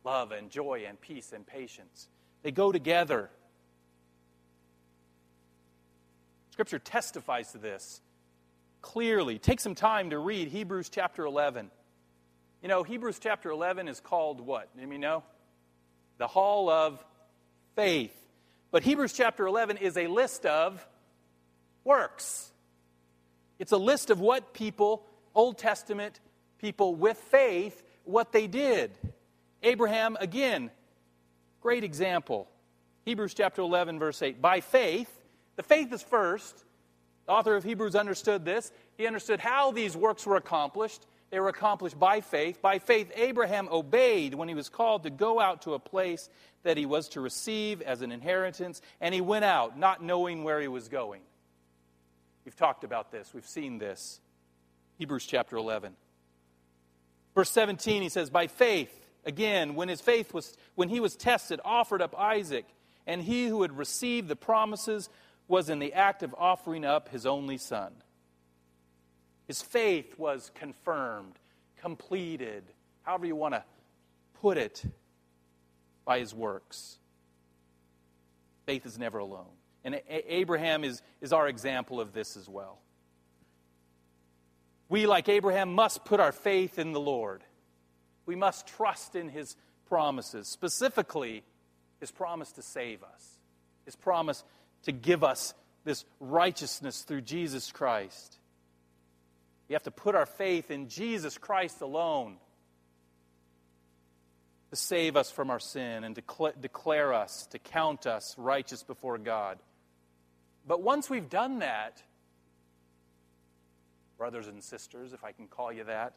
love 0.04 0.32
and 0.32 0.50
joy 0.50 0.84
and 0.88 1.00
peace 1.00 1.32
and 1.34 1.46
patience. 1.46 2.10
They 2.42 2.52
go 2.52 2.72
together. 2.72 3.30
Scripture 6.54 6.78
testifies 6.78 7.52
to 7.54 7.58
this 7.58 8.00
clearly. 8.84 9.40
Take 9.40 9.60
some 9.60 9.74
time 9.74 10.12
to 10.12 10.20
read 10.20 10.50
Hebrews 10.50 10.88
chapter 10.88 11.26
11. 11.26 11.72
You 12.62 12.70
know, 12.70 12.84
Hebrews 12.84 13.18
chapter 13.20 13.50
11 13.50 13.88
is 13.88 14.00
called 14.00 14.40
what? 14.40 14.70
Me 14.78 15.00
know? 15.00 15.24
The 16.20 16.28
Hall 16.28 16.70
of 16.70 17.04
Faith. 17.76 18.16
But 18.70 18.84
Hebrews 18.84 19.14
chapter 19.14 19.48
11 19.48 19.78
is 19.78 19.98
a 19.98 20.06
list 20.06 20.46
of 20.46 20.86
works. 21.84 22.52
It's 23.58 23.72
a 23.72 23.78
list 23.78 24.12
of 24.12 24.20
what 24.20 24.54
people, 24.54 25.08
Old 25.34 25.58
Testament 25.58 26.20
people 26.60 26.94
with 26.94 27.18
faith, 27.18 27.82
what 28.04 28.32
they 28.32 28.46
did. 28.46 28.92
Abraham, 29.64 30.18
again, 30.20 30.70
great 31.62 31.84
example. 31.84 32.48
Hebrews 33.06 33.34
chapter 33.34 33.64
11, 33.64 33.98
verse 33.98 34.22
8. 34.22 34.40
By 34.40 34.60
faith, 34.60 35.10
the 35.56 35.64
faith 35.64 35.92
is 35.94 36.02
first. 36.02 36.64
The 37.26 37.32
author 37.32 37.56
of 37.56 37.64
Hebrews 37.64 37.96
understood 37.96 38.44
this. 38.46 38.72
He 38.98 39.08
understood 39.08 39.40
how 39.40 39.72
these 39.72 39.96
works 39.96 40.26
were 40.26 40.36
accomplished. 40.36 41.06
They 41.30 41.40
were 41.40 41.50
accomplished 41.50 41.98
by 41.98 42.22
faith. 42.22 42.62
By 42.62 42.80
faith, 42.80 43.12
Abraham 43.16 43.68
obeyed 43.72 44.36
when 44.36 44.48
he 44.48 44.56
was 44.56 44.70
called 44.70 45.04
to 45.04 45.10
go 45.10 45.40
out 45.40 45.64
to 45.64 45.74
a 45.74 45.80
place 45.80 46.30
that 46.64 46.78
he 46.78 46.86
was 46.86 47.10
to 47.10 47.22
receive 47.22 47.82
as 47.82 48.02
an 48.02 48.12
inheritance, 48.12 48.82
and 49.02 49.14
he 49.14 49.22
went 49.22 49.46
out, 49.46 49.78
not 49.78 50.04
knowing 50.04 50.44
where 50.44 50.62
he 50.62 50.68
was 50.68 50.90
going. 50.90 51.22
We've 52.46 52.56
talked 52.56 52.84
about 52.84 53.12
this, 53.12 53.34
we've 53.34 53.48
seen 53.48 53.78
this. 53.78 54.20
Hebrews 54.98 55.26
chapter 55.26 55.58
11. 55.58 55.96
Verse 57.36 57.50
17, 57.50 58.02
he 58.02 58.10
says, 58.10 58.30
By 58.30 58.48
faith, 58.48 59.08
again, 59.26 59.76
when 59.76 59.90
his 59.90 60.02
faith 60.02 60.34
was, 60.34 60.56
when 60.76 60.90
he 60.90 61.00
was 61.00 61.16
tested, 61.16 61.60
offered 61.66 62.02
up 62.02 62.18
Isaac, 62.18 62.66
and 63.08 63.22
he 63.22 63.48
who 63.48 63.62
had 63.64 63.78
received 63.78 64.28
the 64.28 64.36
promises 64.36 65.10
was 65.54 65.70
in 65.70 65.78
the 65.78 65.94
act 65.94 66.24
of 66.24 66.34
offering 66.36 66.84
up 66.84 67.10
his 67.10 67.28
only 67.28 67.60
son. 67.60 67.94
His 69.46 69.62
faith 69.62 70.18
was 70.18 70.50
confirmed, 70.56 71.34
completed, 71.80 72.64
however 73.04 73.28
you 73.28 73.36
want 73.36 73.54
to 73.54 73.64
put 74.42 74.58
it. 74.58 74.84
by 76.06 76.18
his 76.18 76.34
works. 76.34 76.98
Faith 78.66 78.88
is 78.88 78.98
never 78.98 79.20
alone. 79.20 79.54
And 79.84 80.02
Abraham 80.10 80.84
is, 80.84 81.04
is 81.22 81.32
our 81.32 81.48
example 81.48 82.02
of 82.02 82.14
this 82.14 82.36
as 82.36 82.50
well. 82.50 82.80
We, 84.90 85.06
like 85.06 85.30
Abraham, 85.30 85.72
must 85.76 86.04
put 86.04 86.20
our 86.20 86.32
faith 86.32 86.80
in 86.80 86.94
the 86.94 87.00
Lord. 87.00 87.44
We 88.26 88.36
must 88.36 88.66
trust 88.66 89.16
in 89.16 89.30
his 89.30 89.56
promises, 89.88 90.48
specifically, 90.48 91.44
his 92.00 92.10
promise 92.10 92.52
to 92.54 92.64
save 92.64 93.04
us, 93.04 93.38
his 93.86 93.96
promise 93.96 94.44
to 94.84 94.92
give 94.92 95.24
us 95.24 95.54
this 95.84 96.06
righteousness 96.20 97.02
through 97.02 97.22
Jesus 97.22 97.72
Christ. 97.72 98.38
We 99.68 99.74
have 99.74 99.84
to 99.84 99.92
put 99.92 100.16
our 100.16 100.26
faith 100.26 100.72
in 100.72 100.88
Jesus 100.88 101.38
Christ 101.38 101.82
alone 101.82 102.38
to 104.70 104.76
save 104.76 105.16
us 105.16 105.30
from 105.30 105.50
our 105.50 105.60
sin 105.60 106.04
and 106.04 106.16
to 106.16 106.54
declare 106.60 107.14
us, 107.14 107.48
to 107.52 107.60
count 107.60 108.08
us 108.08 108.36
righteous 108.38 108.84
before 108.84 109.18
God. 109.18 109.60
But 110.66 110.82
once 110.82 111.10
we've 111.10 111.30
done 111.30 111.60
that, 111.60 112.02
brothers 114.18 114.48
and 114.48 114.64
sisters, 114.64 115.14
if 115.14 115.24
I 115.24 115.32
can 115.32 115.48
call 115.48 115.72
you 115.72 115.84
that, 115.86 116.14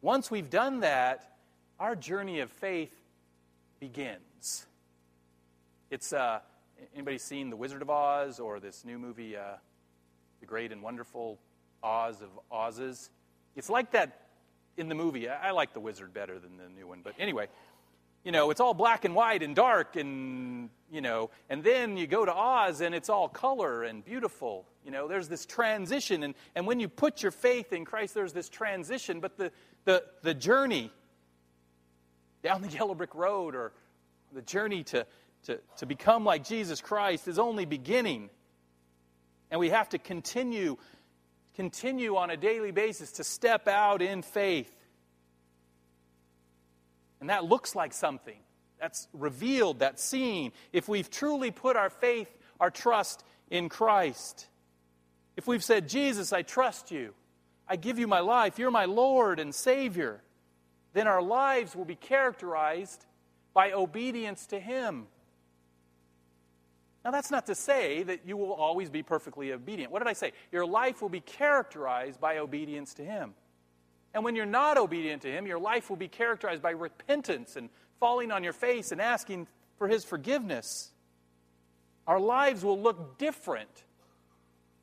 once 0.00 0.30
we've 0.30 0.50
done 0.50 0.80
that, 0.80 1.36
our 1.80 1.96
journey 1.96 2.40
of 2.40 2.50
faith 2.50 2.94
begins. 3.80 4.66
It's 5.90 6.12
uh, 6.12 6.40
anybody 6.94 7.18
seen 7.18 7.50
The 7.50 7.56
Wizard 7.56 7.82
of 7.82 7.90
Oz 7.90 8.40
or 8.40 8.60
this 8.60 8.84
new 8.84 8.98
movie, 8.98 9.36
uh, 9.36 9.56
The 10.40 10.46
Great 10.46 10.72
and 10.72 10.82
Wonderful 10.82 11.38
Oz 11.82 12.22
of 12.22 12.30
Oz's? 12.50 13.10
It's 13.56 13.70
like 13.70 13.92
that 13.92 14.28
in 14.76 14.88
the 14.88 14.94
movie. 14.94 15.28
I, 15.28 15.48
I 15.48 15.50
like 15.50 15.72
The 15.72 15.80
Wizard 15.80 16.14
better 16.14 16.38
than 16.38 16.56
the 16.56 16.68
new 16.68 16.86
one, 16.86 17.00
but 17.02 17.14
anyway, 17.18 17.48
you 18.24 18.32
know, 18.32 18.50
it's 18.50 18.60
all 18.60 18.74
black 18.74 19.04
and 19.04 19.14
white 19.14 19.42
and 19.42 19.54
dark 19.54 19.96
and, 19.96 20.70
you 20.90 21.00
know, 21.00 21.30
and 21.48 21.62
then 21.62 21.96
you 21.96 22.06
go 22.06 22.24
to 22.24 22.34
Oz 22.34 22.80
and 22.80 22.94
it's 22.94 23.08
all 23.08 23.28
color 23.28 23.84
and 23.84 24.04
beautiful. 24.04 24.66
You 24.84 24.90
know, 24.90 25.08
there's 25.08 25.28
this 25.28 25.46
transition. 25.46 26.22
And, 26.22 26.34
and 26.54 26.66
when 26.66 26.80
you 26.80 26.88
put 26.88 27.22
your 27.22 27.32
faith 27.32 27.72
in 27.72 27.84
Christ, 27.84 28.14
there's 28.14 28.32
this 28.32 28.48
transition. 28.48 29.20
But 29.20 29.36
the, 29.36 29.52
the, 29.84 30.04
the 30.22 30.34
journey 30.34 30.90
down 32.42 32.60
the 32.62 32.68
yellow 32.68 32.94
brick 32.94 33.14
road 33.14 33.54
or 33.54 33.72
the 34.32 34.42
journey 34.42 34.82
to, 34.84 35.06
to, 35.48 35.58
to 35.78 35.86
become 35.86 36.24
like 36.24 36.44
Jesus 36.44 36.80
Christ 36.80 37.26
is 37.26 37.38
only 37.38 37.64
beginning. 37.64 38.28
And 39.50 39.58
we 39.58 39.70
have 39.70 39.88
to 39.90 39.98
continue, 39.98 40.76
continue 41.56 42.16
on 42.16 42.30
a 42.30 42.36
daily 42.36 42.70
basis 42.70 43.12
to 43.12 43.24
step 43.24 43.66
out 43.66 44.02
in 44.02 44.20
faith. 44.20 44.70
And 47.20 47.30
that 47.30 47.44
looks 47.44 47.74
like 47.74 47.94
something. 47.94 48.36
That's 48.78 49.08
revealed, 49.14 49.78
that's 49.78 50.04
seen. 50.04 50.52
If 50.72 50.86
we've 50.86 51.10
truly 51.10 51.50
put 51.50 51.76
our 51.76 51.90
faith, 51.90 52.28
our 52.60 52.70
trust 52.70 53.24
in 53.50 53.70
Christ. 53.70 54.46
If 55.36 55.46
we've 55.46 55.64
said, 55.64 55.88
Jesus, 55.88 56.32
I 56.32 56.42
trust 56.42 56.90
you, 56.90 57.14
I 57.66 57.76
give 57.76 57.98
you 57.98 58.06
my 58.06 58.20
life, 58.20 58.58
you're 58.58 58.70
my 58.70 58.84
Lord 58.84 59.40
and 59.40 59.54
Savior, 59.54 60.22
then 60.92 61.06
our 61.06 61.22
lives 61.22 61.74
will 61.74 61.86
be 61.86 61.96
characterized 61.96 63.06
by 63.54 63.72
obedience 63.72 64.46
to 64.48 64.60
Him. 64.60 65.06
Now, 67.04 67.12
that's 67.12 67.30
not 67.30 67.46
to 67.46 67.54
say 67.54 68.02
that 68.02 68.26
you 68.26 68.36
will 68.36 68.52
always 68.52 68.90
be 68.90 69.02
perfectly 69.02 69.52
obedient. 69.52 69.92
What 69.92 70.00
did 70.00 70.08
I 70.08 70.12
say? 70.14 70.32
Your 70.50 70.66
life 70.66 71.00
will 71.00 71.08
be 71.08 71.20
characterized 71.20 72.20
by 72.20 72.38
obedience 72.38 72.94
to 72.94 73.04
Him. 73.04 73.34
And 74.12 74.24
when 74.24 74.34
you're 74.34 74.46
not 74.46 74.78
obedient 74.78 75.22
to 75.22 75.30
Him, 75.30 75.46
your 75.46 75.60
life 75.60 75.90
will 75.90 75.96
be 75.96 76.08
characterized 76.08 76.62
by 76.62 76.70
repentance 76.70 77.56
and 77.56 77.68
falling 78.00 78.32
on 78.32 78.42
your 78.42 78.52
face 78.52 78.90
and 78.92 79.00
asking 79.00 79.46
for 79.76 79.86
His 79.86 80.04
forgiveness. 80.04 80.90
Our 82.06 82.18
lives 82.18 82.64
will 82.64 82.80
look 82.80 83.18
different 83.18 83.84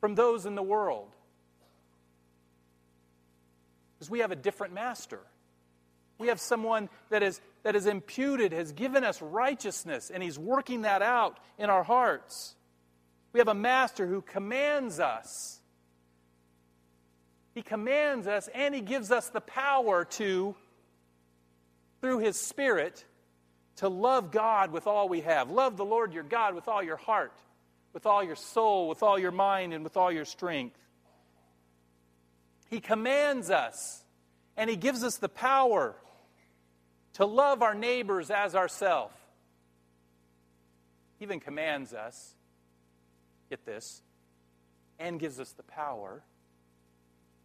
from 0.00 0.14
those 0.14 0.46
in 0.46 0.54
the 0.54 0.62
world 0.62 1.10
because 3.98 4.10
we 4.10 4.20
have 4.20 4.30
a 4.30 4.36
different 4.36 4.74
master. 4.74 5.20
We 6.18 6.28
have 6.28 6.40
someone 6.40 6.88
that 7.10 7.22
is, 7.22 7.40
that 7.66 7.74
is 7.74 7.86
imputed, 7.86 8.52
has 8.52 8.70
given 8.70 9.02
us 9.02 9.20
righteousness, 9.20 10.12
and 10.14 10.22
He's 10.22 10.38
working 10.38 10.82
that 10.82 11.02
out 11.02 11.40
in 11.58 11.68
our 11.68 11.82
hearts. 11.82 12.54
We 13.32 13.40
have 13.40 13.48
a 13.48 13.54
master 13.54 14.06
who 14.06 14.22
commands 14.22 15.00
us 15.00 15.60
he 17.56 17.62
commands 17.62 18.26
us 18.26 18.50
and 18.54 18.74
He 18.74 18.82
gives 18.82 19.10
us 19.10 19.30
the 19.30 19.40
power 19.40 20.04
to, 20.04 20.54
through 22.02 22.18
His 22.18 22.38
Spirit, 22.38 23.02
to 23.76 23.88
love 23.88 24.30
God 24.30 24.72
with 24.72 24.86
all 24.86 25.08
we 25.08 25.22
have. 25.22 25.50
Love 25.50 25.78
the 25.78 25.84
Lord 25.84 26.12
your 26.12 26.22
God 26.22 26.54
with 26.54 26.68
all 26.68 26.82
your 26.82 26.98
heart, 26.98 27.32
with 27.94 28.04
all 28.04 28.22
your 28.22 28.36
soul, 28.36 28.90
with 28.90 29.02
all 29.02 29.18
your 29.18 29.30
mind, 29.30 29.72
and 29.72 29.82
with 29.82 29.96
all 29.96 30.12
your 30.12 30.26
strength. 30.26 30.76
He 32.68 32.78
commands 32.78 33.48
us 33.48 34.04
and 34.58 34.68
He 34.68 34.76
gives 34.76 35.02
us 35.02 35.16
the 35.16 35.30
power 35.30 35.96
to 37.16 37.24
love 37.24 37.62
our 37.62 37.74
neighbors 37.74 38.30
as 38.30 38.54
ourselves. 38.54 39.14
Even 41.18 41.40
commands 41.40 41.94
us, 41.94 42.34
get 43.48 43.64
this, 43.64 44.02
and 44.98 45.18
gives 45.18 45.40
us 45.40 45.52
the 45.52 45.62
power 45.62 46.22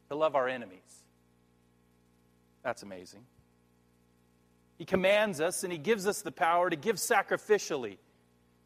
to 0.09 0.15
love 0.15 0.35
our 0.35 0.49
enemies. 0.49 1.03
That's 2.63 2.83
amazing. 2.83 3.21
He 4.77 4.83
commands 4.83 5.39
us 5.39 5.63
and 5.63 5.71
He 5.71 5.77
gives 5.77 6.05
us 6.05 6.21
the 6.21 6.33
power 6.33 6.69
to 6.69 6.75
give 6.75 6.97
sacrificially, 6.97 7.97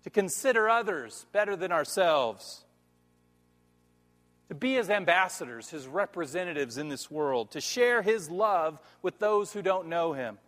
to 0.05 0.09
consider 0.09 0.67
others 0.67 1.27
better 1.31 1.55
than 1.55 1.71
ourselves, 1.71 2.65
to 4.47 4.55
be 4.55 4.73
His 4.73 4.89
ambassadors, 4.89 5.69
His 5.69 5.87
representatives 5.87 6.79
in 6.79 6.89
this 6.89 7.11
world, 7.11 7.51
to 7.51 7.61
share 7.61 8.01
His 8.01 8.31
love 8.31 8.81
with 9.03 9.19
those 9.19 9.53
who 9.53 9.61
don't 9.61 9.87
know 9.87 10.13
Him, 10.13 10.39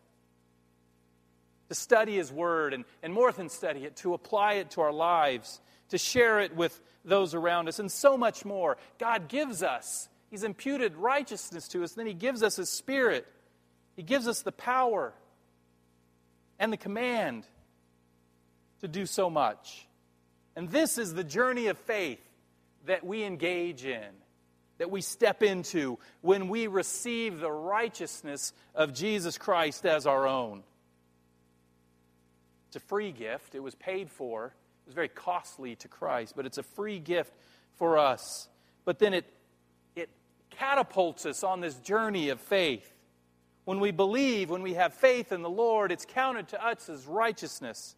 to 1.69 1.75
study 1.75 2.15
His 2.15 2.31
Word, 2.31 2.73
and, 2.73 2.85
and 3.03 3.13
more 3.13 3.31
than 3.31 3.49
study 3.49 3.85
it, 3.85 3.95
to 3.97 4.13
apply 4.13 4.53
it 4.53 4.71
to 4.71 4.81
our 4.81 4.93
lives, 4.93 5.59
to 5.89 5.97
share 5.97 6.39
it 6.39 6.55
with 6.55 6.79
those 7.03 7.33
around 7.33 7.67
us, 7.67 7.79
and 7.79 7.91
so 7.91 8.17
much 8.17 8.45
more. 8.45 8.77
God 8.99 9.27
gives 9.27 9.63
us 9.63 10.09
He's 10.29 10.43
imputed 10.43 10.95
righteousness 10.95 11.67
to 11.69 11.83
us. 11.83 11.93
Then 11.93 12.05
He 12.05 12.13
gives 12.13 12.43
us 12.43 12.57
His 12.57 12.69
Spirit. 12.69 13.25
He 13.95 14.03
gives 14.03 14.27
us 14.27 14.41
the 14.41 14.51
power 14.51 15.13
and 16.59 16.71
the 16.71 16.77
command 16.77 17.45
to 18.81 18.87
do 18.87 19.05
so 19.05 19.29
much. 19.29 19.87
And 20.55 20.69
this 20.69 20.97
is 20.97 21.13
the 21.13 21.23
journey 21.23 21.67
of 21.67 21.77
faith 21.77 22.19
that 22.85 23.05
we 23.05 23.23
engage 23.23 23.85
in, 23.85 24.07
that 24.77 24.91
we 24.91 25.01
step 25.01 25.43
into 25.43 25.99
when 26.21 26.49
we 26.49 26.67
receive 26.67 27.39
the 27.39 27.51
righteousness 27.51 28.53
of 28.73 28.93
Jesus 28.93 29.37
Christ 29.37 29.85
as 29.85 30.05
our 30.05 30.27
own. 30.27 30.63
A 32.77 32.79
free 32.79 33.11
gift, 33.11 33.55
it 33.55 33.63
was 33.63 33.73
paid 33.73 34.07
for. 34.07 34.45
It 34.45 34.85
was 34.85 34.93
very 34.93 35.07
costly 35.07 35.75
to 35.77 35.87
Christ, 35.87 36.33
but 36.35 36.45
it's 36.45 36.59
a 36.59 36.63
free 36.63 36.99
gift 36.99 37.33
for 37.77 37.97
us. 37.97 38.47
But 38.85 38.99
then 38.99 39.15
it, 39.15 39.25
it 39.95 40.09
catapults 40.51 41.25
us 41.25 41.43
on 41.43 41.59
this 41.59 41.73
journey 41.73 42.29
of 42.29 42.39
faith. 42.39 42.93
When 43.65 43.79
we 43.79 43.89
believe, 43.89 44.51
when 44.51 44.61
we 44.61 44.75
have 44.75 44.93
faith 44.93 45.31
in 45.31 45.41
the 45.41 45.49
Lord, 45.49 45.91
it's 45.91 46.05
counted 46.05 46.49
to 46.49 46.63
us 46.63 46.87
as 46.87 47.07
righteousness. 47.07 47.95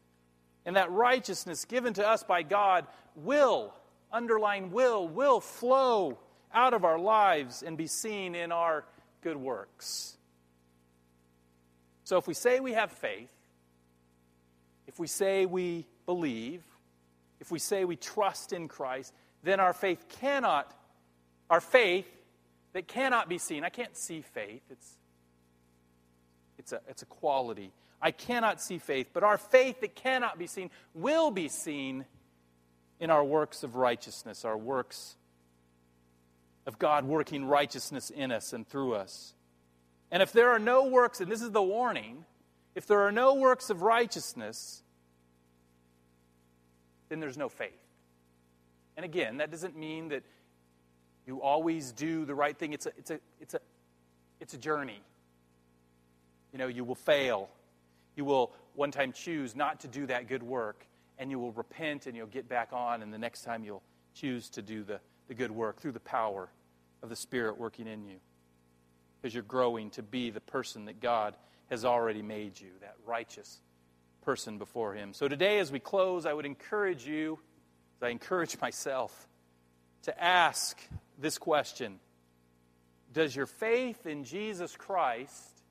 And 0.65 0.77
that 0.77 0.89
righteousness 0.91 1.65
given 1.65 1.93
to 1.95 2.07
us 2.07 2.23
by 2.23 2.43
God 2.43 2.87
will, 3.15 3.73
underline 4.13 4.71
will, 4.71 5.09
will 5.09 5.41
flow 5.41 6.19
out 6.53 6.73
of 6.73 6.85
our 6.85 6.97
lives 6.97 7.63
and 7.63 7.77
be 7.77 7.87
seen 7.87 8.33
in 8.33 8.53
our 8.53 8.85
good 9.23 9.35
works. 9.35 10.15
So 12.05 12.17
if 12.17 12.27
we 12.27 12.33
say 12.33 12.61
we 12.61 12.71
have 12.71 12.93
faith, 12.93 13.29
if 14.89 14.97
we 14.97 15.05
say 15.05 15.45
we 15.45 15.85
believe, 16.07 16.63
if 17.39 17.51
we 17.51 17.59
say 17.59 17.85
we 17.85 17.95
trust 17.95 18.53
in 18.53 18.67
Christ, 18.67 19.13
then 19.43 19.59
our 19.59 19.71
faith 19.71 20.03
cannot, 20.09 20.73
our 21.47 21.61
faith 21.61 22.07
that 22.73 22.87
cannot 22.87 23.29
be 23.29 23.37
seen. 23.37 23.63
I 23.63 23.69
can't 23.69 23.95
see 23.95 24.21
faith. 24.21 24.63
It's, 24.71 24.97
it's, 26.57 26.71
a, 26.71 26.81
it's 26.89 27.03
a 27.03 27.05
quality. 27.05 27.71
I 28.01 28.09
cannot 28.09 28.63
see 28.63 28.79
faith, 28.79 29.11
but 29.13 29.23
our 29.23 29.37
faith 29.37 29.79
that 29.81 29.93
cannot 29.93 30.39
be 30.39 30.47
seen 30.47 30.71
will 30.95 31.29
be 31.29 31.49
seen 31.49 32.05
in 32.99 33.11
our 33.11 33.23
works 33.23 33.61
of 33.61 33.75
righteousness, 33.75 34.43
our 34.43 34.57
works 34.57 35.15
of 36.65 36.79
God 36.79 37.05
working 37.05 37.45
righteousness 37.45 38.09
in 38.09 38.31
us 38.31 38.53
and 38.53 38.67
through 38.67 38.95
us. 38.95 39.35
And 40.09 40.23
if 40.23 40.31
there 40.31 40.49
are 40.49 40.59
no 40.59 40.87
works, 40.87 41.21
and 41.21 41.31
this 41.31 41.43
is 41.43 41.51
the 41.51 41.61
warning, 41.61 42.25
if 42.75 42.85
there 42.87 43.01
are 43.01 43.11
no 43.11 43.35
works 43.35 43.69
of 43.69 43.81
righteousness, 43.81 44.83
then 47.09 47.19
there's 47.19 47.37
no 47.37 47.49
faith. 47.49 47.71
And 48.95 49.05
again, 49.05 49.37
that 49.37 49.51
doesn't 49.51 49.77
mean 49.77 50.09
that 50.09 50.23
you 51.25 51.41
always 51.41 51.91
do 51.91 52.25
the 52.25 52.35
right 52.35 52.57
thing. 52.57 52.73
It's 52.73 52.85
a, 52.85 52.91
it's 52.97 53.11
a, 53.11 53.19
it's 53.39 53.53
a, 53.53 53.59
it's 54.39 54.53
a 54.53 54.57
journey. 54.57 55.01
You 56.51 56.59
know, 56.59 56.67
you 56.67 56.83
will 56.83 56.95
fail. 56.95 57.49
you 58.15 58.25
will 58.25 58.51
one 58.75 58.91
time 58.91 59.13
choose 59.13 59.55
not 59.55 59.79
to 59.81 59.87
do 59.87 60.05
that 60.07 60.27
good 60.27 60.43
work, 60.43 60.85
and 61.17 61.31
you 61.31 61.39
will 61.39 61.53
repent 61.53 62.05
and 62.05 62.15
you'll 62.15 62.27
get 62.27 62.49
back 62.49 62.69
on, 62.73 63.01
and 63.01 63.13
the 63.13 63.17
next 63.17 63.43
time 63.43 63.63
you'll 63.63 63.83
choose 64.13 64.49
to 64.49 64.61
do 64.61 64.83
the, 64.83 64.99
the 65.27 65.33
good 65.33 65.51
work 65.51 65.79
through 65.79 65.93
the 65.93 65.99
power 66.01 66.49
of 67.01 67.09
the 67.09 67.15
Spirit 67.15 67.57
working 67.57 67.87
in 67.87 68.03
you. 68.05 68.17
Because 69.21 69.33
you're 69.33 69.43
growing 69.43 69.89
to 69.91 70.03
be 70.03 70.29
the 70.31 70.41
person 70.41 70.85
that 70.85 70.99
God 70.99 71.35
has 71.69 71.85
already 71.85 72.21
made 72.21 72.59
you, 72.59 72.69
that 72.81 72.95
righteous 73.05 73.61
person 74.21 74.57
before 74.57 74.93
Him. 74.93 75.13
So 75.13 75.27
today, 75.27 75.59
as 75.59 75.71
we 75.71 75.79
close, 75.79 76.25
I 76.25 76.33
would 76.33 76.45
encourage 76.45 77.05
you, 77.05 77.39
as 77.97 78.07
I 78.07 78.09
encourage 78.09 78.57
myself, 78.61 79.27
to 80.03 80.23
ask 80.23 80.79
this 81.17 81.37
question 81.37 81.99
Does 83.13 83.35
your 83.35 83.45
faith 83.45 84.05
in 84.05 84.23
Jesus 84.23 84.75
Christ, 84.75 85.61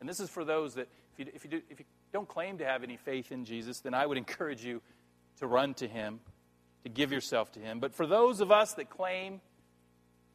and 0.00 0.08
this 0.08 0.20
is 0.20 0.30
for 0.30 0.44
those 0.44 0.74
that, 0.74 0.88
if 1.12 1.26
you, 1.26 1.32
if 1.34 1.44
you, 1.44 1.50
do, 1.50 1.62
if 1.70 1.80
you 1.80 1.86
don't 2.12 2.28
claim 2.28 2.58
to 2.58 2.64
have 2.64 2.82
any 2.82 2.96
faith 2.96 3.32
in 3.32 3.44
Jesus, 3.44 3.80
then 3.80 3.94
I 3.94 4.06
would 4.06 4.18
encourage 4.18 4.64
you 4.64 4.80
to 5.40 5.46
run 5.46 5.74
to 5.74 5.88
Him, 5.88 6.20
to 6.84 6.88
give 6.88 7.12
yourself 7.12 7.52
to 7.52 7.60
Him. 7.60 7.80
But 7.80 7.94
for 7.94 8.06
those 8.06 8.40
of 8.40 8.50
us 8.50 8.74
that 8.74 8.88
claim 8.88 9.40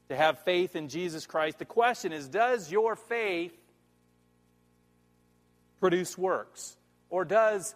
to 0.10 0.16
have 0.16 0.40
faith 0.40 0.76
in 0.76 0.90
Jesus 0.90 1.26
Christ, 1.26 1.60
the 1.60 1.66
question 1.66 2.12
is 2.12 2.28
Does 2.28 2.72
your 2.72 2.96
faith 2.96 3.54
produce 5.82 6.18
works? 6.18 6.78
Or 7.10 7.26
does 7.26 7.76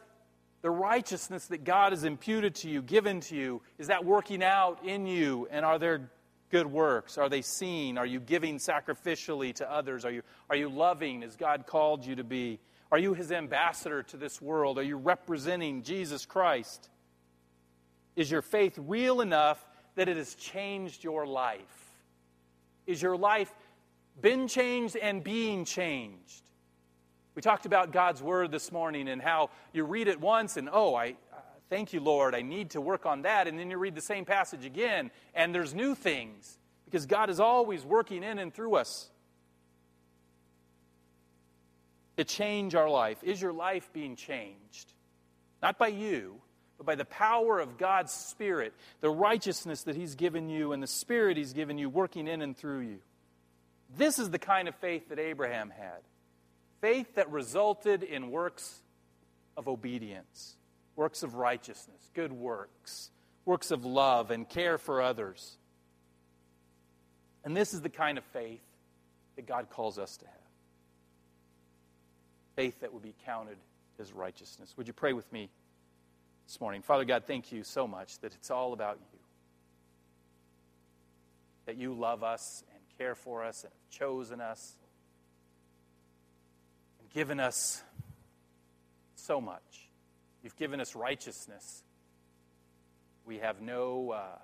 the 0.61 0.71
righteousness 0.71 1.47
that 1.47 1.65
God 1.65 1.91
has 1.91 2.05
imputed 2.05 2.55
to 2.55 2.69
you, 2.69 2.81
given 2.81 3.19
to 3.21 3.35
you, 3.35 3.61
is 3.77 3.87
that 3.87 4.05
working 4.05 4.41
out 4.41 4.85
in 4.85 5.05
you? 5.05 5.47
And 5.51 5.65
are 5.65 5.77
there 5.77 6.09
good 6.49 6.67
works? 6.67 7.17
Are 7.17 7.27
they 7.27 7.41
seen? 7.41 7.97
Are 7.97 8.05
you 8.05 8.21
giving 8.21 8.57
sacrificially 8.57 9.53
to 9.55 9.69
others? 9.69 10.05
Are 10.05 10.11
you, 10.11 10.21
are 10.49 10.55
you 10.55 10.69
loving 10.69 11.23
as 11.23 11.35
God 11.35 11.67
called 11.67 12.05
you 12.05 12.15
to 12.15 12.23
be? 12.23 12.59
Are 12.91 12.99
you 12.99 13.13
his 13.13 13.31
ambassador 13.31 14.03
to 14.03 14.17
this 14.17 14.41
world? 14.41 14.77
Are 14.77 14.83
you 14.83 14.95
representing 14.95 15.83
Jesus 15.83 16.25
Christ? 16.25 16.89
Is 18.15 18.31
your 18.31 18.41
faith 18.41 18.75
real 18.77 19.19
enough 19.19 19.65
that 19.95 20.07
it 20.07 20.15
has 20.15 20.35
changed 20.35 21.03
your 21.03 21.25
life? 21.25 21.61
Is 22.87 23.01
your 23.01 23.17
life 23.17 23.53
been 24.21 24.47
changed 24.47 24.95
and 24.95 25.23
being 25.23 25.65
changed? 25.65 26.44
We 27.35 27.41
talked 27.41 27.65
about 27.65 27.91
God's 27.91 28.23
Word 28.23 28.49
this 28.49 28.71
morning 28.71 29.09
and 29.09 29.21
how 29.21 29.49
you 29.73 29.83
read 29.83 30.07
it 30.07 30.21
once 30.21 30.55
and, 30.55 30.69
oh, 30.71 30.95
I 30.95 31.09
uh, 31.33 31.39
thank 31.69 31.91
you, 31.91 31.99
Lord, 31.99 32.33
I 32.33 32.41
need 32.41 32.71
to 32.71 32.81
work 32.81 33.05
on 33.05 33.23
that. 33.23 33.47
And 33.47 33.59
then 33.59 33.69
you 33.69 33.77
read 33.77 33.93
the 33.93 34.01
same 34.01 34.23
passage 34.23 34.63
again 34.65 35.11
and 35.33 35.53
there's 35.53 35.73
new 35.73 35.95
things 35.95 36.57
because 36.85 37.05
God 37.05 37.29
is 37.29 37.41
always 37.41 37.83
working 37.83 38.23
in 38.23 38.39
and 38.39 38.53
through 38.53 38.75
us 38.75 39.09
to 42.15 42.23
change 42.23 42.73
our 42.73 42.89
life. 42.89 43.21
Is 43.21 43.41
your 43.41 43.51
life 43.51 43.91
being 43.91 44.15
changed? 44.15 44.93
Not 45.61 45.77
by 45.77 45.89
you, 45.89 46.35
but 46.77 46.85
by 46.85 46.95
the 46.95 47.03
power 47.03 47.59
of 47.59 47.77
God's 47.77 48.13
Spirit, 48.13 48.73
the 49.01 49.09
righteousness 49.09 49.83
that 49.83 49.97
He's 49.97 50.15
given 50.15 50.47
you 50.47 50.71
and 50.71 50.81
the 50.81 50.87
Spirit 50.87 51.35
He's 51.35 51.51
given 51.51 51.77
you 51.77 51.89
working 51.89 52.29
in 52.29 52.41
and 52.41 52.55
through 52.55 52.79
you. 52.79 52.99
This 53.97 54.19
is 54.19 54.29
the 54.29 54.39
kind 54.39 54.69
of 54.69 54.75
faith 54.75 55.09
that 55.09 55.19
Abraham 55.19 55.69
had 55.69 55.99
faith 56.85 57.15
that 57.15 57.31
resulted 57.31 58.03
in 58.03 58.29
works 58.29 58.83
of 59.57 59.67
obedience, 59.67 60.55
works 60.95 61.23
of 61.23 61.33
righteousness, 61.33 62.11
good 62.13 62.31
works, 62.31 63.09
works 63.43 63.71
of 63.71 63.83
love 63.85 64.29
and 64.29 64.47
care 64.47 64.77
for 64.77 65.01
others. 65.01 65.57
And 67.43 67.57
this 67.57 67.73
is 67.73 67.81
the 67.81 67.89
kind 67.89 68.19
of 68.19 68.23
faith 68.25 68.61
that 69.35 69.47
God 69.47 69.71
calls 69.71 69.97
us 69.97 70.15
to 70.17 70.25
have 70.27 70.35
faith 72.55 72.79
that 72.81 72.93
would 72.93 73.01
be 73.01 73.15
counted 73.25 73.57
as 73.99 74.13
righteousness. 74.13 74.75
Would 74.77 74.85
you 74.85 74.93
pray 74.93 75.13
with 75.13 75.33
me 75.33 75.49
this 76.45 76.61
morning? 76.61 76.83
Father 76.83 77.03
God, 77.03 77.23
thank 77.25 77.51
you 77.51 77.63
so 77.63 77.87
much 77.87 78.19
that 78.19 78.35
it's 78.35 78.51
all 78.51 78.73
about 78.73 78.99
you. 79.11 79.19
That 81.65 81.77
you 81.77 81.95
love 81.95 82.23
us 82.23 82.63
and 82.71 82.79
care 82.99 83.15
for 83.15 83.43
us 83.43 83.63
and 83.63 83.73
have 83.73 83.99
chosen 83.99 84.39
us 84.39 84.77
given 87.15 87.39
us 87.39 87.81
so 89.15 89.39
much. 89.39 89.87
You've 90.43 90.57
given 90.57 90.81
us 90.81 90.95
righteousness. 90.95 91.81
We 93.25 93.37
have 93.37 93.61
no, 93.61 94.11
uh, 94.11 94.37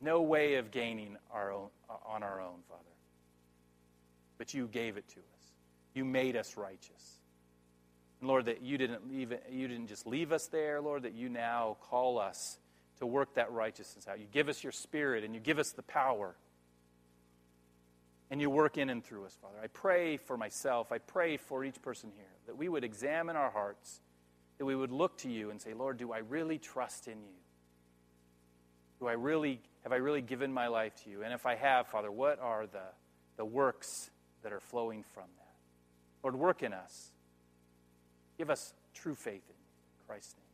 no 0.00 0.22
way 0.22 0.54
of 0.54 0.70
gaining 0.70 1.16
our 1.32 1.52
own, 1.52 1.68
uh, 1.90 1.94
on 2.06 2.22
our 2.22 2.40
own, 2.40 2.60
Father. 2.68 2.82
But 4.38 4.54
you 4.54 4.68
gave 4.68 4.96
it 4.96 5.08
to 5.08 5.16
us. 5.16 5.52
You 5.94 6.04
made 6.04 6.36
us 6.36 6.56
righteous. 6.56 7.18
And 8.20 8.28
Lord, 8.28 8.46
that 8.46 8.62
you 8.62 8.78
didn't, 8.78 9.10
leave 9.10 9.34
you 9.50 9.66
didn't 9.66 9.88
just 9.88 10.06
leave 10.06 10.30
us 10.30 10.46
there, 10.46 10.80
Lord, 10.80 11.02
that 11.02 11.14
you 11.14 11.28
now 11.28 11.76
call 11.90 12.20
us 12.20 12.56
to 13.00 13.06
work 13.06 13.34
that 13.34 13.50
righteousness 13.50 14.06
out. 14.06 14.20
You 14.20 14.26
give 14.30 14.48
us 14.48 14.62
your 14.62 14.72
spirit 14.72 15.24
and 15.24 15.34
you 15.34 15.40
give 15.40 15.58
us 15.58 15.72
the 15.72 15.82
power 15.82 16.36
and 18.30 18.40
you 18.40 18.50
work 18.50 18.76
in 18.76 18.90
and 18.90 19.04
through 19.04 19.24
us, 19.24 19.36
Father. 19.40 19.58
I 19.62 19.68
pray 19.68 20.16
for 20.16 20.36
myself. 20.36 20.92
I 20.92 20.98
pray 20.98 21.36
for 21.36 21.64
each 21.64 21.80
person 21.80 22.10
here 22.14 22.26
that 22.46 22.56
we 22.56 22.68
would 22.68 22.84
examine 22.84 23.36
our 23.36 23.50
hearts, 23.50 24.00
that 24.58 24.64
we 24.64 24.76
would 24.76 24.92
look 24.92 25.16
to 25.18 25.30
you 25.30 25.50
and 25.50 25.60
say, 25.60 25.72
Lord, 25.72 25.98
do 25.98 26.12
I 26.12 26.18
really 26.18 26.58
trust 26.58 27.08
in 27.08 27.22
you? 27.22 27.38
Do 29.00 29.06
I 29.06 29.12
really 29.12 29.60
have 29.82 29.92
I 29.92 29.96
really 29.96 30.22
given 30.22 30.52
my 30.52 30.66
life 30.66 30.94
to 31.04 31.10
you? 31.10 31.22
And 31.22 31.32
if 31.32 31.46
I 31.46 31.54
have, 31.54 31.86
Father, 31.86 32.10
what 32.10 32.38
are 32.40 32.66
the, 32.66 32.82
the 33.36 33.44
works 33.44 34.10
that 34.42 34.52
are 34.52 34.60
flowing 34.60 35.02
from 35.02 35.24
that? 35.38 35.54
Lord, 36.22 36.36
work 36.36 36.62
in 36.62 36.72
us. 36.72 37.12
Give 38.36 38.50
us 38.50 38.74
true 38.94 39.14
faith 39.14 39.44
in 39.48 40.06
Christ's 40.06 40.34
name. 40.36 40.47